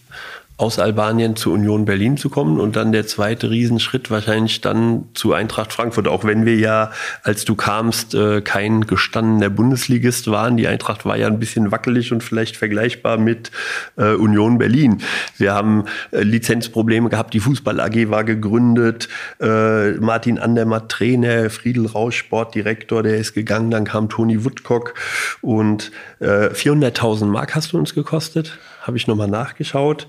aus 0.57 0.77
Albanien 0.77 1.35
zu 1.35 1.51
Union 1.51 1.85
Berlin 1.85 2.15
zu 2.15 2.29
kommen 2.29 2.59
und 2.59 2.75
dann 2.75 2.91
der 2.91 3.07
zweite 3.07 3.49
Riesenschritt 3.49 4.11
wahrscheinlich 4.11 4.61
dann 4.61 5.05
zu 5.15 5.33
Eintracht 5.33 5.73
Frankfurt, 5.73 6.07
auch 6.07 6.25
wenn 6.25 6.45
wir 6.45 6.57
ja, 6.57 6.91
als 7.23 7.43
du 7.43 7.55
kamst, 7.55 8.13
äh, 8.13 8.41
kein 8.41 8.81
gestandener 8.81 9.49
Bundesligist 9.49 10.29
waren. 10.29 10.55
Die 10.55 10.67
Eintracht 10.67 11.05
war 11.05 11.17
ja 11.17 11.25
ein 11.25 11.39
bisschen 11.39 11.71
wackelig 11.71 12.11
und 12.11 12.23
vielleicht 12.23 12.55
vergleichbar 12.55 13.17
mit 13.17 13.49
äh, 13.97 14.13
Union 14.13 14.59
Berlin. 14.59 15.01
Wir 15.37 15.53
haben 15.53 15.85
äh, 16.11 16.21
Lizenzprobleme 16.21 17.09
gehabt, 17.09 17.33
die 17.33 17.39
Fußball 17.39 17.79
AG 17.79 18.09
war 18.09 18.23
gegründet, 18.23 19.09
Martin 19.39 20.39
Andermatt 20.39 20.89
Trainer, 20.89 21.49
Friedel 21.49 21.87
Rausch 21.87 22.17
Sportdirektor, 22.17 23.03
der 23.03 23.17
ist 23.17 23.33
gegangen, 23.33 23.71
dann 23.71 23.85
kam 23.85 24.09
Toni 24.09 24.45
Woodcock 24.45 24.93
und 25.41 25.91
400.000 26.21 27.23
äh, 27.23 27.25
Mark 27.25 27.55
hast 27.55 27.73
du 27.73 27.77
uns 27.77 27.93
gekostet, 27.93 28.57
habe 28.81 28.97
ich 28.97 29.07
nochmal 29.07 29.27
nachgeschaut. 29.27 30.07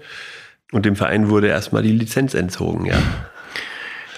Und 0.72 0.86
dem 0.86 0.96
Verein 0.96 1.28
wurde 1.28 1.48
erstmal 1.48 1.82
die 1.82 1.92
Lizenz 1.92 2.34
entzogen, 2.34 2.86
ja. 2.86 2.96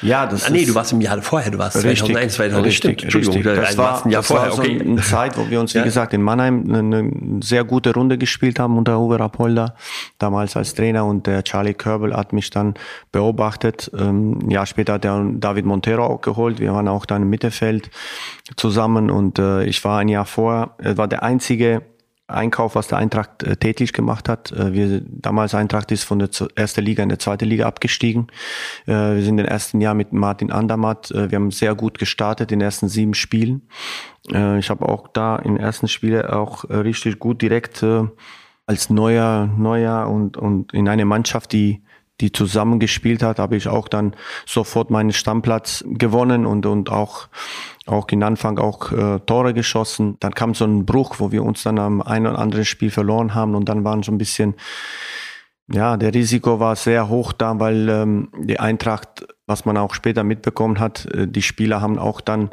Ja, 0.02 0.26
das 0.26 0.44
ah, 0.44 0.50
nee, 0.50 0.64
du 0.64 0.74
warst 0.74 0.92
im 0.92 1.00
Jahr 1.00 1.20
vorher, 1.22 1.50
du 1.50 1.58
warst 1.58 1.76
richtig, 1.76 1.98
2001, 1.98 2.34
2000, 2.34 2.66
richtig, 2.66 2.76
stimmt, 2.76 3.02
Entschuldigung, 3.02 3.36
richtig. 3.36 3.54
das 3.56 3.78
war, 3.78 4.04
ein 4.04 4.10
Jahr 4.10 4.20
das 4.20 4.26
vorher, 4.26 4.48
war 4.48 4.56
so 4.56 4.62
okay. 4.62 4.80
eine 4.80 5.00
Zeit, 5.00 5.38
wo 5.38 5.48
wir 5.48 5.58
uns, 5.58 5.74
wie 5.74 5.78
ja. 5.78 5.84
gesagt, 5.84 6.12
in 6.12 6.22
Mannheim 6.22 6.64
eine, 6.68 7.40
sehr 7.42 7.64
gute 7.64 7.94
Runde 7.94 8.18
gespielt 8.18 8.58
haben 8.58 8.76
unter 8.76 9.00
Uwe 9.00 9.18
Rapolda, 9.18 9.74
damals 10.18 10.56
als 10.56 10.74
Trainer 10.74 11.06
und 11.06 11.26
der 11.26 11.44
Charlie 11.44 11.74
Körbel 11.74 12.14
hat 12.14 12.32
mich 12.32 12.50
dann 12.50 12.74
beobachtet. 13.10 13.90
Ähm, 13.98 14.38
ein 14.42 14.50
Jahr 14.50 14.66
später 14.66 14.94
hat 14.94 15.04
er 15.04 15.24
David 15.34 15.64
Montero 15.64 16.04
auch 16.04 16.20
geholt, 16.20 16.60
wir 16.60 16.74
waren 16.74 16.88
auch 16.88 17.06
dann 17.06 17.22
im 17.22 17.30
Mittelfeld 17.30 17.90
zusammen 18.56 19.10
und 19.10 19.38
äh, 19.38 19.64
ich 19.64 19.82
war 19.84 19.98
ein 20.00 20.08
Jahr 20.08 20.26
vorher, 20.26 20.74
er 20.78 20.98
war 20.98 21.08
der 21.08 21.22
einzige 21.22 21.82
Einkauf, 22.28 22.74
was 22.74 22.88
der 22.88 22.98
Eintracht 22.98 23.42
äh, 23.42 23.56
täglich 23.56 23.92
gemacht 23.92 24.28
hat. 24.28 24.50
Äh, 24.52 24.72
wir 24.72 25.02
damals 25.06 25.54
Eintracht 25.54 25.92
ist 25.92 26.04
von 26.04 26.18
der 26.18 26.28
ersten 26.56 26.84
Liga 26.84 27.02
in 27.02 27.08
der 27.08 27.18
zweite 27.18 27.44
Liga 27.44 27.66
abgestiegen. 27.66 28.26
Äh, 28.86 28.92
wir 28.92 29.22
sind 29.22 29.38
im 29.38 29.46
ersten 29.46 29.80
Jahr 29.80 29.94
mit 29.94 30.12
Martin 30.12 30.50
Andermatt. 30.50 31.10
Äh, 31.12 31.30
wir 31.30 31.36
haben 31.36 31.50
sehr 31.50 31.74
gut 31.74 31.98
gestartet 31.98 32.50
in 32.50 32.58
den 32.58 32.66
ersten 32.66 32.88
sieben 32.88 33.14
Spielen. 33.14 33.68
Äh, 34.32 34.58
ich 34.58 34.70
habe 34.70 34.88
auch 34.88 35.08
da 35.08 35.36
in 35.36 35.54
den 35.54 35.62
ersten 35.62 35.86
Spielen 35.86 36.26
auch 36.26 36.64
äh, 36.64 36.76
richtig 36.76 37.18
gut 37.18 37.42
direkt 37.42 37.84
als 38.66 38.90
neuer, 38.90 39.48
neuer 39.56 40.08
und 40.08 40.36
und 40.36 40.74
in 40.74 40.88
eine 40.88 41.04
Mannschaft, 41.04 41.52
die 41.52 41.82
die 42.20 42.32
zusammengespielt 42.32 43.22
hat, 43.22 43.38
habe 43.38 43.56
ich 43.56 43.68
auch 43.68 43.88
dann 43.88 44.14
sofort 44.46 44.90
meinen 44.90 45.12
Stammplatz 45.12 45.84
gewonnen 45.86 46.46
und, 46.46 46.64
und 46.64 46.90
auch, 46.90 47.28
auch 47.86 48.08
in 48.08 48.22
Anfang 48.22 48.58
auch 48.58 48.92
äh, 48.92 49.20
Tore 49.20 49.54
geschossen. 49.54 50.16
Dann 50.20 50.34
kam 50.34 50.54
so 50.54 50.64
ein 50.64 50.84
Bruch, 50.84 51.16
wo 51.18 51.32
wir 51.32 51.44
uns 51.44 51.62
dann 51.62 51.78
am 51.78 52.02
einen 52.02 52.26
oder 52.26 52.38
anderen 52.38 52.64
Spiel 52.64 52.90
verloren 52.90 53.34
haben 53.34 53.54
und 53.54 53.68
dann 53.68 53.84
waren 53.84 54.02
so 54.02 54.12
ein 54.12 54.18
bisschen, 54.18 54.54
ja, 55.72 55.96
der 55.96 56.12
Risiko 56.12 56.60
war 56.60 56.76
sehr 56.76 57.08
hoch 57.08 57.32
da, 57.32 57.58
weil 57.58 57.88
ähm, 57.88 58.28
die 58.38 58.60
Eintracht, 58.60 59.26
was 59.46 59.64
man 59.64 59.76
auch 59.76 59.94
später 59.94 60.24
mitbekommen 60.24 60.80
hat, 60.80 61.06
äh, 61.06 61.28
die 61.28 61.42
Spieler 61.42 61.80
haben 61.80 61.98
auch 61.98 62.20
dann 62.20 62.50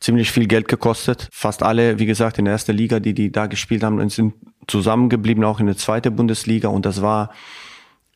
ziemlich 0.00 0.32
viel 0.32 0.46
Geld 0.46 0.68
gekostet. 0.68 1.28
Fast 1.32 1.62
alle, 1.62 1.98
wie 1.98 2.06
gesagt, 2.06 2.38
in 2.38 2.46
der 2.46 2.52
ersten 2.52 2.76
Liga, 2.76 2.98
die 2.98 3.14
die 3.14 3.30
da 3.30 3.46
gespielt 3.46 3.84
haben, 3.84 4.08
sind 4.08 4.34
zusammengeblieben, 4.66 5.44
auch 5.44 5.60
in 5.60 5.66
der 5.66 5.76
zweiten 5.76 6.16
Bundesliga 6.16 6.68
und 6.68 6.86
das 6.86 7.02
war 7.02 7.30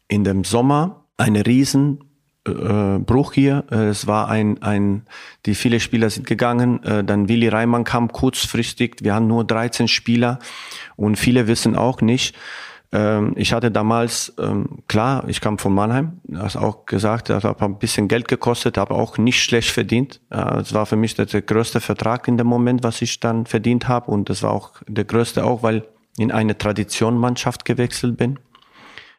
in 0.08 0.24
dem 0.24 0.44
Sommer 0.44 1.04
eine 1.16 1.46
riesen 1.46 2.05
äh, 2.46 2.98
Bruch 2.98 3.32
hier. 3.32 3.64
Äh, 3.70 3.88
es 3.88 4.06
war 4.06 4.28
ein, 4.28 4.62
ein, 4.62 5.02
die 5.44 5.54
viele 5.54 5.80
Spieler 5.80 6.10
sind 6.10 6.26
gegangen. 6.26 6.82
Äh, 6.84 7.04
dann 7.04 7.28
Willi 7.28 7.48
Reimann 7.48 7.84
kam 7.84 8.12
kurzfristig. 8.12 8.96
Wir 9.00 9.14
haben 9.14 9.26
nur 9.26 9.44
13 9.44 9.88
Spieler 9.88 10.38
und 10.96 11.16
viele 11.16 11.46
wissen 11.46 11.76
auch 11.76 12.00
nicht. 12.00 12.36
Ähm, 12.92 13.32
ich 13.36 13.52
hatte 13.52 13.70
damals, 13.70 14.34
ähm, 14.38 14.82
klar, 14.88 15.24
ich 15.28 15.40
kam 15.40 15.58
von 15.58 15.74
Mannheim, 15.74 16.20
hast 16.34 16.56
auch 16.56 16.86
gesagt, 16.86 17.28
das 17.28 17.44
hat 17.44 17.60
ein 17.60 17.78
bisschen 17.78 18.08
Geld 18.08 18.28
gekostet, 18.28 18.78
habe 18.78 18.94
auch 18.94 19.18
nicht 19.18 19.42
schlecht 19.42 19.70
verdient. 19.70 20.20
Es 20.30 20.72
war 20.72 20.86
für 20.86 20.96
mich 20.96 21.14
der, 21.14 21.26
der 21.26 21.42
größte 21.42 21.80
Vertrag 21.80 22.28
in 22.28 22.38
dem 22.38 22.46
Moment, 22.46 22.84
was 22.84 23.02
ich 23.02 23.18
dann 23.20 23.46
verdient 23.46 23.88
habe 23.88 24.10
und 24.10 24.30
das 24.30 24.42
war 24.42 24.52
auch 24.52 24.70
der 24.86 25.04
größte 25.04 25.44
auch, 25.44 25.62
weil 25.62 25.84
in 26.18 26.32
eine 26.32 26.56
Traditionmannschaft 26.56 27.64
gewechselt 27.64 28.16
bin 28.16 28.38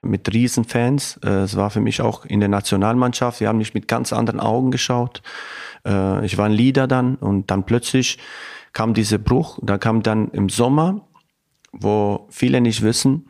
mit 0.02 0.34
Riesenfans. 0.34 1.20
Äh, 1.24 1.30
es 1.30 1.56
war 1.56 1.70
für 1.70 1.82
mich 1.82 2.02
auch 2.02 2.26
in 2.26 2.40
der 2.40 2.50
Nationalmannschaft. 2.50 3.40
Wir 3.40 3.48
haben 3.50 3.58
mich 3.58 3.74
mit 3.74 3.88
ganz 3.88 4.14
anderen 4.14 4.40
Augen 4.40 4.72
geschaut. 4.72 5.22
Äh, 5.86 6.26
ich 6.26 6.38
war 6.38 6.46
ein 6.46 6.52
Leader 6.52 6.88
dann 6.88 7.16
und 7.16 7.52
dann 7.52 7.66
plötzlich 7.66 8.18
kam 8.74 8.94
dieser 8.94 9.18
Bruch. 9.18 9.60
Da 9.62 9.78
kam 9.78 10.04
dann 10.04 10.30
im 10.30 10.50
Sommer, 10.50 11.08
wo 11.72 12.28
viele 12.30 12.62
nicht 12.62 12.82
wissen, 12.82 13.28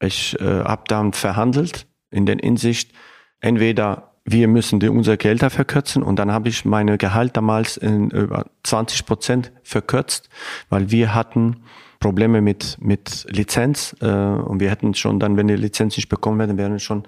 ich 0.00 0.40
äh, 0.40 0.64
habe 0.64 0.84
dann 0.88 1.12
verhandelt 1.12 1.86
in 2.10 2.26
der 2.26 2.42
Insicht, 2.42 2.92
entweder 3.40 4.14
wir 4.24 4.48
müssen 4.48 4.80
die, 4.80 4.88
unsere 4.88 5.16
Gelder 5.16 5.50
verkürzen 5.50 6.02
und 6.02 6.16
dann 6.16 6.32
habe 6.32 6.48
ich 6.48 6.64
meine 6.64 6.98
Gehalt 6.98 7.36
damals 7.36 7.76
in 7.76 8.10
über 8.10 8.46
20 8.62 9.06
Prozent 9.06 9.52
verkürzt, 9.62 10.28
weil 10.68 10.90
wir 10.90 11.14
hatten 11.14 11.64
Probleme 12.00 12.40
mit, 12.40 12.78
mit 12.80 13.26
Lizenz. 13.30 13.94
Äh, 14.00 14.06
und 14.06 14.58
wir 14.58 14.70
hätten 14.70 14.94
schon 14.94 15.20
dann, 15.20 15.36
wenn 15.36 15.46
die 15.46 15.54
Lizenz 15.54 15.96
nicht 15.96 16.08
bekommen 16.08 16.40
hätten, 16.40 16.58
wären 16.58 16.80
schon, 16.80 17.04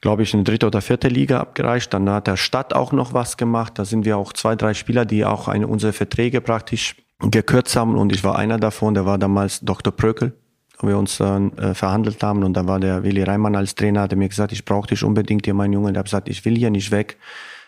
glaube 0.00 0.22
ich, 0.22 0.34
in 0.34 0.44
dritte 0.44 0.66
oder 0.66 0.80
vierte 0.80 1.08
Liga 1.08 1.40
abgereicht. 1.40 1.92
Dann 1.92 2.08
hat 2.08 2.28
der 2.28 2.36
Stadt 2.36 2.74
auch 2.74 2.92
noch 2.92 3.14
was 3.14 3.36
gemacht. 3.36 3.78
Da 3.78 3.84
sind 3.84 4.04
wir 4.04 4.16
auch 4.18 4.32
zwei, 4.32 4.54
drei 4.54 4.74
Spieler, 4.74 5.04
die 5.04 5.24
auch 5.24 5.48
eine, 5.48 5.66
unsere 5.66 5.92
Verträge 5.92 6.40
praktisch 6.40 6.94
gekürzt 7.18 7.74
haben. 7.74 7.96
Und 7.96 8.12
ich 8.12 8.22
war 8.22 8.38
einer 8.38 8.58
davon, 8.58 8.94
der 8.94 9.06
war 9.06 9.18
damals 9.18 9.60
Dr. 9.60 9.92
Prökel 9.92 10.34
wo 10.80 10.88
wir 10.88 10.98
uns 10.98 11.18
dann 11.18 11.56
äh, 11.56 11.74
verhandelt 11.74 12.22
haben 12.22 12.42
und 12.42 12.54
dann 12.54 12.66
war 12.66 12.80
der 12.80 13.04
Willi 13.04 13.22
Reimann 13.22 13.56
als 13.56 13.74
Trainer, 13.74 14.02
hat 14.02 14.16
mir 14.16 14.28
gesagt, 14.28 14.52
ich 14.52 14.64
brauche 14.64 14.88
dich 14.88 15.04
unbedingt 15.04 15.44
hier, 15.44 15.54
mein 15.54 15.72
Junge. 15.72 15.92
Der 15.92 16.00
hat 16.00 16.06
gesagt, 16.06 16.28
ich 16.28 16.44
will 16.44 16.56
hier 16.56 16.70
nicht 16.70 16.90
weg. 16.90 17.16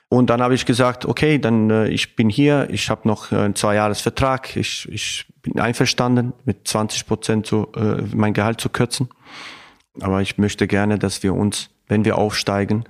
Und 0.09 0.30
dann 0.30 0.40
habe 0.40 0.54
ich 0.54 0.66
gesagt, 0.66 1.04
okay, 1.04 1.38
dann 1.38 1.70
äh, 1.70 1.88
ich 1.88 2.14
bin 2.14 2.28
hier, 2.28 2.68
ich 2.70 2.90
habe 2.90 3.09
noch 3.09 3.32
äh, 3.32 3.36
einen 3.36 3.57
zwei 3.57 3.74
Jahres 3.74 4.00
Vertrag, 4.00 4.57
ich, 4.57 4.88
ich 4.90 5.26
bin 5.42 5.59
einverstanden, 5.59 6.32
mit 6.44 6.68
20 6.68 7.07
Prozent 7.07 7.46
zu, 7.46 7.72
äh, 7.76 8.02
mein 8.14 8.32
Gehalt 8.32 8.61
zu 8.61 8.68
kürzen. 8.68 9.09
Aber 10.00 10.22
ich 10.22 10.38
möchte 10.38 10.66
gerne, 10.68 10.98
dass 10.98 11.22
wir 11.22 11.34
uns, 11.34 11.70
wenn 11.88 12.04
wir 12.04 12.18
aufsteigen, 12.18 12.84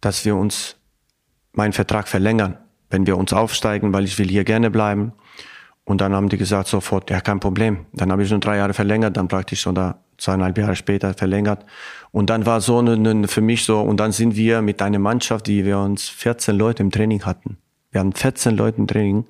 dass 0.00 0.24
wir 0.24 0.36
uns 0.36 0.76
meinen 1.52 1.72
Vertrag 1.72 2.06
verlängern, 2.06 2.58
wenn 2.90 3.06
wir 3.06 3.16
uns 3.16 3.32
aufsteigen, 3.32 3.92
weil 3.92 4.04
ich 4.04 4.18
will 4.18 4.28
hier 4.28 4.44
gerne 4.44 4.70
bleiben. 4.70 5.12
Und 5.84 6.00
dann 6.00 6.14
haben 6.14 6.28
die 6.28 6.38
gesagt 6.38 6.68
sofort, 6.68 7.10
ja, 7.10 7.20
kein 7.20 7.40
Problem. 7.40 7.86
Dann 7.92 8.12
habe 8.12 8.22
ich 8.22 8.28
schon 8.28 8.40
drei 8.40 8.56
Jahre 8.56 8.74
verlängert, 8.74 9.16
dann 9.16 9.28
praktisch 9.28 9.66
oder 9.66 10.03
zweieinhalb 10.18 10.58
Jahre 10.58 10.76
später 10.76 11.14
verlängert. 11.14 11.64
Und 12.10 12.30
dann 12.30 12.46
war 12.46 12.60
so 12.60 12.78
eine, 12.78 13.28
für 13.28 13.40
mich 13.40 13.64
so, 13.64 13.80
und 13.80 13.98
dann 13.98 14.12
sind 14.12 14.36
wir 14.36 14.62
mit 14.62 14.80
einer 14.82 14.98
Mannschaft, 14.98 15.46
die 15.46 15.64
wir 15.64 15.78
uns 15.78 16.08
14 16.08 16.56
Leute 16.56 16.82
im 16.82 16.90
Training 16.90 17.24
hatten. 17.24 17.58
Wir 17.90 18.00
hatten 18.00 18.12
14 18.12 18.56
Leute 18.56 18.78
im 18.78 18.86
Training 18.86 19.24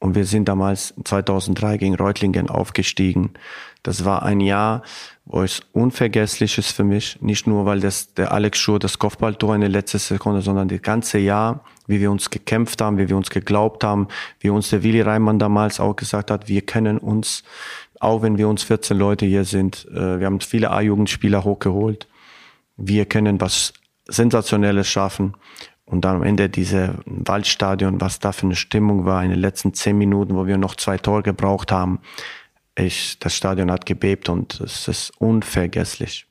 und 0.00 0.14
wir 0.14 0.24
sind 0.24 0.48
damals 0.48 0.94
2003 1.04 1.76
gegen 1.76 1.94
Reutlingen 1.94 2.48
aufgestiegen. 2.48 3.34
Das 3.82 4.04
war 4.04 4.22
ein 4.22 4.40
Jahr, 4.40 4.82
wo 5.24 5.42
es 5.42 5.60
unvergesslich 5.72 6.58
ist 6.58 6.72
für 6.72 6.84
mich. 6.84 7.20
Nicht 7.20 7.46
nur, 7.46 7.66
weil 7.66 7.80
das, 7.80 8.14
der 8.14 8.32
Alex 8.32 8.58
Schur 8.58 8.78
das 8.78 8.98
Kopfballtor 8.98 9.54
in 9.54 9.60
der 9.60 9.70
letzten 9.70 9.98
Sekunde, 9.98 10.42
sondern 10.42 10.68
das 10.68 10.82
ganze 10.82 11.18
Jahr, 11.18 11.64
wie 11.86 12.00
wir 12.00 12.10
uns 12.10 12.30
gekämpft 12.30 12.80
haben, 12.80 12.98
wie 12.98 13.08
wir 13.08 13.16
uns 13.16 13.30
geglaubt 13.30 13.84
haben, 13.84 14.08
wie 14.40 14.50
uns 14.50 14.70
der 14.70 14.82
Willi 14.82 15.02
Reimann 15.02 15.38
damals 15.38 15.80
auch 15.80 15.96
gesagt 15.96 16.30
hat, 16.30 16.48
wir 16.48 16.62
können 16.62 16.98
uns, 16.98 17.44
auch 18.00 18.22
wenn 18.22 18.38
wir 18.38 18.48
uns 18.48 18.64
14 18.64 18.96
Leute 18.96 19.26
hier 19.26 19.44
sind, 19.44 19.86
äh, 19.92 20.18
wir 20.18 20.26
haben 20.26 20.40
viele 20.40 20.70
A-Jugendspieler 20.72 21.44
hochgeholt, 21.44 22.08
wir 22.76 23.04
können 23.04 23.40
was 23.40 23.74
Sensationelles 24.08 24.88
schaffen. 24.88 25.34
Und 25.84 26.04
dann 26.04 26.16
am 26.16 26.22
Ende 26.22 26.48
diese 26.48 26.94
Waldstadion, 27.04 28.00
was 28.00 28.20
da 28.20 28.30
für 28.30 28.46
eine 28.46 28.54
Stimmung 28.54 29.06
war 29.06 29.24
in 29.24 29.30
den 29.30 29.40
letzten 29.40 29.74
zehn 29.74 29.98
Minuten, 29.98 30.36
wo 30.36 30.46
wir 30.46 30.56
noch 30.56 30.76
zwei 30.76 30.98
Tore 30.98 31.22
gebraucht 31.24 31.72
haben. 31.72 31.98
Ich, 32.76 33.18
das 33.18 33.34
Stadion 33.34 33.72
hat 33.72 33.86
gebebt 33.86 34.28
und 34.28 34.60
es 34.60 34.86
ist 34.86 35.12
unvergesslich. 35.18 36.26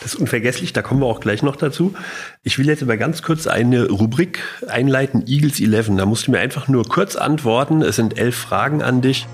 Das 0.00 0.14
ist 0.14 0.20
unvergesslich, 0.20 0.72
da 0.72 0.82
kommen 0.82 1.00
wir 1.00 1.06
auch 1.06 1.20
gleich 1.20 1.44
noch 1.44 1.54
dazu. 1.54 1.94
Ich 2.42 2.58
will 2.58 2.66
jetzt 2.66 2.82
aber 2.82 2.96
ganz 2.96 3.22
kurz 3.22 3.46
eine 3.46 3.88
Rubrik 3.88 4.42
einleiten, 4.68 5.24
Eagles 5.26 5.60
11. 5.60 5.96
Da 5.96 6.04
musst 6.04 6.26
du 6.26 6.32
mir 6.32 6.40
einfach 6.40 6.66
nur 6.66 6.84
kurz 6.84 7.14
antworten. 7.14 7.82
Es 7.82 7.96
sind 7.96 8.18
elf 8.18 8.36
Fragen 8.36 8.82
an 8.82 9.02
dich. 9.02 9.26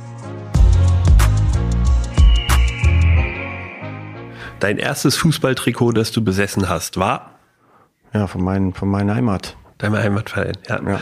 Dein 4.63 4.79
erstes 4.79 5.17
Fußballtrikot, 5.17 5.91
das 5.91 6.13
du 6.13 6.23
besessen 6.23 6.69
hast, 6.69 6.97
war? 6.97 7.41
Ja, 8.15 8.29
von, 8.29 8.45
mein, 8.45 8.73
von 8.73 8.89
meiner 8.89 9.17
Heimat. 9.17 9.57
Deinem 9.79 9.97
Heimatverein, 9.97 10.57
ja. 10.69 10.81
ja. 10.81 11.01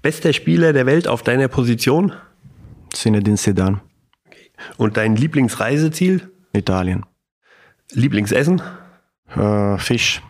Bester 0.00 0.32
Spieler 0.32 0.72
der 0.72 0.86
Welt 0.86 1.08
auf 1.08 1.24
deiner 1.24 1.48
Position? 1.48 2.12
Zinedine 2.92 3.36
Sedan. 3.36 3.80
Okay. 4.28 4.52
Und 4.76 4.96
dein 4.96 5.16
Lieblingsreiseziel? 5.16 6.30
Italien. 6.52 7.04
Lieblingsessen? 7.90 8.62
Äh, 9.34 9.76
Fisch. 9.78 10.22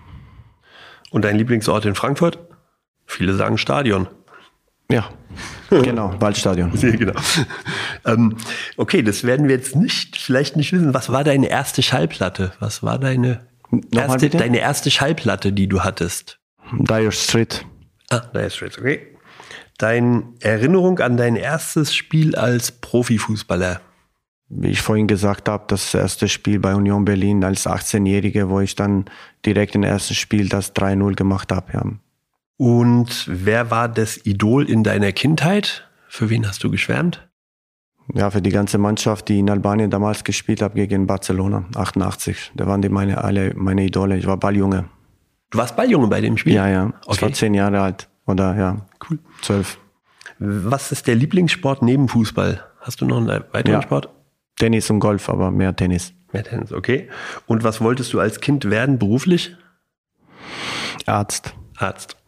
Und 1.11 1.27
dein 1.27 1.37
Lieblingsort 1.37 1.85
in 1.85 1.95
Frankfurt? 1.95 2.39
Viele 3.05 3.35
sagen 3.35 3.59
Stadion. 3.59 4.09
Ja, 4.91 5.11
genau, 5.71 6.15
Waldstadion. 6.21 6.73
genau. 6.81 7.13
Ähm, 8.05 8.37
okay, 8.77 9.03
das 9.03 9.25
werden 9.25 9.49
wir 9.49 9.57
jetzt 9.57 9.77
nicht, 9.77 10.17
vielleicht 10.17 10.57
nicht 10.57 10.73
wissen. 10.73 10.95
Was 10.95 11.11
war 11.11 11.25
deine 11.25 11.49
erste 11.49 11.83
Schallplatte? 11.83 12.53
Was 12.59 12.83
war 12.83 12.99
deine 12.99 13.47
erste, 13.95 14.31
deine 14.31 14.59
erste 14.59 14.91
Schallplatte, 14.91 15.53
die 15.53 15.69
du 15.69 15.81
hattest? 15.81 16.39
Dire 16.73 17.13
Street. 17.13 17.65
Ah, 18.11 18.21
Dire 18.35 18.51
Straits, 18.51 18.79
okay. 18.79 19.17
Deine 19.79 20.25
Erinnerung 20.41 20.99
an 20.99 21.17
dein 21.17 21.37
erstes 21.37 21.95
Spiel 21.95 22.35
als 22.37 22.73
Profifußballer? 22.73 23.81
Wie 24.49 24.69
ich 24.69 24.83
vorhin 24.83 25.07
gesagt 25.07 25.49
habe, 25.49 25.65
das 25.69 25.95
erste 25.95 26.29
Spiel 26.29 26.59
bei 26.59 26.75
Union 26.75 27.05
Berlin 27.05 27.45
als 27.45 27.67
18-Jähriger, 27.67 28.49
wo 28.49 28.61
ich 28.61 28.75
dann 28.75 29.05
direkt 29.47 29.77
im 29.77 29.85
ersten 29.85 30.15
Spiel 30.15 30.49
das 30.49 30.75
3-0 30.75 31.15
gemacht 31.15 31.53
habe. 31.53 31.73
Ja. 31.73 31.85
Und 32.61 33.25
wer 33.27 33.71
war 33.71 33.89
das 33.89 34.27
Idol 34.27 34.69
in 34.69 34.85
deiner 34.85 35.13
Kindheit? 35.13 35.89
Für 36.09 36.29
wen 36.29 36.47
hast 36.47 36.63
du 36.63 36.71
geschwärmt? 36.71 37.27
Ja, 38.13 38.31
für 38.31 38.43
die 38.43 38.51
ganze 38.51 38.77
Mannschaft, 38.77 39.29
die 39.29 39.39
in 39.39 39.49
Albanien 39.49 39.89
damals 39.89 40.25
gespielt 40.25 40.61
hat 40.61 40.75
gegen 40.75 41.07
Barcelona, 41.07 41.65
88. 41.75 42.53
Da 42.55 42.67
waren 42.67 42.83
die 42.83 42.91
meine, 42.91 43.25
alle 43.25 43.55
meine 43.55 43.83
Idole. 43.83 44.19
Ich 44.19 44.27
war 44.27 44.37
Balljunge. 44.37 44.91
Du 45.49 45.57
warst 45.57 45.75
Balljunge 45.75 46.09
bei 46.09 46.21
dem 46.21 46.37
Spiel? 46.37 46.53
Ja, 46.53 46.69
ja. 46.69 46.89
Okay. 46.89 47.13
Ich 47.13 47.23
war 47.23 47.33
zehn 47.33 47.55
Jahre 47.55 47.81
alt. 47.81 48.11
Oder 48.27 48.55
ja, 48.55 48.87
cool. 49.09 49.19
Zwölf. 49.41 49.79
Was 50.39 50.93
ist 50.93 51.07
der 51.07 51.15
Lieblingssport 51.15 51.81
neben 51.81 52.09
Fußball? 52.09 52.63
Hast 52.81 53.01
du 53.01 53.07
noch 53.07 53.17
einen 53.17 53.43
weiteren 53.53 53.73
ja. 53.73 53.81
Sport? 53.81 54.11
Tennis 54.57 54.91
und 54.91 55.01
Golf, 55.01 55.31
aber 55.31 55.51
mehr 55.51 55.75
Tennis. 55.75 56.13
Mehr 56.35 56.45
Tennis, 56.45 56.75
okay. 56.75 57.09
Und 57.47 57.65
was 57.65 57.81
wolltest 57.81 58.13
du 58.13 58.21
als 58.21 58.39
Kind 58.43 58.69
werden 58.69 58.99
beruflich? 58.99 59.57
Arzt. 61.07 61.55
Arzt. 61.79 62.20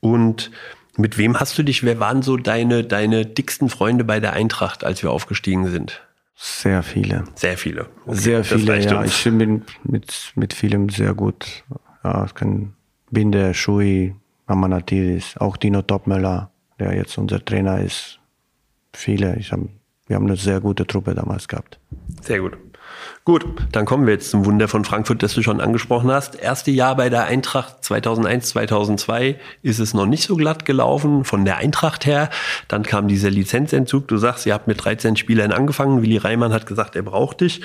Und 0.00 0.50
mit 0.96 1.18
wem 1.18 1.38
hast 1.38 1.58
du 1.58 1.62
dich, 1.62 1.82
wer 1.82 2.00
waren 2.00 2.22
so 2.22 2.36
deine, 2.36 2.84
deine 2.84 3.26
dicksten 3.26 3.68
Freunde 3.68 4.04
bei 4.04 4.20
der 4.20 4.32
Eintracht, 4.32 4.84
als 4.84 5.02
wir 5.02 5.10
aufgestiegen 5.10 5.68
sind? 5.68 6.02
Sehr 6.34 6.82
viele. 6.82 7.24
Sehr 7.34 7.56
viele. 7.56 7.88
Okay. 8.04 8.16
Sehr 8.16 8.44
viele, 8.44 8.80
ja. 8.80 9.00
Uns. 9.00 9.10
Ich 9.10 9.24
bin 9.24 9.62
mit, 9.84 10.32
mit 10.34 10.52
vielem 10.52 10.90
sehr 10.90 11.14
gut. 11.14 11.64
Ja, 12.04 12.24
ich 12.26 12.34
kann 12.34 12.74
Binde, 13.10 13.54
Schui, 13.54 14.14
Amanatidis, 14.46 15.36
auch 15.38 15.56
Dino 15.56 15.82
Topmöller, 15.82 16.50
der 16.78 16.94
jetzt 16.94 17.16
unser 17.16 17.44
Trainer 17.44 17.80
ist. 17.80 18.18
Viele. 18.92 19.36
Ich 19.36 19.52
hab, 19.52 19.60
wir 20.06 20.16
haben 20.16 20.26
eine 20.26 20.36
sehr 20.36 20.60
gute 20.60 20.86
Truppe 20.86 21.14
damals 21.14 21.48
gehabt. 21.48 21.78
Sehr 22.22 22.40
gut. 22.40 22.56
Gut, 23.26 23.44
dann 23.72 23.86
kommen 23.86 24.06
wir 24.06 24.14
jetzt 24.14 24.30
zum 24.30 24.44
Wunder 24.44 24.68
von 24.68 24.84
Frankfurt, 24.84 25.20
das 25.20 25.34
du 25.34 25.42
schon 25.42 25.60
angesprochen 25.60 26.12
hast. 26.12 26.36
Erste 26.36 26.70
Jahr 26.70 26.94
bei 26.94 27.08
der 27.08 27.24
Eintracht 27.24 27.84
2001, 27.84 28.50
2002 28.50 29.36
ist 29.62 29.80
es 29.80 29.94
noch 29.94 30.06
nicht 30.06 30.28
so 30.28 30.36
glatt 30.36 30.64
gelaufen 30.64 31.24
von 31.24 31.44
der 31.44 31.56
Eintracht 31.56 32.06
her. 32.06 32.30
Dann 32.68 32.84
kam 32.84 33.08
dieser 33.08 33.30
Lizenzentzug. 33.30 34.06
Du 34.06 34.16
sagst, 34.16 34.46
ihr 34.46 34.54
habt 34.54 34.68
mit 34.68 34.84
13 34.84 35.16
Spielern 35.16 35.50
angefangen. 35.50 36.02
Willi 36.02 36.18
Reimann 36.18 36.52
hat 36.52 36.66
gesagt, 36.66 36.94
er 36.94 37.02
braucht 37.02 37.40
dich. 37.40 37.62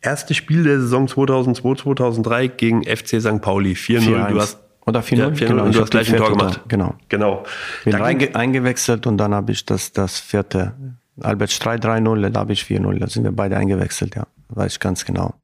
Erstes 0.00 0.36
Spiel 0.36 0.62
der 0.62 0.78
Saison 0.78 1.08
2002, 1.08 1.82
2003 1.82 2.46
gegen 2.46 2.84
FC 2.84 3.20
St. 3.20 3.40
Pauli. 3.40 3.72
4-0. 3.72 4.28
Du 4.28 4.40
hast 4.40 4.58
oder 4.86 5.00
4-0, 5.00 5.16
ja, 5.16 5.28
genau. 5.48 5.64
Und 5.64 5.74
du 5.74 5.80
hast 5.80 5.90
gleich 5.90 6.12
ein 6.12 6.18
Tor 6.18 6.30
gemacht. 6.30 6.60
Genau. 6.68 6.94
genau. 7.08 7.44
Bin 7.84 7.94
reinge 7.94 8.34
eingewechselt 8.34 9.06
und 9.08 9.18
dann 9.18 9.34
habe 9.34 9.50
ich 9.52 9.66
das, 9.66 9.92
das 9.92 10.20
vierte. 10.20 10.72
Albert 11.20 11.50
Streit 11.50 11.84
3-0, 11.84 12.30
da 12.30 12.40
habe 12.40 12.52
ich 12.52 12.62
4-0. 12.62 12.98
Da 12.98 13.08
sind 13.08 13.24
wir 13.24 13.32
beide 13.32 13.56
eingewechselt, 13.56 14.14
ja 14.14 14.26
weiß 14.50 14.72
ich 14.72 14.80
ganz 14.80 15.04
genau. 15.04 15.39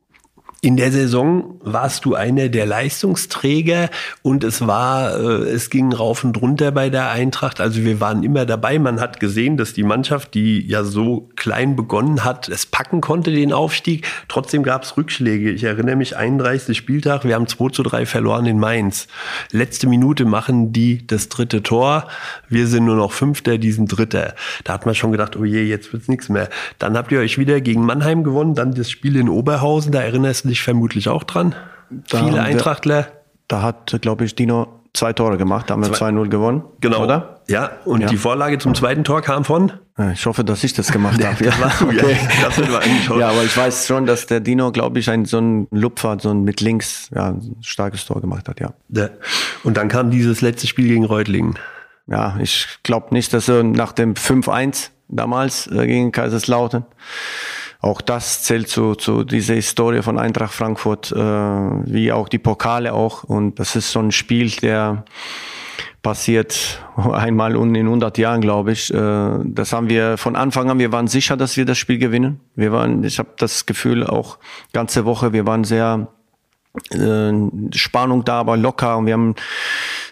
In 0.63 0.79
der 0.79 0.91
Saison 0.91 1.61
warst 1.61 2.07
du 2.07 2.15
einer 2.15 2.49
der 2.49 2.65
Leistungsträger 2.65 3.91
und 4.23 4.43
es 4.43 4.67
war, 4.67 5.15
äh, 5.15 5.51
es 5.51 5.69
ging 5.69 5.93
rauf 5.93 6.25
und 6.25 6.41
runter 6.41 6.73
bei 6.73 6.89
der 6.89 7.11
Eintracht. 7.11 7.61
Also 7.61 7.85
wir 7.85 8.01
waren 8.01 8.23
immer 8.23 8.47
dabei. 8.47 8.79
Man 8.79 8.99
hat 8.99 9.21
gesehen, 9.21 9.59
dass 9.59 9.75
die 9.75 9.83
Mannschaft, 9.83 10.33
die 10.33 10.67
ja 10.67 10.83
so 10.83 11.29
klein 11.37 11.77
begonnen 11.77 12.25
hat, 12.25 12.49
es 12.49 12.65
packen 12.65 13.03
konnte, 13.03 13.33
den 13.33 13.53
Aufstieg. 13.53 14.07
Trotzdem 14.29 14.63
gab 14.63 14.85
es 14.85 14.97
Rückschläge. 14.97 15.51
Ich 15.51 15.63
erinnere 15.63 15.95
mich, 15.95 16.17
31. 16.17 16.77
Spieltag, 16.77 17.25
wir 17.25 17.35
haben 17.35 17.47
2 17.47 17.69
zu 17.69 17.83
3 17.83 18.07
verloren 18.07 18.47
in 18.47 18.59
Mainz. 18.59 19.09
Letzte 19.53 19.87
Minute 19.87 20.25
machen 20.25 20.73
die 20.73 21.07
das 21.07 21.29
dritte 21.29 21.63
Tor. 21.63 22.09
Wir 22.49 22.67
sind 22.67 22.87
nur 22.87 22.97
noch 22.97 23.13
Fünfter, 23.13 23.59
diesen 23.59 23.87
Dritter. 23.87 24.35
Da 24.65 24.73
hat 24.73 24.87
man 24.87 24.95
schon 24.95 25.13
gedacht, 25.13 25.37
oh 25.37 25.45
je, 25.45 25.63
jetzt 25.63 25.93
wird's 25.93 26.09
nichts 26.09 26.31
mehr. 26.31 26.49
Dann 26.79 26.97
habt 26.97 27.13
ihr 27.13 27.21
euch 27.21 27.37
wieder 27.37 27.61
gegen 27.61 27.85
Mannheim 27.85 28.25
gewonnen, 28.25 28.55
dann 28.55 28.73
das 28.73 28.91
Spiel 28.91 29.17
in 29.17 29.29
Oberhausen, 29.29 29.93
da 29.93 30.01
erinnerst 30.01 30.45
du 30.45 30.49
dich 30.49 30.56
vermutlich 30.63 31.09
auch 31.09 31.25
dran. 31.25 31.55
Da 31.91 32.25
Viele 32.25 32.43
Eintrachtler. 32.43 33.09
Da 33.49 33.63
hat, 33.63 33.97
glaube 34.01 34.25
ich, 34.25 34.35
Dino 34.35 34.77
zwei 34.97 35.13
Tore 35.13 35.37
gemacht, 35.37 35.69
da 35.69 35.75
haben 35.75 35.85
wir 35.85 35.93
2-0 35.93 36.29
gewonnen. 36.29 36.65
Genau. 36.81 37.05
Oder? 37.05 37.41
Ja, 37.49 37.71
und 37.85 38.01
ja. 38.01 38.09
die 38.09 38.17
Vorlage 38.17 38.59
zum 38.59 38.75
zweiten 38.75 39.05
Tor 39.05 39.23
kam 39.23 39.45
von? 39.45 39.73
Ich 40.13 40.27
hoffe, 40.27 40.45
dass 40.45 40.65
ich 40.65 40.75
das 40.75 40.91
gemacht 40.91 41.25
habe. 41.25 41.43
Das 41.43 41.61
warst 41.61 41.81
du, 41.81 41.87
okay. 41.87 42.17
ja. 42.43 42.49
Das 42.49 42.57
ja, 43.19 43.29
aber 43.29 43.45
ich 43.45 43.57
weiß 43.57 43.87
schon, 43.87 44.05
dass 44.05 44.27
der 44.27 44.41
Dino, 44.41 44.73
glaube 44.73 44.99
ich, 44.99 45.09
ein, 45.09 45.25
so 45.25 45.39
ein 45.39 45.69
Lupfer, 45.71 46.19
so 46.21 46.31
ein 46.31 46.43
mit 46.43 46.61
links, 46.61 47.09
ja, 47.15 47.29
ein 47.29 47.57
starkes 47.63 48.05
Tor 48.05 48.21
gemacht 48.21 48.49
hat, 48.49 48.61
ja. 48.61 48.73
Und 49.63 49.77
dann 49.77 49.89
kam 49.89 50.11
dieses 50.11 50.41
letzte 50.41 50.67
Spiel 50.67 50.89
gegen 50.89 51.05
Reutlingen. 51.05 51.59
Ja, 52.07 52.37
ich 52.41 52.67
glaube 52.83 53.09
nicht, 53.11 53.33
dass 53.33 53.49
er 53.49 53.63
nach 53.63 53.93
dem 53.93 54.15
5-1 54.15 54.91
damals 55.09 55.67
äh, 55.69 55.87
gegen 55.87 56.13
Kaiserslautern 56.13 56.85
auch 57.81 58.01
das 58.01 58.43
zählt 58.43 58.69
zu, 58.69 58.95
zu 58.95 59.25
dieser 59.25 59.55
Historie 59.55 60.03
von 60.03 60.19
Eintracht 60.19 60.55
Frankfurt, 60.55 61.13
äh, 61.13 61.17
wie 61.17 62.13
auch 62.13 62.29
die 62.29 62.39
Pokale 62.39 62.93
auch. 62.93 63.25
Und 63.25 63.59
das 63.59 63.77
ist 63.77 63.93
so 63.93 64.01
ein 64.01 64.13
Spiel, 64.13 64.51
der 64.51 65.05
passiert 66.03 66.81
einmal 66.97 67.57
in 67.57 67.77
100 67.77 68.17
Jahren, 68.19 68.41
glaube 68.41 68.73
ich. 68.73 68.93
Äh, 68.93 69.39
das 69.45 69.73
haben 69.73 69.89
wir 69.89 70.17
von 70.19 70.37
Anfang 70.37 70.71
an, 70.71 70.79
wir 70.79 70.93
waren 70.93 71.09
sicher, 71.09 71.37
dass 71.37 71.57
wir 71.57 71.65
das 71.65 71.79
Spiel 71.79 71.99
gewinnen. 71.99 72.41
Wir 72.55 72.73
waren, 72.73 73.05
ich 73.05 73.19
habe 73.19 73.31
das 73.39 73.67
Gefühl 73.67 74.07
auch 74.07 74.39
ganze 74.73 75.05
Woche, 75.05 75.33
wir 75.33 75.47
waren 75.47 75.65
sehr 75.65 76.09
äh, 76.93 77.33
Spannung 77.75 78.25
da, 78.25 78.41
aber 78.41 78.57
locker 78.57 78.99
und 78.99 79.07
wir 79.07 79.15
haben 79.15 79.35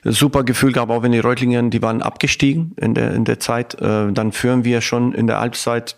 ein 0.04 0.12
super 0.12 0.44
Gefühl 0.44 0.72
gehabt, 0.72 0.90
auch 0.90 1.02
wenn 1.02 1.12
die 1.12 1.20
Reutlingen, 1.20 1.70
die 1.70 1.80
waren 1.80 2.02
abgestiegen 2.02 2.74
in 2.76 2.94
der, 2.94 3.14
in 3.14 3.24
der 3.24 3.38
Zeit. 3.40 3.80
Äh, 3.80 4.12
dann 4.12 4.32
führen 4.32 4.64
wir 4.64 4.80
schon 4.80 5.12
in 5.12 5.26
der 5.26 5.40
Halbzeit 5.40 5.96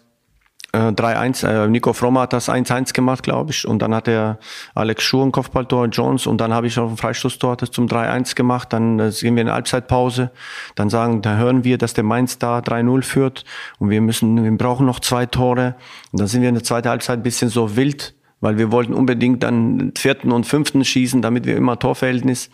äh, 0.76 0.92
3-1. 0.92 1.46
Äh, 1.46 1.68
Nico 1.68 1.92
Frommer 1.92 2.22
hat 2.22 2.32
das 2.32 2.48
1-1 2.48 2.92
gemacht, 2.92 3.22
glaube 3.22 3.50
ich. 3.50 3.66
Und 3.66 3.80
dann 3.80 3.94
hat 3.94 4.08
er 4.08 4.38
Alex 4.74 5.02
Schur 5.02 5.24
ein 5.24 5.32
Kopfballtor, 5.32 5.86
Jones. 5.86 6.26
Und 6.26 6.40
dann 6.40 6.52
habe 6.52 6.66
ich 6.66 6.78
auf 6.78 6.90
dem 6.90 6.96
Freistoßtor 6.96 7.56
das 7.56 7.70
zum 7.70 7.86
3-1 7.86 8.34
gemacht. 8.34 8.72
Dann 8.72 8.98
äh, 8.98 9.10
gehen 9.10 9.34
wir 9.36 9.42
in 9.42 9.50
Halbzeitpause. 9.50 10.30
Dann 10.74 10.90
sagen, 10.90 11.22
da 11.22 11.36
hören 11.36 11.64
wir, 11.64 11.78
dass 11.78 11.94
der 11.94 12.04
Mainz 12.04 12.38
da 12.38 12.58
3-0 12.58 13.02
führt. 13.02 13.44
Und 13.78 13.90
wir 13.90 14.00
müssen, 14.00 14.42
wir 14.42 14.56
brauchen 14.56 14.86
noch 14.86 15.00
zwei 15.00 15.26
Tore. 15.26 15.74
Und 16.12 16.20
dann 16.20 16.28
sind 16.28 16.42
wir 16.42 16.48
in 16.48 16.54
der 16.54 16.64
zweiten 16.64 16.88
Halbzeit 16.88 17.20
ein 17.20 17.22
bisschen 17.22 17.48
so 17.48 17.76
wild, 17.76 18.14
weil 18.40 18.58
wir 18.58 18.70
wollten 18.70 18.92
unbedingt 18.92 19.42
dann 19.42 19.92
vierten 19.96 20.32
und 20.32 20.44
fünften 20.44 20.84
schießen, 20.84 21.22
damit 21.22 21.46
wir 21.46 21.56
immer 21.56 21.78
Torverhältnis. 21.78 22.50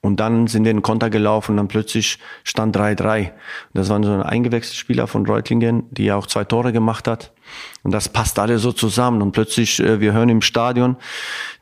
Und 0.00 0.20
dann 0.20 0.46
sind 0.46 0.64
wir 0.64 0.70
in 0.70 0.78
den 0.78 0.82
Konter 0.82 1.10
gelaufen 1.10 1.52
und 1.52 1.56
dann 1.56 1.68
plötzlich 1.68 2.18
stand 2.44 2.76
3-3. 2.76 3.32
Das 3.74 3.88
war 3.88 4.02
so 4.02 4.12
ein 4.12 4.22
eingewechselter 4.22 4.78
Spieler 4.78 5.06
von 5.08 5.26
Reutlingen, 5.26 5.84
die 5.90 6.04
ja 6.04 6.16
auch 6.16 6.26
zwei 6.26 6.44
Tore 6.44 6.72
gemacht 6.72 7.08
hat. 7.08 7.32
Und 7.82 7.92
das 7.92 8.08
passt 8.08 8.38
alle 8.38 8.58
so 8.58 8.70
zusammen. 8.70 9.22
Und 9.22 9.32
plötzlich, 9.32 9.80
äh, 9.80 10.00
wir 10.00 10.12
hören 10.12 10.28
im 10.28 10.40
Stadion, 10.40 10.96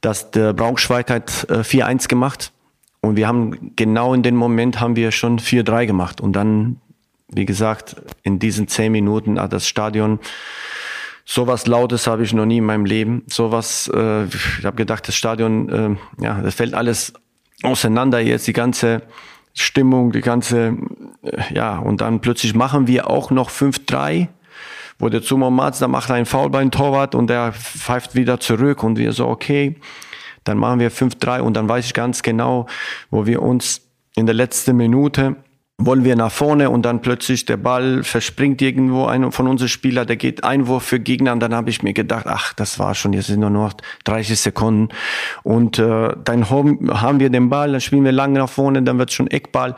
dass 0.02 0.30
der 0.30 0.52
Braunschweig 0.52 1.10
hat 1.10 1.46
äh, 1.48 1.60
4-1 1.60 2.08
gemacht. 2.08 2.52
Und 3.00 3.16
wir 3.16 3.26
haben 3.26 3.74
genau 3.74 4.12
in 4.12 4.22
dem 4.22 4.36
Moment 4.36 4.80
haben 4.80 4.96
wir 4.96 5.12
schon 5.12 5.38
4-3 5.38 5.86
gemacht. 5.86 6.20
Und 6.20 6.34
dann, 6.34 6.80
wie 7.28 7.46
gesagt, 7.46 7.96
in 8.22 8.38
diesen 8.38 8.68
zehn 8.68 8.92
Minuten 8.92 9.40
hat 9.40 9.54
das 9.54 9.66
Stadion 9.66 10.18
Sowas 11.28 11.66
Lautes 11.66 12.06
habe 12.06 12.22
ich 12.22 12.32
noch 12.32 12.46
nie 12.46 12.58
in 12.58 12.64
meinem 12.64 12.84
Leben. 12.84 13.24
Sowas, 13.26 13.90
äh, 13.92 14.26
ich 14.26 14.64
habe 14.64 14.76
gedacht, 14.76 15.08
das 15.08 15.16
Stadion, 15.16 15.68
äh, 15.68 16.22
ja, 16.22 16.40
das 16.40 16.54
fällt 16.54 16.72
alles 16.72 17.14
auseinander 17.62 18.20
jetzt, 18.20 18.46
die 18.46 18.52
ganze 18.52 19.02
Stimmung, 19.54 20.12
die 20.12 20.20
ganze, 20.20 20.76
äh, 21.22 21.54
ja, 21.54 21.78
und 21.78 22.00
dann 22.00 22.20
plötzlich 22.20 22.54
machen 22.54 22.86
wir 22.86 23.08
auch 23.08 23.30
noch 23.30 23.50
5-3, 23.50 24.28
wo 24.98 25.08
der 25.08 25.22
Zumo 25.22 25.50
Mats, 25.50 25.78
da 25.78 25.88
macht 25.88 26.10
einen 26.10 26.26
Foul 26.26 26.50
Torwart 26.70 27.14
und 27.14 27.28
der 27.28 27.52
pfeift 27.52 28.14
wieder 28.14 28.40
zurück 28.40 28.82
und 28.82 28.98
wir 28.98 29.12
so, 29.12 29.26
okay, 29.28 29.76
dann 30.44 30.58
machen 30.58 30.80
wir 30.80 30.90
5-3 30.90 31.40
und 31.40 31.54
dann 31.54 31.68
weiß 31.68 31.86
ich 31.86 31.94
ganz 31.94 32.22
genau, 32.22 32.66
wo 33.10 33.26
wir 33.26 33.42
uns 33.42 33.82
in 34.14 34.26
der 34.26 34.34
letzten 34.34 34.76
Minute 34.76 35.36
wollen 35.78 36.04
wir 36.04 36.16
nach 36.16 36.32
vorne 36.32 36.70
und 36.70 36.82
dann 36.82 37.02
plötzlich 37.02 37.44
der 37.44 37.58
Ball 37.58 38.02
verspringt 38.02 38.62
irgendwo. 38.62 39.04
Ein 39.06 39.30
von 39.30 39.46
unseren 39.46 39.68
Spieler, 39.68 40.06
der 40.06 40.16
geht 40.16 40.42
Einwurf 40.42 40.84
für 40.84 40.98
Gegner. 40.98 41.32
Und 41.32 41.40
dann 41.40 41.54
habe 41.54 41.68
ich 41.68 41.82
mir 41.82 41.92
gedacht, 41.92 42.26
ach, 42.26 42.54
das 42.54 42.78
war 42.78 42.94
schon, 42.94 43.12
jetzt 43.12 43.26
sind 43.26 43.40
nur 43.40 43.50
noch 43.50 43.74
30 44.04 44.40
Sekunden. 44.40 44.88
Und 45.42 45.78
äh, 45.78 46.14
dann 46.24 46.48
haben 46.48 47.20
wir 47.20 47.28
den 47.28 47.50
Ball, 47.50 47.72
dann 47.72 47.80
spielen 47.80 48.04
wir 48.04 48.12
lange 48.12 48.38
nach 48.38 48.48
vorne, 48.48 48.82
dann 48.82 48.98
wird 48.98 49.12
schon 49.12 49.26
Eckball. 49.26 49.74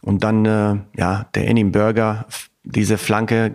Und 0.00 0.24
dann 0.24 0.44
äh, 0.44 0.76
ja 0.96 1.26
der 1.34 1.46
Enim 1.46 1.72
Burger 1.72 2.26
diese 2.64 2.98
Flanke 2.98 3.50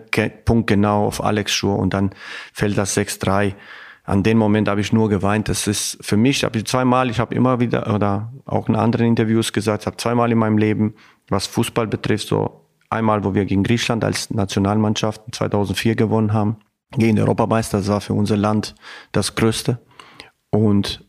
Punkt 0.46 0.68
genau 0.68 1.06
auf 1.06 1.24
Alex 1.24 1.52
Schur. 1.52 1.78
Und 1.78 1.94
dann 1.94 2.12
fällt 2.54 2.78
das 2.78 2.98
6-3 2.98 3.54
an 4.06 4.22
dem 4.22 4.38
Moment 4.38 4.68
habe 4.68 4.82
ich 4.82 4.92
nur 4.92 5.10
geweint. 5.10 5.48
Das 5.48 5.66
ist 5.66 5.98
für 6.02 6.18
mich, 6.18 6.44
habe 6.44 6.58
ich 6.58 6.66
zweimal, 6.66 7.10
ich 7.10 7.20
habe 7.20 7.34
immer 7.34 7.62
wieder 7.62 7.94
oder 7.94 8.34
auch 8.46 8.68
in 8.68 8.76
anderen 8.76 9.08
Interviews 9.08 9.54
gesagt, 9.54 9.86
habe 9.86 9.96
zweimal 9.98 10.32
in 10.32 10.38
meinem 10.38 10.58
Leben 10.58 10.96
was 11.34 11.48
Fußball 11.48 11.88
betrifft, 11.88 12.28
so 12.28 12.68
einmal, 12.90 13.24
wo 13.24 13.34
wir 13.34 13.46
gegen 13.46 13.64
Griechenland 13.64 14.04
als 14.04 14.30
Nationalmannschaft 14.30 15.22
2004 15.32 15.96
gewonnen 15.96 16.34
haben, 16.34 16.58
gegen 16.92 17.16
den 17.16 17.24
Europameister, 17.24 17.80
das 17.80 17.88
war 17.88 18.02
für 18.02 18.14
unser 18.14 18.38
Land 18.38 18.76
das 19.12 19.36
Größte. 19.36 19.80
Und 20.52 21.04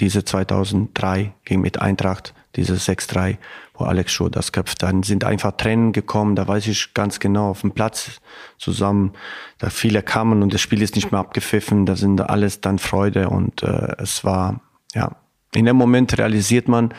diese 0.00 0.24
2003 0.24 1.34
ging 1.44 1.60
mit 1.60 1.80
Eintracht, 1.80 2.34
diese 2.56 2.74
6-3, 2.74 3.38
wo 3.74 3.84
Alex 3.84 4.12
Schur 4.12 4.30
das 4.30 4.52
köpft. 4.52 4.82
Dann 4.82 5.02
sind 5.02 5.24
einfach 5.24 5.52
Tränen 5.52 5.92
gekommen, 5.92 6.36
da 6.36 6.46
weiß 6.46 6.66
ich 6.68 6.94
ganz 6.94 7.20
genau, 7.20 7.50
auf 7.50 7.62
dem 7.62 7.72
Platz 7.72 8.20
zusammen, 8.58 9.12
da 9.58 9.70
viele 9.70 10.02
kamen 10.02 10.42
und 10.42 10.54
das 10.54 10.60
Spiel 10.60 10.82
ist 10.82 10.94
nicht 10.94 11.10
mehr 11.10 11.20
abgepfiffen, 11.20 11.86
da 11.86 11.96
sind 11.96 12.20
alles 12.20 12.60
dann 12.60 12.78
Freude 12.78 13.28
und 13.28 13.62
äh, 13.62 13.96
es 13.98 14.24
war, 14.24 14.60
ja, 14.94 15.16
in 15.54 15.64
dem 15.64 15.76
Moment 15.76 16.16
realisiert 16.18 16.68
man 16.68 16.92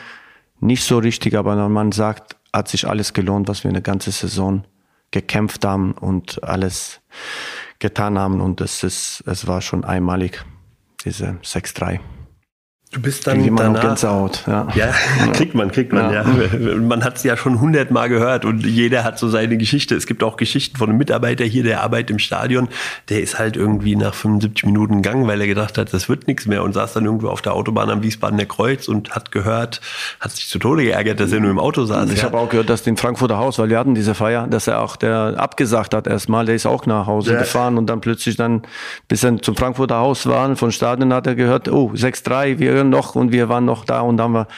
nicht 0.60 0.84
so 0.84 0.98
richtig, 0.98 1.34
aber 1.34 1.68
man 1.68 1.92
sagt, 1.92 2.35
hat 2.56 2.68
sich 2.68 2.88
alles 2.88 3.12
gelohnt, 3.12 3.48
was 3.48 3.64
wir 3.64 3.68
eine 3.68 3.82
ganze 3.82 4.10
Saison 4.10 4.64
gekämpft 5.10 5.64
haben 5.64 5.92
und 5.92 6.42
alles 6.42 7.00
getan 7.78 8.18
haben. 8.18 8.40
Und 8.40 8.60
es 8.60 8.82
ist, 8.82 9.22
es 9.26 9.46
war 9.46 9.60
schon 9.60 9.84
einmalig, 9.84 10.44
diese 11.04 11.38
6-3. 11.42 12.00
Du 12.92 13.02
bist 13.02 13.26
dann 13.26 13.44
immer 13.44 13.62
danach, 13.62 13.80
Gänsehaut, 13.80 14.44
ja. 14.46 14.68
ja. 14.74 14.92
kriegt 15.32 15.56
man, 15.56 15.72
kriegt 15.72 15.92
man, 15.92 16.12
ja. 16.12 16.22
ja. 16.22 16.76
Man 16.76 17.02
hat 17.02 17.16
es 17.16 17.24
ja 17.24 17.36
schon 17.36 17.60
hundertmal 17.60 18.08
gehört 18.08 18.44
und 18.44 18.64
jeder 18.64 19.02
hat 19.02 19.18
so 19.18 19.28
seine 19.28 19.56
Geschichte. 19.56 19.96
Es 19.96 20.06
gibt 20.06 20.22
auch 20.22 20.36
Geschichten 20.36 20.76
von 20.76 20.88
einem 20.88 20.98
Mitarbeiter 20.98 21.44
hier, 21.44 21.64
der 21.64 21.82
arbeitet 21.82 22.10
im 22.10 22.20
Stadion. 22.20 22.68
Der 23.08 23.20
ist 23.20 23.40
halt 23.40 23.56
irgendwie 23.56 23.96
nach 23.96 24.14
75 24.14 24.66
Minuten 24.66 25.02
gegangen, 25.02 25.26
weil 25.26 25.40
er 25.40 25.48
gedacht 25.48 25.78
hat, 25.78 25.92
das 25.92 26.08
wird 26.08 26.28
nichts 26.28 26.46
mehr 26.46 26.62
und 26.62 26.74
saß 26.74 26.92
dann 26.92 27.04
irgendwo 27.04 27.28
auf 27.28 27.42
der 27.42 27.54
Autobahn 27.54 27.90
am 27.90 28.04
Wiesbadener 28.04 28.46
Kreuz 28.46 28.86
und 28.86 29.10
hat 29.10 29.32
gehört, 29.32 29.80
hat 30.20 30.30
sich 30.30 30.48
zu 30.48 30.60
Tode 30.60 30.84
geärgert, 30.84 31.18
dass 31.18 31.32
er 31.32 31.40
nur 31.40 31.50
im 31.50 31.58
Auto 31.58 31.84
saß. 31.84 32.10
Ich 32.12 32.18
ja. 32.18 32.24
habe 32.26 32.38
auch 32.38 32.48
gehört, 32.48 32.70
dass 32.70 32.84
den 32.84 32.96
Frankfurter 32.96 33.36
Haus, 33.36 33.58
weil 33.58 33.68
wir 33.68 33.80
hatten 33.80 33.96
diese 33.96 34.14
Feier, 34.14 34.46
dass 34.46 34.68
er 34.68 34.80
auch 34.80 34.94
der 34.94 35.34
abgesagt 35.36 35.92
hat 35.92 36.06
erstmal, 36.06 36.46
der 36.46 36.54
ist 36.54 36.66
auch 36.66 36.86
nach 36.86 37.08
Hause 37.08 37.32
ja. 37.32 37.40
gefahren 37.40 37.78
und 37.78 37.86
dann 37.88 38.00
plötzlich 38.00 38.36
dann, 38.36 38.62
bis 39.08 39.24
er 39.24 39.42
zum 39.42 39.56
Frankfurter 39.56 39.96
Haus 39.96 40.26
waren, 40.26 40.54
von 40.54 40.70
Stadion 40.70 41.12
hat 41.12 41.26
er 41.26 41.34
gehört, 41.34 41.68
oh, 41.68 41.90
6-3, 41.92 42.60
wir 42.60 42.76
hören 42.76 42.85
noch 42.90 43.14
und 43.14 43.32
wir 43.32 43.48
waren 43.48 43.64
noch 43.64 43.84
da 43.84 44.00
und 44.00 44.20
haben 44.20 44.32
wir 44.32 44.48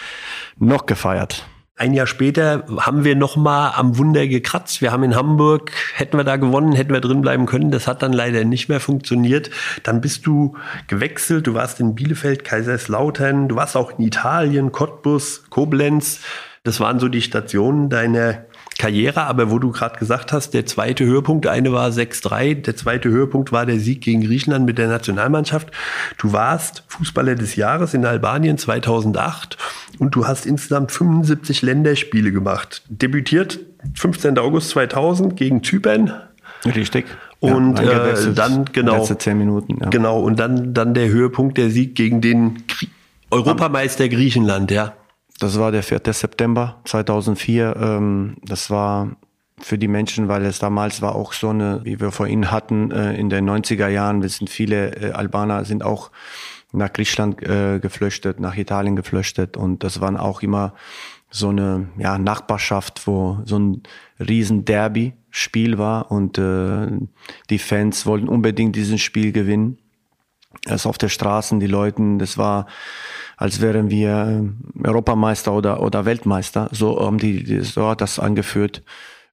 noch 0.59 0.87
gefeiert. 0.87 1.47
Ein 1.79 1.95
Jahr 1.95 2.09
später 2.09 2.64
haben 2.81 3.05
wir 3.05 3.14
noch 3.14 3.37
mal 3.37 3.70
am 3.76 3.99
Wunder 3.99 4.26
gekratzt. 4.26 4.83
Wir 4.83 4.91
haben 4.91 5.05
in 5.05 5.14
Hamburg, 5.14 5.70
hätten 5.95 6.16
wir 6.16 6.24
da 6.24 6.35
gewonnen, 6.35 6.72
hätten 6.72 6.93
wir 6.93 7.01
drin 7.01 7.20
bleiben 7.20 7.47
können. 7.47 7.70
Das 7.70 7.87
hat 7.87 8.03
dann 8.03 8.12
leider 8.12 8.45
nicht 8.45 8.68
mehr 8.68 8.81
funktioniert. 8.81 9.51
Dann 9.85 10.01
bist 10.01 10.26
du 10.26 10.57
gewechselt. 10.89 11.47
Du 11.47 11.55
warst 11.55 11.79
in 11.79 11.95
Bielefeld, 11.95 12.43
Kaiserslautern. 12.43 13.47
Du 13.47 13.55
warst 13.55 13.76
auch 13.76 13.97
in 13.97 14.05
Italien, 14.05 14.72
Cottbus, 14.72 15.45
Koblenz. 15.51 16.20
Das 16.64 16.81
waren 16.81 16.99
so 16.99 17.07
die 17.09 17.22
Stationen 17.22 17.89
deiner 17.89 18.45
Karriere, 18.79 19.24
aber 19.24 19.51
wo 19.51 19.59
du 19.59 19.72
gerade 19.72 19.99
gesagt 19.99 20.33
hast, 20.33 20.55
der 20.55 20.64
zweite 20.64 21.05
Höhepunkt, 21.05 21.49
eine 21.49 21.72
war 21.72 21.91
6-3, 21.91 22.62
der 22.62 22.76
zweite 22.76 23.09
Höhepunkt 23.09 23.51
war 23.51 23.66
der 23.66 23.81
Sieg 23.81 24.03
gegen 24.03 24.22
Griechenland 24.22 24.66
mit 24.66 24.79
der 24.79 24.87
Nationalmannschaft. 24.87 25.72
Du 26.16 26.33
warst 26.33 26.85
Fußballer 26.87 27.35
des 27.35 27.57
Jahres 27.57 27.93
in 27.95 28.07
Albanien 28.07 28.57
2008 28.57 29.59
und 29.99 30.14
du 30.14 30.29
hast 30.29 30.47
insgesamt 30.47 30.93
75 30.93 31.62
Länderspiele 31.62 32.31
gemacht. 32.31 32.83
Debütiert 32.89 33.59
15. 33.95 34.39
August 34.39 34.70
2000 34.70 35.37
gegen 35.37 35.64
Zypern. 35.64 36.12
Richtig. 36.64 37.07
Und 37.41 37.81
ja, 37.81 38.07
äh, 38.07 38.33
dann 38.33 38.64
genau 38.72 38.99
letzte 38.99 39.18
zehn 39.18 39.39
Minuten. 39.39 39.79
Ja. 39.81 39.89
Genau 39.91 40.20
und 40.20 40.39
dann 40.39 40.72
dann 40.74 40.95
der 40.95 41.09
Höhepunkt 41.09 41.59
der 41.59 41.70
Sieg 41.70 41.95
gegen 41.95 42.20
den 42.20 42.62
Europameister 43.31 44.09
Griechenland, 44.09 44.70
ja. 44.70 44.95
Das 45.39 45.59
war 45.59 45.70
der 45.70 45.82
4. 45.82 46.01
September 46.12 46.80
2004. 46.84 47.76
Ähm, 47.80 48.36
das 48.43 48.70
war 48.70 49.16
für 49.61 49.78
die 49.78 49.89
Menschen, 49.89 50.28
weil 50.28 50.45
es 50.45 50.59
damals 50.59 51.03
war 51.03 51.14
auch 51.14 51.32
so 51.32 51.51
eine, 51.51 51.80
wie 51.84 52.01
wir 52.01 52.12
vorhin 52.12 52.51
hatten, 52.51 52.91
äh, 52.91 53.14
in 53.14 53.30
den 53.30 53.49
90er 53.49 53.89
Jahren, 53.89 54.22
wir 54.22 54.28
sind 54.28 54.51
viele 54.51 54.95
äh, 54.97 55.12
Albaner 55.12 55.64
sind 55.64 55.84
auch 55.84 56.11
nach 56.72 56.93
Griechenland 56.93 57.43
äh, 57.43 57.78
geflüchtet, 57.80 58.41
nach 58.41 58.57
Italien 58.57 58.95
geflüchtet 58.95 59.57
und 59.57 59.82
das 59.84 60.01
waren 60.01 60.16
auch 60.16 60.43
immer 60.43 60.74
so 61.30 61.49
eine 61.49 61.89
ja, 61.99 62.18
Nachbarschaft, 62.18 63.07
wo 63.07 63.39
so 63.45 63.59
ein 63.59 63.82
riesen 64.18 64.64
Derby-Spiel 64.64 65.78
war 65.78 66.11
und 66.11 66.39
äh, 66.39 66.89
die 67.51 67.59
Fans 67.59 68.07
wollten 68.07 68.28
unbedingt 68.28 68.76
diesen 68.76 68.99
Spiel 68.99 69.32
gewinnen. 69.32 69.78
Es 70.66 70.86
auf 70.86 70.99
der 70.99 71.09
Straßen, 71.09 71.61
die 71.61 71.66
Leute, 71.66 72.03
das 72.18 72.39
war 72.39 72.66
als 73.39 73.61
wären 73.61 73.89
wir 73.89 74.53
äh, 74.84 74.86
Europameister 74.86 75.53
oder, 75.53 75.80
oder 75.80 76.05
Weltmeister. 76.05 76.68
So 76.72 77.01
haben 77.01 77.18
die, 77.18 77.61
so 77.61 77.89
hat 77.89 78.01
das 78.01 78.18
angeführt. 78.18 78.82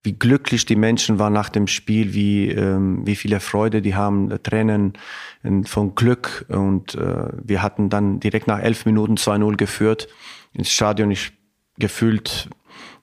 Wie 0.03 0.13
glücklich 0.13 0.67
die 0.67 0.75
Menschen 0.75 1.17
waren 1.17 1.33
nach 1.33 1.49
dem 1.49 1.65
Spiel, 1.65 2.13
wie, 2.13 2.51
ähm, 2.51 3.01
wie 3.07 3.15
viele 3.15 3.39
Freude 3.39 3.81
die 3.81 3.95
haben, 3.95 4.29
äh, 4.29 4.37
Tränen 4.37 4.93
äh, 5.41 5.63
von 5.65 5.95
Glück. 5.95 6.45
Und 6.49 6.93
äh, 6.93 7.29
wir 7.43 7.63
hatten 7.63 7.89
dann 7.89 8.19
direkt 8.19 8.45
nach 8.45 8.59
elf 8.59 8.85
Minuten 8.85 9.15
2-0 9.15 9.57
geführt. 9.57 10.07
Ins 10.53 10.69
Stadion 10.69 11.09
ich 11.09 11.33
gefühlt 11.79 12.49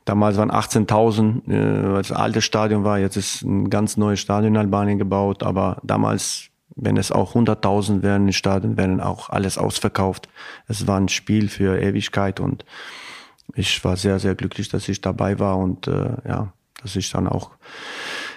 Damals 0.05 0.37
waren 0.37 0.51
18.000, 0.51 1.49
äh, 1.49 1.93
weil 1.93 2.03
das 2.03 2.11
alte 2.11 2.43
Stadion 2.43 2.83
war. 2.83 2.99
Jetzt 2.99 3.17
ist 3.17 3.43
ein 3.43 3.71
ganz 3.71 3.97
neues 3.97 4.21
Stadion 4.21 4.55
in 4.55 4.59
Albanien 4.59 4.99
gebaut. 4.99 5.43
Aber 5.43 5.79
damals 5.83 6.52
wenn 6.77 6.97
es 6.97 7.13
auch 7.13 7.35
100.000 7.35 8.03
wären 8.03 8.27
in 8.27 8.33
Stadion, 8.33 8.77
wären 8.77 9.01
auch 9.01 9.31
alles 9.31 9.59
ausverkauft. 9.59 10.29
Es 10.69 10.87
war 10.87 10.99
ein 10.99 11.09
Spiel 11.09 11.49
für 11.49 11.81
Ewigkeit 11.81 12.41
und 12.41 12.65
ich 13.55 13.85
war 13.85 13.97
sehr, 13.97 14.19
sehr 14.19 14.35
glücklich, 14.35 14.69
dass 14.69 14.89
ich 14.89 15.01
dabei 15.01 15.39
war 15.39 15.59
und 15.59 15.87
äh, 15.87 16.17
ja, 16.27 16.53
dass 16.81 16.97
ich 16.97 17.11
dann 17.11 17.29
auch 17.29 17.51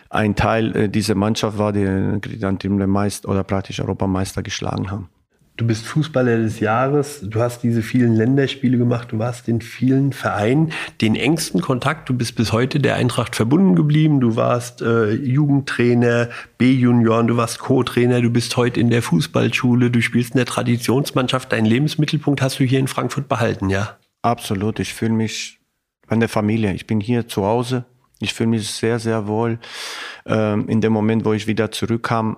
ein 0.09 0.35
Teil 0.35 0.75
äh, 0.75 0.89
dieser 0.89 1.15
Mannschaft 1.15 1.57
war, 1.57 1.71
die 1.71 1.83
den 1.83 2.89
Meister 2.89 3.29
oder 3.29 3.43
praktisch 3.43 3.79
Europameister 3.79 4.43
geschlagen 4.43 4.91
haben. 4.91 5.09
Du 5.57 5.65
bist 5.65 5.85
Fußballer 5.85 6.35
des 6.35 6.59
Jahres, 6.59 7.21
du 7.23 7.39
hast 7.39 7.63
diese 7.63 7.81
vielen 7.81 8.13
Länderspiele 8.13 8.77
gemacht, 8.77 9.13
du 9.13 9.19
warst 9.19 9.47
in 9.47 9.61
vielen 9.61 10.11
Vereinen, 10.11 10.73
den 10.99 11.15
engsten 11.15 11.61
Kontakt, 11.61 12.09
du 12.09 12.13
bist 12.13 12.35
bis 12.35 12.51
heute 12.51 12.81
der 12.81 12.95
Eintracht 12.95 13.37
verbunden 13.37 13.73
geblieben, 13.73 14.19
du 14.19 14.35
warst 14.35 14.81
äh, 14.81 15.13
Jugendtrainer, 15.13 16.27
B-Junioren, 16.57 17.27
du 17.27 17.37
warst 17.37 17.59
Co-Trainer, 17.59 18.19
du 18.19 18.29
bist 18.29 18.57
heute 18.57 18.81
in 18.81 18.89
der 18.89 19.01
Fußballschule, 19.01 19.91
du 19.91 20.01
spielst 20.01 20.31
in 20.31 20.39
der 20.39 20.45
Traditionsmannschaft, 20.45 21.53
deinen 21.53 21.65
Lebensmittelpunkt 21.65 22.41
hast 22.41 22.59
du 22.59 22.65
hier 22.65 22.79
in 22.79 22.89
Frankfurt 22.89 23.29
behalten, 23.29 23.69
ja? 23.69 23.95
Absolut, 24.23 24.81
ich 24.81 24.93
fühle 24.93 25.13
mich 25.13 25.61
an 26.07 26.19
der 26.19 26.27
Familie, 26.27 26.73
ich 26.73 26.85
bin 26.85 26.99
hier 26.99 27.29
zu 27.29 27.45
Hause, 27.45 27.85
ich 28.19 28.33
fühle 28.33 28.49
mich 28.49 28.67
sehr, 28.67 28.99
sehr 28.99 29.25
wohl. 29.27 29.59
Ähm, 30.25 30.67
in 30.67 30.81
dem 30.81 30.91
Moment, 30.91 31.23
wo 31.23 31.31
ich 31.31 31.47
wieder 31.47 31.71
zurückkam, 31.71 32.37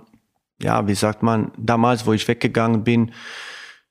ja, 0.62 0.88
wie 0.88 0.96
sagt 0.96 1.24
man, 1.24 1.52
damals, 1.58 2.06
wo 2.06 2.14
ich 2.14 2.28
weggegangen 2.28 2.84
bin, 2.84 3.12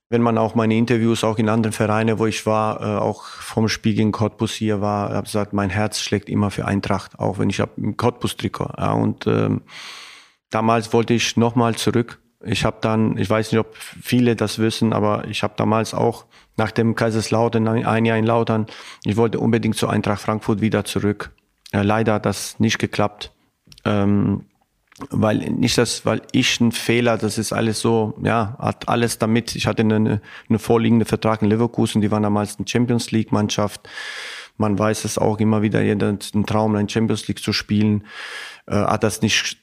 wenn 0.09 0.23
man 0.23 0.39
auch 0.39 0.55
meine 0.55 0.77
Interviews 0.77 1.25
auch 1.25 1.39
in 1.39 1.49
anderen 1.49 1.73
Vereinen, 1.73 2.19
wo 2.19 2.27
ich 2.27 2.47
war, 2.47 2.81
äh, 2.81 2.99
auch 2.99 3.25
vom 3.25 3.69
Spiel 3.69 3.95
gegen 3.95 4.13
Cottbus 4.13 4.53
hier 4.53 4.81
war, 4.81 5.11
habe 5.11 5.25
gesagt, 5.25 5.53
mein 5.53 5.71
Herz 5.71 6.01
schlägt 6.01 6.29
immer 6.29 6.51
für 6.51 6.65
Eintracht, 6.65 7.19
auch 7.19 7.39
wenn 7.39 7.51
ich 7.51 7.61
habe 7.61 7.73
im 7.77 7.97
Cottbus-Trikot. 7.97 8.71
Ja, 8.79 8.93
und 8.93 9.27
ähm, 9.27 9.63
damals 10.51 10.93
wollte 10.93 11.15
ich 11.15 11.37
nochmal 11.37 11.75
zurück. 11.75 12.21
Ich 12.45 12.65
habe 12.65 12.77
dann, 12.81 13.19
ich 13.19 13.29
weiß 13.29 13.51
nicht, 13.51 13.59
ob 13.59 13.75
viele 13.77 14.37
das 14.37 14.61
wissen, 14.61 14.93
aber 14.93 15.27
ich 15.27 15.43
habe 15.43 15.55
damals 15.57 15.93
auch 15.93 16.27
nach 16.57 16.71
dem 16.71 16.95
Kaiserslautern, 16.95 17.67
ein 17.67 18.05
Jahr 18.05 18.17
in 18.17 18.27
Lautern, 18.27 18.67
ich 19.05 19.17
wollte 19.17 19.41
unbedingt 19.41 19.77
zu 19.77 19.89
Eintracht 19.89 20.23
Frankfurt 20.23 20.61
wieder 20.61 20.85
zurück. 20.85 21.33
Äh, 21.73 21.83
leider 21.83 22.15
hat 22.15 22.27
das 22.27 22.61
nicht 22.61 22.79
geklappt. 22.79 23.33
Ähm, 23.85 24.45
weil 25.11 25.39
nicht 25.51 25.77
das, 25.77 26.07
weil 26.07 26.23
ich 26.33 26.59
ein 26.61 26.73
Fehler, 26.73 27.19
das 27.19 27.37
ist 27.37 27.53
alles 27.53 27.81
so, 27.81 28.15
ja, 28.23 28.57
hat 28.59 28.89
alles 28.89 29.19
damit. 29.19 29.55
Ich 29.55 29.67
hatte 29.67 29.83
eine, 29.83 30.21
eine 30.49 30.59
vorliegende 30.59 31.05
Vertrag 31.05 31.43
in 31.43 31.49
Leverkusen, 31.49 32.01
die 32.01 32.11
waren 32.11 32.23
damals 32.23 32.57
eine 32.57 32.67
Champions 32.67 33.11
League 33.11 33.31
Mannschaft. 33.31 33.89
Man 34.57 34.79
weiß 34.79 35.05
es 35.05 35.19
auch 35.19 35.39
immer 35.39 35.61
wieder, 35.61 35.83
jeder 35.83 36.09
ein 36.09 36.47
Traum, 36.47 36.75
eine 36.75 36.89
Champions 36.89 37.29
League 37.29 37.41
zu 37.41 37.53
spielen, 37.53 38.05
äh, 38.67 38.75
hat 38.75 39.05
das 39.05 39.21
nicht, 39.21 39.59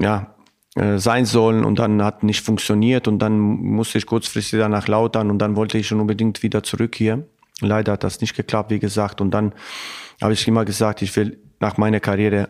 ja, 0.00 0.34
äh, 0.74 0.98
sein 0.98 1.26
sollen 1.26 1.64
und 1.64 1.78
dann 1.78 2.02
hat 2.02 2.24
nicht 2.24 2.44
funktioniert 2.44 3.06
und 3.06 3.20
dann 3.20 3.38
musste 3.38 3.98
ich 3.98 4.06
kurzfristig 4.06 4.58
danach 4.58 4.88
lautern 4.88 5.30
und 5.30 5.38
dann 5.38 5.54
wollte 5.54 5.78
ich 5.78 5.86
schon 5.86 6.00
unbedingt 6.00 6.42
wieder 6.42 6.62
zurück 6.62 6.96
hier. 6.96 7.24
Leider 7.60 7.92
hat 7.92 8.04
das 8.04 8.20
nicht 8.20 8.34
geklappt, 8.34 8.70
wie 8.70 8.78
gesagt. 8.80 9.20
Und 9.20 9.30
dann 9.32 9.52
habe 10.20 10.32
ich 10.32 10.48
immer 10.48 10.64
gesagt, 10.64 11.02
ich 11.02 11.14
will 11.14 11.38
nach 11.60 11.76
meiner 11.76 12.00
Karriere 12.00 12.48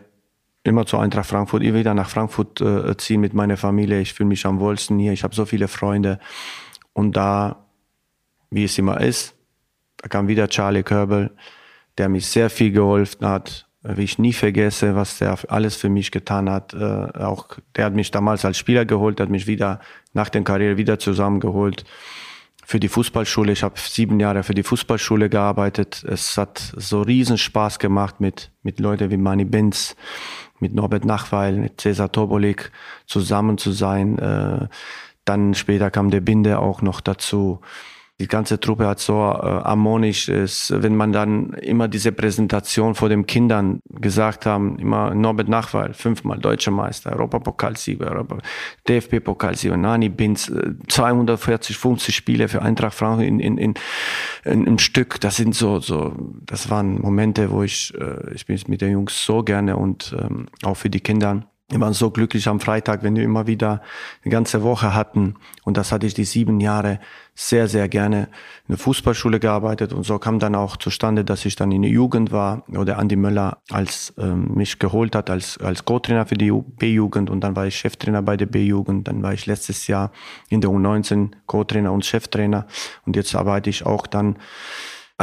immer 0.63 0.85
zu 0.85 0.97
Eintracht 0.97 1.27
Frankfurt, 1.27 1.63
ich 1.63 1.73
wieder 1.73 1.93
nach 1.93 2.09
Frankfurt 2.09 2.61
äh, 2.61 2.95
ziehen 2.97 3.21
mit 3.21 3.33
meiner 3.33 3.57
Familie. 3.57 3.99
Ich 3.99 4.13
fühle 4.13 4.29
mich 4.29 4.45
am 4.45 4.59
wohlsten 4.59 4.97
hier. 4.97 5.11
Ich 5.11 5.23
habe 5.23 5.35
so 5.35 5.45
viele 5.45 5.67
Freunde. 5.67 6.19
Und 6.93 7.17
da, 7.17 7.65
wie 8.49 8.63
es 8.63 8.77
immer 8.77 9.01
ist, 9.01 9.35
da 9.97 10.07
kam 10.07 10.27
wieder 10.27 10.47
Charlie 10.47 10.83
Körbel, 10.83 11.31
der 11.97 12.09
mich 12.09 12.27
sehr 12.27 12.49
viel 12.49 12.71
geholfen 12.71 13.25
hat. 13.25 13.67
Wie 13.85 14.03
ich 14.03 14.17
nie 14.17 14.31
vergesse, 14.31 14.95
was 14.95 15.17
der 15.17 15.37
alles 15.49 15.75
für 15.75 15.89
mich 15.89 16.11
getan 16.11 16.49
hat. 16.49 16.73
Äh, 16.73 16.77
auch 17.19 17.57
der 17.75 17.85
hat 17.85 17.93
mich 17.93 18.11
damals 18.11 18.45
als 18.45 18.57
Spieler 18.57 18.85
geholt, 18.85 19.19
hat 19.19 19.29
mich 19.29 19.45
wieder 19.45 19.81
nach 20.13 20.29
der 20.29 20.43
Karriere 20.43 20.77
wieder 20.77 20.99
zusammengeholt 20.99 21.83
für 22.65 22.79
die 22.79 22.87
Fußballschule. 22.87 23.51
Ich 23.51 23.63
habe 23.63 23.77
sieben 23.77 24.21
Jahre 24.21 24.43
für 24.43 24.53
die 24.53 24.63
Fußballschule 24.63 25.29
gearbeitet. 25.29 26.01
Es 26.07 26.37
hat 26.37 26.59
so 26.77 27.01
riesen 27.01 27.37
Spaß 27.37 27.77
gemacht 27.79 28.21
mit 28.21 28.51
mit 28.63 28.79
Leuten 28.79 29.11
wie 29.11 29.17
Manny 29.17 29.43
Benz, 29.43 29.97
mit 30.63 30.73
Norbert 30.73 31.05
Nachweil, 31.05 31.57
mit 31.57 31.81
Cesar 31.81 32.11
Tobolik 32.11 32.71
zusammen 33.05 33.57
zu 33.57 33.71
sein. 33.71 34.17
Äh, 34.17 34.67
dann 35.25 35.53
später 35.53 35.91
kam 35.91 36.09
der 36.09 36.21
Binde 36.21 36.57
auch 36.59 36.81
noch 36.81 37.01
dazu 37.01 37.59
die 38.23 38.29
ganze 38.29 38.57
Truppe 38.57 38.87
hat 38.87 39.01
so 39.01 39.15
äh, 39.15 39.17
harmonisch 39.17 40.29
ist, 40.29 40.73
wenn 40.81 40.95
man 40.95 41.11
dann 41.11 41.51
immer 41.55 41.89
diese 41.89 42.13
Präsentation 42.13 42.95
vor 42.95 43.09
den 43.09 43.27
Kindern 43.27 43.81
gesagt 43.89 44.45
haben, 44.45 44.79
immer 44.79 45.13
Norbert 45.13 45.49
Nachweil, 45.49 45.93
fünfmal 45.93 46.39
deutscher 46.39 46.71
Meister, 46.71 47.11
Europapokalsieger, 47.11 48.09
Europa, 48.09 48.37
DFB-Pokalsieger, 48.87 49.75
Nani 49.75 50.07
Binz, 50.07 50.49
240, 50.87 51.77
50 51.77 52.15
Spiele 52.15 52.47
für 52.47 52.61
Eintracht 52.61 52.93
Frankfurt 52.93 53.27
in, 53.27 53.41
in, 53.41 53.57
in, 53.57 53.73
in, 54.45 54.67
im 54.67 54.79
Stück. 54.79 55.19
Das 55.19 55.35
sind 55.35 55.53
so, 55.53 55.81
so, 55.81 56.15
das 56.45 56.69
waren 56.69 57.01
Momente, 57.01 57.51
wo 57.51 57.61
ich, 57.63 57.93
äh, 57.99 58.33
ich 58.33 58.45
bin 58.45 58.57
mit 58.67 58.79
den 58.79 58.93
Jungs 58.93 59.25
so 59.25 59.43
gerne 59.43 59.75
und 59.75 60.15
ähm, 60.17 60.45
auch 60.63 60.77
für 60.77 60.89
die 60.89 61.01
Kinder 61.01 61.43
wir 61.69 61.79
waren 61.79 61.93
so 61.93 62.11
glücklich 62.11 62.47
am 62.47 62.59
Freitag, 62.59 63.03
wenn 63.03 63.15
wir 63.15 63.23
immer 63.23 63.47
wieder 63.47 63.81
eine 64.23 64.31
ganze 64.31 64.63
Woche 64.63 64.93
hatten. 64.93 65.35
Und 65.63 65.77
das 65.77 65.91
hatte 65.91 66.05
ich 66.05 66.13
die 66.13 66.25
sieben 66.25 66.59
Jahre 66.59 66.99
sehr, 67.35 67.67
sehr 67.67 67.87
gerne 67.87 68.23
in 68.67 68.73
der 68.73 68.77
Fußballschule 68.77 69.39
gearbeitet. 69.39 69.93
Und 69.93 70.03
so 70.03 70.19
kam 70.19 70.39
dann 70.39 70.55
auch 70.55 70.77
zustande, 70.77 71.23
dass 71.23 71.45
ich 71.45 71.55
dann 71.55 71.71
in 71.71 71.81
der 71.81 71.89
Jugend 71.89 72.31
war 72.31 72.63
oder 72.69 72.99
Andi 72.99 73.15
Möller 73.15 73.59
als 73.71 74.13
ähm, 74.17 74.53
mich 74.53 74.77
geholt 74.77 75.15
hat 75.15 75.29
als, 75.29 75.57
als 75.57 75.85
Co-Trainer 75.85 76.25
für 76.25 76.35
die 76.35 76.51
B-Jugend. 76.51 77.29
Und 77.29 77.41
dann 77.41 77.55
war 77.55 77.65
ich 77.65 77.77
Cheftrainer 77.77 78.21
bei 78.21 78.37
der 78.37 78.45
B-Jugend. 78.45 79.07
Dann 79.07 79.23
war 79.23 79.33
ich 79.33 79.45
letztes 79.45 79.87
Jahr 79.87 80.11
in 80.49 80.61
der 80.61 80.69
U19 80.69 81.31
Co-Trainer 81.47 81.91
und 81.91 82.05
Cheftrainer. 82.05 82.67
Und 83.05 83.15
jetzt 83.15 83.33
arbeite 83.35 83.69
ich 83.69 83.85
auch 83.85 84.05
dann 84.05 84.37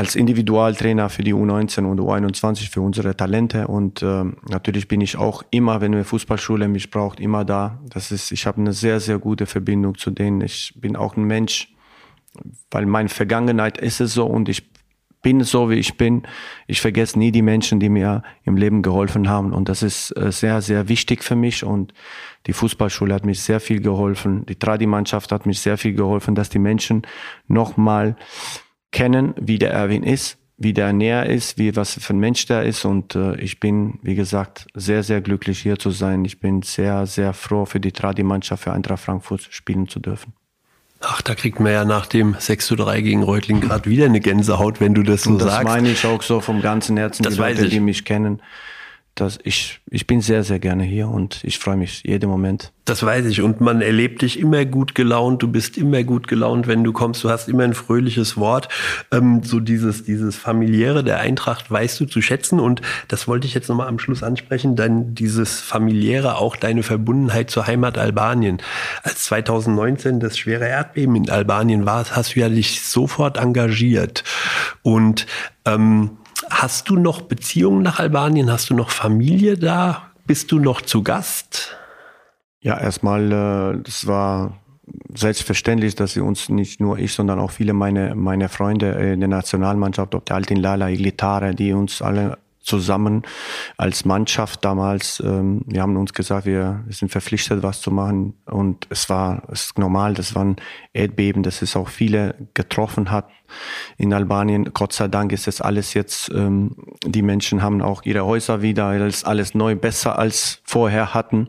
als 0.00 0.16
Individualtrainer 0.16 1.10
für 1.10 1.22
die 1.22 1.34
U19 1.34 1.84
und 1.84 2.00
U21 2.00 2.70
für 2.70 2.80
unsere 2.80 3.14
Talente 3.14 3.66
und 3.66 4.02
äh, 4.02 4.24
natürlich 4.48 4.88
bin 4.88 5.02
ich 5.02 5.18
auch 5.18 5.42
immer, 5.50 5.82
wenn 5.82 5.94
eine 5.94 6.04
Fußballschule 6.04 6.68
mich 6.68 6.90
braucht, 6.90 7.20
immer 7.20 7.44
da. 7.44 7.78
Das 7.90 8.10
ist, 8.10 8.32
ich 8.32 8.46
habe 8.46 8.62
eine 8.62 8.72
sehr 8.72 8.98
sehr 8.98 9.18
gute 9.18 9.44
Verbindung 9.44 9.98
zu 9.98 10.10
denen. 10.10 10.40
Ich 10.40 10.72
bin 10.74 10.96
auch 10.96 11.18
ein 11.18 11.24
Mensch, 11.24 11.74
weil 12.70 12.86
meine 12.86 13.10
Vergangenheit 13.10 13.76
ist 13.76 14.00
es 14.00 14.14
so 14.14 14.24
und 14.24 14.48
ich 14.48 14.70
bin 15.20 15.44
so 15.44 15.68
wie 15.68 15.74
ich 15.74 15.98
bin. 15.98 16.22
Ich 16.66 16.80
vergesse 16.80 17.18
nie 17.18 17.30
die 17.30 17.42
Menschen, 17.42 17.78
die 17.78 17.90
mir 17.90 18.22
im 18.44 18.56
Leben 18.56 18.80
geholfen 18.80 19.28
haben 19.28 19.52
und 19.52 19.68
das 19.68 19.82
ist 19.82 20.16
äh, 20.16 20.32
sehr 20.32 20.62
sehr 20.62 20.88
wichtig 20.88 21.22
für 21.22 21.36
mich 21.36 21.62
und 21.62 21.92
die 22.46 22.54
Fußballschule 22.54 23.12
hat 23.12 23.26
mich 23.26 23.42
sehr 23.42 23.60
viel 23.60 23.82
geholfen. 23.82 24.46
Die 24.46 24.58
Tradi-Mannschaft 24.58 25.30
hat 25.30 25.44
mich 25.44 25.60
sehr 25.60 25.76
viel 25.76 25.92
geholfen, 25.92 26.34
dass 26.34 26.48
die 26.48 26.58
Menschen 26.58 27.02
nochmal 27.48 28.16
kennen, 28.92 29.34
wie 29.40 29.58
der 29.58 29.72
Erwin 29.72 30.02
ist, 30.02 30.38
wie 30.56 30.72
der 30.72 30.92
näher 30.92 31.26
ist, 31.26 31.58
wie 31.58 31.74
was 31.74 31.94
für 31.94 32.12
ein 32.12 32.18
Mensch 32.18 32.46
der 32.46 32.64
ist. 32.64 32.84
Und 32.84 33.14
äh, 33.14 33.36
ich 33.36 33.60
bin, 33.60 33.98
wie 34.02 34.14
gesagt, 34.14 34.66
sehr, 34.74 35.02
sehr 35.02 35.20
glücklich 35.20 35.60
hier 35.60 35.78
zu 35.78 35.90
sein. 35.90 36.24
Ich 36.24 36.40
bin 36.40 36.62
sehr, 36.62 37.06
sehr 37.06 37.32
froh 37.32 37.64
für 37.64 37.80
die 37.80 37.92
Tradi-Mannschaft 37.92 38.64
für 38.64 38.72
Eintracht 38.72 39.02
Frankfurt 39.02 39.48
spielen 39.50 39.88
zu 39.88 40.00
dürfen. 40.00 40.34
Ach, 41.00 41.22
da 41.22 41.34
kriegt 41.34 41.60
man 41.60 41.72
ja 41.72 41.86
nach 41.86 42.04
dem 42.04 42.36
6 42.38 42.66
zu 42.66 42.76
3 42.76 43.00
gegen 43.00 43.22
Reutling 43.22 43.60
gerade 43.60 43.88
wieder 43.88 44.04
eine 44.04 44.20
Gänsehaut, 44.20 44.80
wenn 44.80 44.92
du 44.92 45.02
das 45.02 45.22
so 45.22 45.38
das 45.38 45.44
sagst. 45.44 45.58
Das 45.58 45.64
meine 45.64 45.90
ich 45.90 46.04
auch 46.04 46.20
so 46.20 46.40
vom 46.40 46.60
ganzen 46.60 46.98
Herzen, 46.98 47.22
das 47.22 47.34
die 47.34 47.40
Leute, 47.40 47.68
die 47.70 47.80
mich 47.80 48.04
kennen 48.04 48.42
dass 49.14 49.38
ich, 49.44 49.80
ich 49.90 50.06
bin 50.06 50.20
sehr, 50.20 50.44
sehr 50.44 50.58
gerne 50.58 50.84
hier 50.84 51.08
und 51.08 51.44
ich 51.44 51.58
freue 51.58 51.76
mich 51.76 52.02
jeden 52.04 52.30
Moment. 52.30 52.72
Das 52.86 53.04
weiß 53.04 53.26
ich. 53.26 53.42
Und 53.42 53.60
man 53.60 53.82
erlebt 53.82 54.22
dich 54.22 54.38
immer 54.38 54.64
gut 54.64 54.94
gelaunt. 54.94 55.42
Du 55.42 55.48
bist 55.48 55.76
immer 55.76 56.02
gut 56.02 56.26
gelaunt, 56.26 56.66
wenn 56.66 56.82
du 56.82 56.92
kommst. 56.92 57.22
Du 57.22 57.30
hast 57.30 57.48
immer 57.48 57.64
ein 57.64 57.74
fröhliches 57.74 58.36
Wort. 58.36 58.68
Ähm, 59.12 59.42
so 59.44 59.60
dieses, 59.60 60.04
dieses 60.04 60.36
familiäre 60.36 61.04
der 61.04 61.20
Eintracht 61.20 61.70
weißt 61.70 62.00
du 62.00 62.06
zu 62.06 62.22
schätzen. 62.22 62.58
Und 62.58 62.82
das 63.08 63.28
wollte 63.28 63.46
ich 63.46 63.54
jetzt 63.54 63.68
nochmal 63.68 63.88
am 63.88 63.98
Schluss 63.98 64.22
ansprechen. 64.22 64.74
Dann 64.74 65.14
dieses 65.14 65.60
familiäre, 65.60 66.36
auch 66.36 66.56
deine 66.56 66.82
Verbundenheit 66.82 67.50
zur 67.50 67.66
Heimat 67.66 67.98
Albanien. 67.98 68.58
Als 69.02 69.24
2019 69.24 70.18
das 70.18 70.38
schwere 70.38 70.66
Erdbeben 70.66 71.14
in 71.14 71.30
Albanien 71.30 71.84
war, 71.86 72.04
hast 72.10 72.34
du 72.34 72.40
ja 72.40 72.48
dich 72.48 72.82
sofort 72.82 73.36
engagiert. 73.36 74.24
Und, 74.82 75.26
ähm, 75.64 76.10
Hast 76.48 76.88
du 76.88 76.96
noch 76.96 77.22
Beziehungen 77.22 77.82
nach 77.82 77.98
Albanien? 77.98 78.50
Hast 78.50 78.70
du 78.70 78.74
noch 78.74 78.90
Familie 78.90 79.58
da? 79.58 80.10
Bist 80.26 80.52
du 80.52 80.58
noch 80.58 80.80
zu 80.80 81.02
Gast? 81.02 81.76
Ja, 82.60 82.78
erstmal, 82.78 83.32
äh, 83.32 83.82
das 83.82 84.06
war 84.06 84.58
selbstverständlich, 85.14 85.94
dass 85.94 86.16
wir 86.16 86.24
uns 86.24 86.48
nicht 86.48 86.80
nur 86.80 86.98
ich, 86.98 87.12
sondern 87.12 87.38
auch 87.38 87.50
viele 87.50 87.72
meine 87.72 88.14
meine 88.14 88.48
Freunde 88.48 88.90
in 88.90 89.20
der 89.20 89.28
Nationalmannschaft, 89.28 90.14
ob 90.14 90.26
der 90.26 90.36
Altin 90.36 90.58
Lala, 90.58 90.88
Iglitare, 90.88 91.54
die 91.54 91.72
uns 91.72 92.02
alle 92.02 92.38
zusammen 92.60 93.22
als 93.76 94.04
Mannschaft 94.04 94.64
damals. 94.64 95.20
Ähm, 95.20 95.62
wir 95.66 95.82
haben 95.82 95.96
uns 95.96 96.12
gesagt, 96.12 96.46
wir, 96.46 96.82
wir 96.84 96.94
sind 96.94 97.10
verpflichtet, 97.10 97.62
was 97.62 97.80
zu 97.80 97.90
machen. 97.90 98.34
Und 98.44 98.86
es 98.90 99.08
war 99.08 99.42
es 99.50 99.66
ist 99.66 99.78
normal, 99.78 100.14
das 100.14 100.34
war 100.34 100.44
ein 100.44 100.56
Erdbeben, 100.92 101.42
das 101.42 101.62
es 101.62 101.76
auch 101.76 101.88
viele 101.88 102.34
getroffen 102.54 103.10
hat 103.10 103.28
in 103.96 104.12
Albanien. 104.12 104.72
Gott 104.74 104.92
sei 104.92 105.08
Dank 105.08 105.32
ist 105.32 105.46
das 105.46 105.60
alles 105.60 105.94
jetzt, 105.94 106.30
ähm, 106.30 106.76
die 107.04 107.22
Menschen 107.22 107.62
haben 107.62 107.82
auch 107.82 108.02
ihre 108.04 108.24
Häuser 108.24 108.62
wieder, 108.62 108.94
ist 109.06 109.26
alles 109.26 109.54
neu, 109.54 109.74
besser 109.76 110.18
als 110.18 110.60
vorher 110.64 111.14
hatten. 111.14 111.48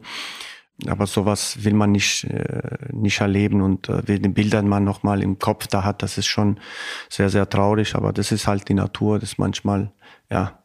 Aber 0.87 1.05
sowas 1.05 1.63
will 1.63 1.73
man 1.73 1.91
nicht, 1.91 2.23
äh, 2.23 2.87
nicht 2.91 3.21
erleben 3.21 3.61
und 3.61 3.87
äh, 3.87 4.01
den 4.01 4.33
Bildern 4.33 4.67
man 4.67 4.83
nochmal 4.83 5.21
im 5.21 5.37
Kopf 5.37 5.67
da 5.67 5.83
hat, 5.83 6.01
das 6.01 6.17
ist 6.17 6.25
schon 6.25 6.59
sehr, 7.07 7.29
sehr 7.29 7.47
traurig. 7.47 7.93
Aber 7.95 8.13
das 8.13 8.31
ist 8.31 8.47
halt 8.47 8.67
die 8.67 8.73
Natur, 8.73 9.19
das 9.19 9.37
manchmal, 9.37 9.91
ja, 10.31 10.60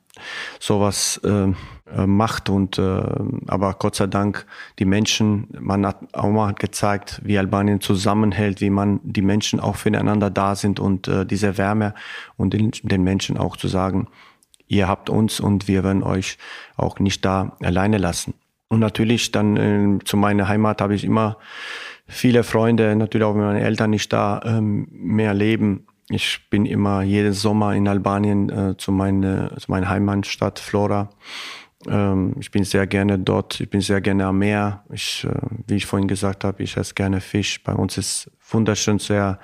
sowas 0.58 1.20
äh, 1.24 1.52
äh, 1.94 2.06
macht. 2.06 2.48
Und 2.48 2.78
äh, 2.78 3.02
aber 3.46 3.74
Gott 3.78 3.94
sei 3.94 4.06
Dank 4.06 4.46
die 4.78 4.84
Menschen, 4.84 5.48
man 5.60 5.86
hat 5.86 5.98
auch 6.14 6.30
mal 6.30 6.52
gezeigt, 6.54 7.20
wie 7.24 7.38
Albanien 7.38 7.80
zusammenhält, 7.80 8.60
wie 8.60 8.70
man 8.70 9.00
die 9.04 9.22
Menschen 9.22 9.60
auch 9.60 9.76
füreinander 9.76 10.30
da 10.30 10.56
sind 10.56 10.80
und 10.80 11.06
äh, 11.06 11.24
diese 11.24 11.58
Wärme 11.58 11.94
und 12.36 12.54
den, 12.54 12.72
den 12.82 13.02
Menschen 13.02 13.36
auch 13.36 13.56
zu 13.56 13.68
sagen, 13.68 14.08
ihr 14.66 14.88
habt 14.88 15.10
uns 15.10 15.38
und 15.38 15.68
wir 15.68 15.84
werden 15.84 16.02
euch 16.02 16.38
auch 16.76 16.98
nicht 16.98 17.24
da 17.24 17.56
alleine 17.62 17.98
lassen. 17.98 18.34
Und 18.68 18.80
natürlich 18.80 19.30
dann 19.30 19.56
äh, 19.56 19.98
zu 20.04 20.16
meiner 20.16 20.48
Heimat 20.48 20.80
habe 20.80 20.94
ich 20.94 21.04
immer 21.04 21.38
viele 22.08 22.42
Freunde, 22.42 22.96
natürlich 22.96 23.24
auch 23.24 23.34
wenn 23.34 23.42
meine 23.42 23.62
Eltern 23.62 23.90
nicht 23.90 24.12
da 24.12 24.40
ähm, 24.44 24.88
mehr 24.90 25.34
leben. 25.34 25.86
Ich 26.08 26.48
bin 26.50 26.66
immer 26.66 27.02
jeden 27.02 27.32
Sommer 27.32 27.74
in 27.74 27.88
Albanien 27.88 28.48
äh, 28.48 28.76
zu, 28.76 28.92
meine, 28.92 29.54
zu 29.58 29.70
meiner 29.70 29.88
Heimatstadt 29.88 30.58
Flora. 30.58 31.10
Ähm, 31.88 32.34
ich 32.38 32.50
bin 32.50 32.64
sehr 32.64 32.86
gerne 32.86 33.18
dort, 33.18 33.60
ich 33.60 33.68
bin 33.68 33.80
sehr 33.80 34.00
gerne 34.00 34.26
am 34.26 34.38
Meer. 34.38 34.84
Ich, 34.92 35.24
äh, 35.24 35.34
wie 35.66 35.76
ich 35.76 35.86
vorhin 35.86 36.06
gesagt 36.06 36.44
habe, 36.44 36.62
ich 36.62 36.76
esse 36.76 36.94
gerne 36.94 37.20
Fisch. 37.20 37.62
Bei 37.64 37.72
uns 37.72 37.98
ist 37.98 38.30
wunderschön 38.50 39.00
sehr 39.00 39.40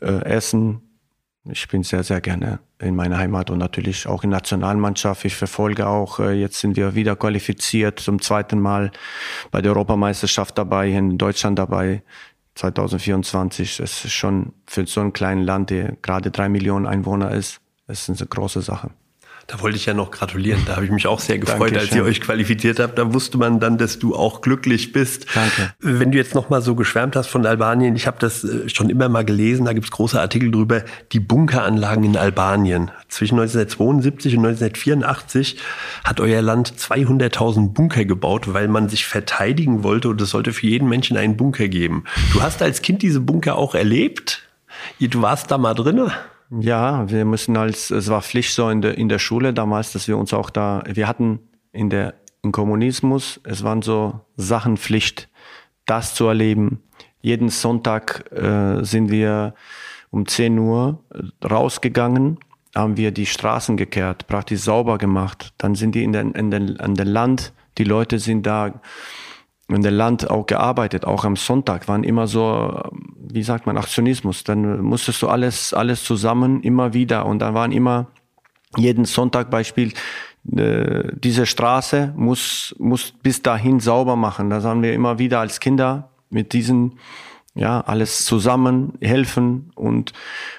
äh, 0.00 0.24
Essen, 0.24 0.80
ich 1.46 1.68
bin 1.68 1.82
sehr, 1.82 2.02
sehr 2.02 2.22
gerne 2.22 2.60
in 2.80 2.96
meiner 2.96 3.18
Heimat 3.18 3.50
und 3.50 3.58
natürlich 3.58 4.06
auch 4.06 4.24
in 4.24 4.30
Nationalmannschaft. 4.30 5.26
Ich 5.26 5.36
verfolge 5.36 5.86
auch, 5.86 6.18
äh, 6.18 6.32
jetzt 6.32 6.58
sind 6.58 6.74
wir 6.74 6.94
wieder 6.94 7.16
qualifiziert 7.16 8.00
zum 8.00 8.20
zweiten 8.22 8.58
Mal 8.58 8.90
bei 9.50 9.60
der 9.60 9.72
Europameisterschaft 9.72 10.56
dabei, 10.56 10.88
in 10.88 11.18
Deutschland 11.18 11.58
dabei. 11.58 12.02
2024, 12.54 13.80
es 13.80 14.04
ist 14.04 14.12
schon 14.12 14.52
für 14.66 14.86
so 14.86 15.00
ein 15.00 15.12
kleines 15.12 15.46
Land, 15.46 15.70
der 15.70 15.96
gerade 16.02 16.30
drei 16.30 16.48
Millionen 16.48 16.86
Einwohner 16.86 17.32
ist, 17.32 17.60
es 17.86 18.08
ist 18.08 18.20
eine 18.20 18.28
große 18.28 18.62
Sache. 18.62 18.90
Da 19.46 19.60
wollte 19.60 19.76
ich 19.76 19.84
ja 19.84 19.92
noch 19.92 20.10
gratulieren. 20.10 20.62
Da 20.66 20.76
habe 20.76 20.86
ich 20.86 20.90
mich 20.90 21.06
auch 21.06 21.20
sehr 21.20 21.38
gefreut, 21.38 21.72
Dankeschön. 21.72 21.88
als 21.88 21.96
ihr 21.96 22.04
euch 22.04 22.20
qualifiziert 22.20 22.80
habt. 22.80 22.98
Da 22.98 23.12
wusste 23.12 23.36
man 23.36 23.60
dann, 23.60 23.76
dass 23.76 23.98
du 23.98 24.14
auch 24.16 24.40
glücklich 24.40 24.92
bist. 24.92 25.26
Danke. 25.34 25.74
Wenn 25.80 26.12
du 26.12 26.18
jetzt 26.18 26.34
noch 26.34 26.48
mal 26.48 26.62
so 26.62 26.74
geschwärmt 26.74 27.14
hast 27.14 27.26
von 27.26 27.44
Albanien, 27.44 27.94
ich 27.94 28.06
habe 28.06 28.16
das 28.18 28.44
äh, 28.44 28.68
schon 28.68 28.88
immer 28.88 29.08
mal 29.08 29.24
gelesen, 29.24 29.66
da 29.66 29.72
gibt 29.74 29.84
es 29.84 29.90
große 29.90 30.18
Artikel 30.18 30.50
drüber, 30.50 30.82
die 31.12 31.20
Bunkeranlagen 31.20 32.04
in 32.04 32.16
Albanien. 32.16 32.90
Zwischen 33.08 33.38
1972 33.38 34.36
und 34.36 34.46
1984 34.46 35.58
hat 36.04 36.20
euer 36.20 36.40
Land 36.40 36.72
200.000 36.78 37.74
Bunker 37.74 38.04
gebaut, 38.06 38.54
weil 38.54 38.68
man 38.68 38.88
sich 38.88 39.04
verteidigen 39.04 39.82
wollte 39.82 40.08
und 40.08 40.20
es 40.22 40.30
sollte 40.30 40.52
für 40.52 40.66
jeden 40.66 40.88
Menschen 40.88 41.16
einen 41.16 41.36
Bunker 41.36 41.68
geben. 41.68 42.04
Du 42.32 42.40
hast 42.40 42.62
als 42.62 42.80
Kind 42.80 43.02
diese 43.02 43.20
Bunker 43.20 43.56
auch 43.56 43.74
erlebt? 43.74 44.42
Du 45.00 45.22
warst 45.22 45.50
da 45.50 45.58
mal 45.58 45.74
drinne? 45.74 46.12
Ja, 46.60 47.10
wir 47.10 47.24
müssen 47.24 47.56
als, 47.56 47.90
es 47.90 48.08
war 48.08 48.22
Pflicht 48.22 48.52
so 48.54 48.68
in 48.68 48.80
der, 48.80 48.96
in 48.96 49.08
der 49.08 49.18
Schule 49.18 49.52
damals, 49.52 49.92
dass 49.92 50.06
wir 50.06 50.16
uns 50.16 50.32
auch 50.32 50.50
da, 50.50 50.84
wir 50.86 51.08
hatten 51.08 51.40
in 51.72 51.90
der, 51.90 52.14
im 52.42 52.52
Kommunismus, 52.52 53.40
es 53.44 53.64
waren 53.64 53.82
so 53.82 54.20
Sachen 54.36 54.76
Pflicht, 54.76 55.28
das 55.86 56.14
zu 56.14 56.26
erleben. 56.26 56.82
Jeden 57.20 57.48
Sonntag 57.48 58.30
äh, 58.32 58.84
sind 58.84 59.10
wir 59.10 59.54
um 60.10 60.26
10 60.26 60.58
Uhr 60.58 61.02
rausgegangen, 61.42 62.38
haben 62.74 62.96
wir 62.96 63.10
die 63.10 63.26
Straßen 63.26 63.76
gekehrt, 63.76 64.26
praktisch 64.26 64.60
sauber 64.60 64.98
gemacht. 64.98 65.52
Dann 65.58 65.74
sind 65.74 65.94
die 65.94 66.04
in 66.04 66.12
den, 66.12 66.32
in 66.32 66.50
den, 66.50 66.78
an 66.78 66.94
den 66.94 67.08
Land, 67.08 67.52
die 67.78 67.84
Leute 67.84 68.18
sind 68.18 68.46
da 68.46 68.80
in 69.68 69.82
der 69.82 69.92
Land 69.92 70.30
auch 70.30 70.46
gearbeitet, 70.46 71.04
auch 71.04 71.24
am 71.24 71.36
Sonntag 71.36 71.88
waren 71.88 72.04
immer 72.04 72.26
so, 72.26 72.82
wie 73.18 73.42
sagt 73.42 73.66
man, 73.66 73.78
Aktionismus. 73.78 74.44
Dann 74.44 74.82
musstest 74.82 75.22
du 75.22 75.28
alles, 75.28 75.72
alles 75.72 76.04
zusammen 76.04 76.62
immer 76.62 76.92
wieder 76.92 77.24
und 77.26 77.38
dann 77.38 77.54
waren 77.54 77.72
immer 77.72 78.08
jeden 78.76 79.04
Sonntag 79.04 79.50
Beispiel, 79.50 79.92
äh, 80.52 81.04
diese 81.14 81.46
Straße 81.46 82.12
muss, 82.16 82.74
muss 82.78 83.12
bis 83.12 83.42
dahin 83.42 83.80
sauber 83.80 84.16
machen. 84.16 84.50
Da 84.50 84.62
haben 84.62 84.82
wir 84.82 84.92
immer 84.92 85.18
wieder 85.18 85.40
als 85.40 85.60
Kinder 85.60 86.10
mit 86.28 86.52
diesen, 86.52 86.98
ja, 87.54 87.80
alles 87.80 88.24
zusammen 88.24 88.94
helfen 89.00 89.70
und, 89.74 90.12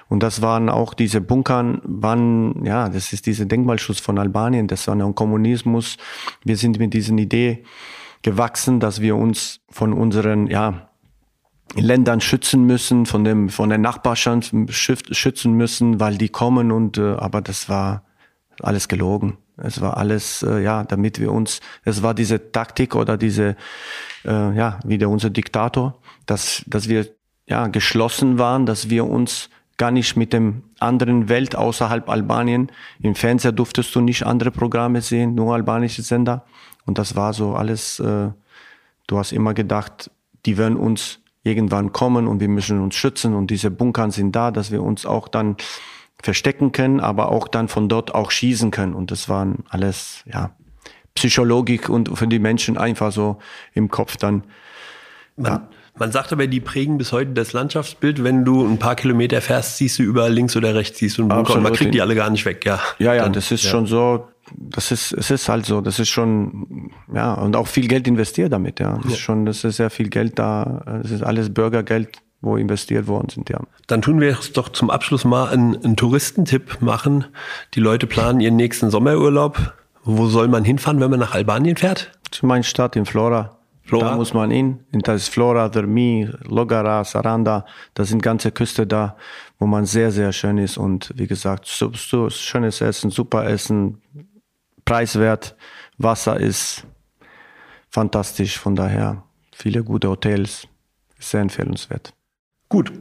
und 0.07 0.23
das 0.23 0.41
waren 0.41 0.69
auch 0.69 0.93
diese 0.93 1.21
Bunkern, 1.21 1.81
waren, 1.83 2.65
ja, 2.65 2.89
das 2.89 3.13
ist 3.13 3.27
diese 3.27 3.45
Denkmalschutz 3.45 3.99
von 3.99 4.17
Albanien, 4.17 4.67
das 4.67 4.87
war 4.87 4.95
ein 4.95 5.15
Kommunismus. 5.15 5.97
Wir 6.43 6.57
sind 6.57 6.79
mit 6.79 6.93
diesen 6.93 7.17
Idee, 7.17 7.63
gewachsen, 8.25 8.79
dass 8.79 9.01
wir 9.01 9.15
uns 9.15 9.59
von 9.69 9.93
unseren 9.93 10.47
ja, 10.47 10.89
Ländern 11.75 12.21
schützen 12.21 12.65
müssen, 12.65 13.05
von 13.05 13.23
dem 13.23 13.49
von 13.49 13.69
der 13.69 13.77
Nachbarschaft 13.77 14.51
schützen 14.71 15.53
müssen, 15.53 15.99
weil 15.99 16.17
die 16.17 16.29
kommen 16.29 16.71
und 16.71 16.97
äh, 16.97 17.13
aber 17.17 17.41
das 17.41 17.69
war 17.69 18.03
alles 18.61 18.87
gelogen. 18.87 19.37
Es 19.57 19.79
war 19.79 19.97
alles 19.97 20.41
äh, 20.41 20.59
ja, 20.63 20.83
damit 20.83 21.19
wir 21.19 21.31
uns. 21.31 21.61
Es 21.83 22.01
war 22.01 22.15
diese 22.15 22.51
Taktik 22.51 22.95
oder 22.95 23.15
diese 23.15 23.55
äh, 24.25 24.57
ja 24.57 24.79
wieder 24.83 25.07
unser 25.09 25.29
Diktator, 25.29 25.99
dass 26.25 26.63
dass 26.65 26.89
wir 26.89 27.07
ja 27.47 27.67
geschlossen 27.67 28.39
waren, 28.39 28.65
dass 28.65 28.89
wir 28.89 29.05
uns 29.05 29.51
gar 29.77 29.91
nicht 29.91 30.15
mit 30.15 30.33
dem 30.33 30.63
anderen 30.79 31.29
Welt 31.29 31.55
außerhalb 31.55 32.09
Albanien. 32.09 32.71
Im 33.01 33.13
Fernseher 33.13 33.51
durftest 33.51 33.93
du 33.93 34.01
nicht 34.01 34.25
andere 34.25 34.49
Programme 34.49 35.01
sehen, 35.01 35.35
nur 35.35 35.53
albanische 35.53 36.01
Sender. 36.01 36.45
Und 36.85 36.97
das 36.97 37.15
war 37.15 37.33
so 37.33 37.55
alles, 37.55 37.99
äh, 37.99 38.29
du 39.07 39.17
hast 39.17 39.31
immer 39.31 39.53
gedacht, 39.53 40.11
die 40.45 40.57
werden 40.57 40.77
uns 40.77 41.19
irgendwann 41.43 41.91
kommen 41.91 42.27
und 42.27 42.39
wir 42.39 42.47
müssen 42.47 42.81
uns 42.81 42.95
schützen 42.95 43.33
und 43.35 43.51
diese 43.51 43.71
Bunkern 43.71 44.11
sind 44.11 44.35
da, 44.35 44.51
dass 44.51 44.71
wir 44.71 44.81
uns 44.81 45.05
auch 45.05 45.27
dann 45.27 45.57
verstecken 46.21 46.71
können, 46.71 46.99
aber 46.99 47.31
auch 47.31 47.47
dann 47.47 47.67
von 47.67 47.87
dort 47.87 48.13
auch 48.15 48.31
schießen 48.31 48.71
können. 48.71 48.93
Und 48.93 49.11
das 49.11 49.29
waren 49.29 49.63
alles, 49.69 50.23
ja, 50.25 50.55
Psychologik 51.13 51.87
und 51.87 52.17
für 52.17 52.27
die 52.27 52.39
Menschen 52.39 52.77
einfach 52.77 53.11
so 53.11 53.37
im 53.73 53.89
Kopf 53.89 54.17
dann. 54.17 54.43
Man, 55.37 55.51
ja. 55.51 55.69
man 55.97 56.11
sagt 56.11 56.33
aber, 56.33 56.47
die 56.47 56.59
prägen 56.59 56.97
bis 56.97 57.11
heute 57.11 57.31
das 57.31 57.53
Landschaftsbild. 57.53 58.23
Wenn 58.23 58.43
du 58.43 58.65
ein 58.65 58.79
paar 58.79 58.95
Kilometer 58.95 59.39
fährst, 59.39 59.77
siehst 59.77 59.99
du 59.99 60.03
überall 60.03 60.33
links 60.33 60.57
oder 60.57 60.75
rechts, 60.75 60.99
siehst 60.99 61.17
du 61.17 61.21
einen 61.21 61.29
Bunker 61.29 61.41
Absolut. 61.41 61.57
und 61.57 61.63
man 61.63 61.73
kriegt 61.73 61.93
die 61.93 62.01
alle 62.01 62.15
gar 62.15 62.29
nicht 62.29 62.45
weg, 62.45 62.65
ja. 62.65 62.79
Ja, 62.97 63.13
ja, 63.13 63.23
dann, 63.23 63.33
das 63.33 63.51
ist 63.51 63.63
ja. 63.63 63.69
schon 63.69 63.85
so, 63.85 64.27
das 64.53 64.91
ist, 64.91 65.11
es 65.13 65.31
ist 65.31 65.49
halt 65.49 65.65
so, 65.65 65.81
das 65.81 65.99
ist 65.99 66.09
schon, 66.09 66.91
ja, 67.13 67.33
und 67.33 67.55
auch 67.55 67.67
viel 67.67 67.87
Geld 67.87 68.07
investiert 68.07 68.53
damit, 68.53 68.79
ja. 68.79 68.97
Das 68.97 69.05
ja. 69.05 69.11
ist 69.11 69.19
schon, 69.19 69.45
das 69.45 69.63
ist 69.63 69.77
sehr 69.77 69.89
viel 69.89 70.09
Geld 70.09 70.37
da, 70.37 70.99
das 71.01 71.11
ist 71.11 71.23
alles 71.23 71.53
Bürgergeld, 71.53 72.19
wo 72.41 72.57
investiert 72.57 73.07
worden 73.07 73.29
sind, 73.29 73.49
ja. 73.49 73.59
Dann 73.87 74.01
tun 74.01 74.21
wir 74.21 74.37
es 74.37 74.53
doch 74.53 74.69
zum 74.69 74.89
Abschluss 74.89 75.25
mal 75.25 75.49
einen, 75.49 75.83
einen 75.83 75.95
Touristentipp 75.95 76.81
machen. 76.81 77.25
Die 77.73 77.79
Leute 77.79 78.07
planen 78.07 78.39
ihren 78.39 78.55
nächsten 78.55 78.89
Sommerurlaub. 78.91 79.73
Wo 80.03 80.27
soll 80.27 80.47
man 80.47 80.63
hinfahren, 80.63 80.99
wenn 80.99 81.09
man 81.09 81.19
nach 81.19 81.33
Albanien 81.33 81.77
fährt? 81.77 82.11
Zu 82.29 82.45
meiner 82.45 82.63
Stadt 82.63 82.95
in 82.95 83.05
Flora. 83.05 83.57
Flora. 83.81 84.09
Da 84.09 84.15
muss 84.15 84.33
man 84.33 84.49
hin. 84.49 84.79
Das 84.91 85.23
ist 85.23 85.29
Flora, 85.29 85.69
Dermi, 85.69 86.29
Logara, 86.43 87.03
Saranda. 87.03 87.65
Da 87.93 88.03
sind 88.03 88.21
ganze 88.23 88.51
Küste 88.51 88.87
da, 88.87 89.15
wo 89.59 89.67
man 89.67 89.85
sehr, 89.85 90.11
sehr 90.11 90.31
schön 90.31 90.57
ist. 90.57 90.77
Und 90.77 91.11
wie 91.15 91.27
gesagt, 91.27 91.65
so, 91.67 91.91
so 91.93 92.29
schönes 92.29 92.81
Essen, 92.81 93.11
super 93.11 93.47
Essen, 93.47 94.01
preiswert. 94.85 95.55
Wasser 95.97 96.39
ist 96.39 96.85
fantastisch, 97.89 98.57
von 98.57 98.75
daher 98.75 99.23
viele 99.51 99.83
gute 99.83 100.09
Hotels, 100.09 100.67
sehr 101.19 101.41
empfehlenswert. 101.41 102.13
Gut, 102.69 102.91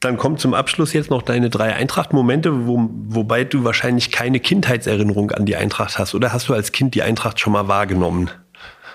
dann 0.00 0.16
kommt 0.16 0.40
zum 0.40 0.52
Abschluss 0.52 0.92
jetzt 0.92 1.10
noch 1.10 1.22
deine 1.22 1.48
drei 1.48 1.74
Eintracht-Momente, 1.74 2.66
wo, 2.66 2.88
wobei 2.90 3.44
du 3.44 3.64
wahrscheinlich 3.64 4.10
keine 4.10 4.40
Kindheitserinnerung 4.40 5.30
an 5.30 5.46
die 5.46 5.56
Eintracht 5.56 5.98
hast. 5.98 6.14
Oder 6.14 6.32
hast 6.32 6.48
du 6.48 6.54
als 6.54 6.72
Kind 6.72 6.94
die 6.94 7.02
Eintracht 7.02 7.38
schon 7.38 7.52
mal 7.52 7.68
wahrgenommen? 7.68 8.30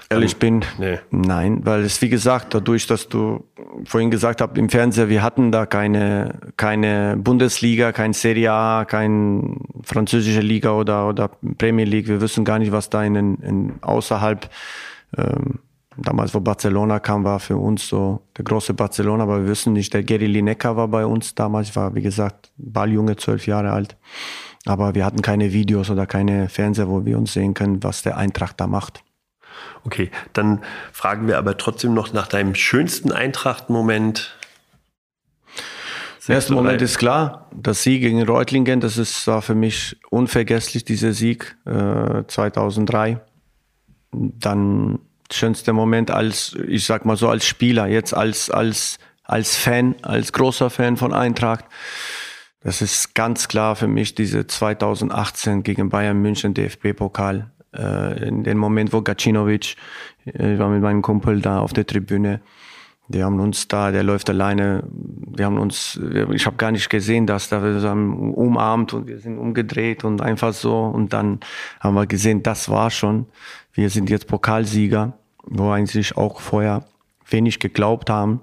Ehrlich 0.09 0.37
bin, 0.37 0.63
nee. 0.77 0.99
nein, 1.11 1.65
weil 1.65 1.81
es 1.81 2.01
wie 2.01 2.07
gesagt, 2.07 2.53
dadurch, 2.53 2.87
dass 2.87 3.09
du 3.09 3.43
vorhin 3.83 4.09
gesagt 4.09 4.39
hast, 4.39 4.57
im 4.57 4.69
Fernseher, 4.69 5.09
wir 5.09 5.21
hatten 5.21 5.51
da 5.51 5.65
keine, 5.65 6.39
keine 6.55 7.17
Bundesliga, 7.17 7.91
kein 7.91 8.13
Serie 8.13 8.53
A, 8.53 8.85
kein 8.85 9.57
französische 9.83 10.39
Liga 10.39 10.71
oder, 10.71 11.09
oder 11.09 11.29
Premier 11.57 11.83
League. 11.83 12.07
Wir 12.07 12.21
wissen 12.21 12.45
gar 12.45 12.57
nicht, 12.57 12.71
was 12.71 12.89
da 12.89 13.03
in, 13.03 13.15
in 13.15 13.73
außerhalb, 13.81 14.49
ähm, 15.17 15.59
damals 15.97 16.33
wo 16.33 16.39
Barcelona 16.39 16.99
kam, 16.99 17.25
war 17.25 17.41
für 17.41 17.57
uns 17.57 17.89
so 17.89 18.21
der 18.37 18.45
große 18.45 18.73
Barcelona, 18.73 19.23
aber 19.23 19.41
wir 19.41 19.49
wissen 19.49 19.73
nicht, 19.73 19.93
der 19.93 20.03
Gary 20.03 20.27
Lineker 20.27 20.77
war 20.77 20.87
bei 20.87 21.05
uns 21.05 21.35
damals, 21.35 21.75
war 21.75 21.95
wie 21.95 22.01
gesagt, 22.01 22.51
Balljunge, 22.55 23.17
zwölf 23.17 23.45
Jahre 23.45 23.71
alt. 23.71 23.97
Aber 24.65 24.95
wir 24.95 25.05
hatten 25.05 25.21
keine 25.21 25.51
Videos 25.51 25.89
oder 25.89 26.05
keine 26.05 26.47
Fernseher, 26.47 26.87
wo 26.87 27.05
wir 27.05 27.17
uns 27.17 27.33
sehen 27.33 27.53
können, 27.53 27.83
was 27.83 28.03
der 28.03 28.17
Eintracht 28.17 28.59
da 28.59 28.67
macht. 28.67 29.03
Okay, 29.83 30.11
dann 30.33 30.63
fragen 30.91 31.27
wir 31.27 31.37
aber 31.37 31.57
trotzdem 31.57 31.93
noch 31.93 32.13
nach 32.13 32.27
deinem 32.27 32.55
schönsten 32.55 33.11
Eintracht-Moment. 33.11 34.35
Der 36.27 36.35
erste 36.35 36.53
Moment 36.53 36.81
ist 36.81 36.97
klar, 36.97 37.49
das 37.55 37.83
Sieg 37.83 38.01
gegen 38.01 38.21
Reutlingen, 38.21 38.81
das 38.81 38.97
ist, 38.97 39.27
war 39.27 39.41
für 39.41 39.55
mich 39.55 39.95
unvergesslich, 40.09 40.83
dieser 40.83 41.13
Sieg 41.13 41.55
äh, 41.65 42.23
2003. 42.27 43.21
Dann 44.11 44.99
schönster 45.31 45.73
Moment 45.73 46.11
als, 46.11 46.55
ich 46.67 46.85
sag 46.85 47.05
mal 47.05 47.15
so, 47.15 47.29
als 47.29 47.45
Spieler, 47.45 47.87
jetzt 47.87 48.13
als, 48.13 48.49
als, 48.49 48.99
als 49.23 49.55
Fan, 49.55 49.95
als 50.01 50.33
großer 50.33 50.69
Fan 50.69 50.97
von 50.97 51.13
Eintracht. 51.13 51.65
Das 52.61 52.81
ist 52.81 53.15
ganz 53.15 53.47
klar 53.47 53.75
für 53.75 53.87
mich 53.87 54.15
diese 54.15 54.47
2018 54.47 55.63
gegen 55.63 55.89
Bayern 55.89 56.21
München 56.21 56.53
DFB-Pokal. 56.53 57.51
Äh, 57.75 58.27
in 58.27 58.43
dem 58.43 58.57
Moment, 58.57 58.93
wo 58.93 59.01
Gacinovic, 59.01 59.75
äh, 60.25 60.53
ich 60.53 60.59
war 60.59 60.69
mit 60.69 60.81
meinem 60.81 61.01
Kumpel 61.01 61.41
da 61.41 61.59
auf 61.59 61.73
der 61.73 61.85
Tribüne, 61.85 62.41
die 63.09 63.23
haben 63.23 63.39
uns 63.39 63.67
da, 63.67 63.91
der 63.91 64.03
läuft 64.03 64.29
alleine, 64.29 64.83
wir 64.91 65.45
haben 65.45 65.57
uns, 65.57 65.99
ich 66.31 66.45
habe 66.45 66.57
gar 66.57 66.71
nicht 66.71 66.89
gesehen, 66.89 67.25
dass 67.25 67.47
da 67.47 67.63
wir 67.63 67.81
haben 67.81 68.33
umarmt 68.33 68.93
und 68.93 69.07
wir 69.07 69.19
sind 69.19 69.37
umgedreht 69.37 70.03
und 70.03 70.21
einfach 70.21 70.53
so. 70.53 70.81
Und 70.81 71.13
dann 71.13 71.39
haben 71.79 71.95
wir 71.95 72.05
gesehen, 72.05 72.43
das 72.43 72.67
war 72.69 72.91
schon, 72.91 73.25
wir 73.71 73.89
sind 73.89 74.09
jetzt 74.09 74.27
Pokalsieger, 74.27 75.13
wo 75.43 75.71
eigentlich 75.71 76.17
auch 76.17 76.41
vorher 76.41 76.83
wenig 77.29 77.59
geglaubt 77.59 78.09
haben. 78.09 78.41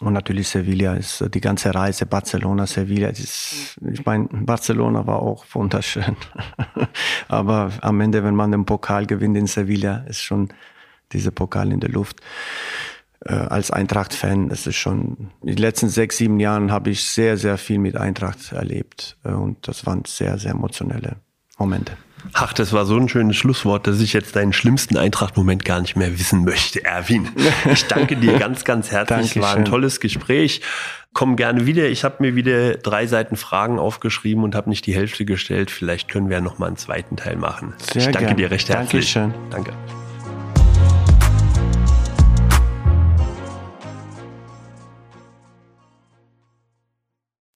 Und 0.00 0.12
natürlich 0.12 0.48
Sevilla 0.48 0.94
ist 0.94 1.24
die 1.32 1.40
ganze 1.40 1.74
Reise, 1.74 2.06
Barcelona, 2.06 2.66
Sevilla. 2.66 3.08
Ist, 3.08 3.78
ich 3.90 4.04
meine, 4.04 4.28
Barcelona 4.30 5.06
war 5.06 5.22
auch 5.22 5.44
wunderschön. 5.52 6.16
Aber 7.28 7.70
am 7.80 8.00
Ende, 8.00 8.24
wenn 8.24 8.34
man 8.34 8.50
den 8.50 8.66
Pokal 8.66 9.06
gewinnt 9.06 9.36
in 9.36 9.46
Sevilla, 9.46 9.98
ist 10.08 10.20
schon 10.20 10.48
dieser 11.12 11.30
Pokal 11.30 11.72
in 11.72 11.80
der 11.80 11.90
Luft. 11.90 12.20
Äh, 13.20 13.34
als 13.34 13.70
Eintracht-Fan, 13.70 14.48
das 14.48 14.66
ist 14.66 14.76
schon, 14.76 15.30
in 15.40 15.48
den 15.48 15.56
letzten 15.56 15.88
sechs, 15.88 16.18
sieben 16.18 16.40
Jahren 16.40 16.72
habe 16.72 16.90
ich 16.90 17.04
sehr, 17.04 17.36
sehr 17.36 17.56
viel 17.56 17.78
mit 17.78 17.96
Eintracht 17.96 18.52
erlebt. 18.52 19.16
Äh, 19.24 19.30
und 19.30 19.66
das 19.68 19.86
waren 19.86 20.02
sehr, 20.06 20.38
sehr 20.38 20.50
emotionelle 20.50 21.16
Momente. 21.56 21.96
Ach, 22.32 22.52
das 22.52 22.72
war 22.72 22.86
so 22.86 22.96
ein 22.96 23.08
schönes 23.08 23.36
Schlusswort, 23.36 23.86
dass 23.86 24.00
ich 24.00 24.12
jetzt 24.12 24.36
deinen 24.36 24.52
schlimmsten 24.52 24.96
Eintracht-Moment 24.96 25.64
gar 25.64 25.80
nicht 25.80 25.96
mehr 25.96 26.18
wissen 26.18 26.44
möchte, 26.44 26.84
Erwin. 26.84 27.28
Ich 27.70 27.86
danke 27.86 28.16
dir 28.16 28.38
ganz, 28.38 28.64
ganz 28.64 28.90
herzlich. 28.90 29.36
Es 29.36 29.42
war 29.42 29.54
ein 29.54 29.64
tolles 29.64 30.00
Gespräch. 30.00 30.60
Komm 31.12 31.36
gerne 31.36 31.66
wieder. 31.66 31.88
Ich 31.88 32.02
habe 32.02 32.16
mir 32.18 32.34
wieder 32.34 32.74
drei 32.74 33.06
Seiten 33.06 33.36
Fragen 33.36 33.78
aufgeschrieben 33.78 34.42
und 34.42 34.54
habe 34.54 34.68
nicht 34.68 34.86
die 34.86 34.94
Hälfte 34.94 35.24
gestellt. 35.24 35.70
Vielleicht 35.70 36.08
können 36.08 36.28
wir 36.28 36.38
ja 36.38 36.40
noch 36.40 36.58
mal 36.58 36.66
einen 36.66 36.76
zweiten 36.76 37.16
Teil 37.16 37.36
machen. 37.36 37.74
Sehr 37.78 38.02
ich 38.02 38.06
danke 38.06 38.26
gern. 38.26 38.36
dir 38.36 38.50
recht 38.50 38.68
herzlich. 38.68 39.12
Dankeschön. 39.12 39.50
Danke. 39.50 40.03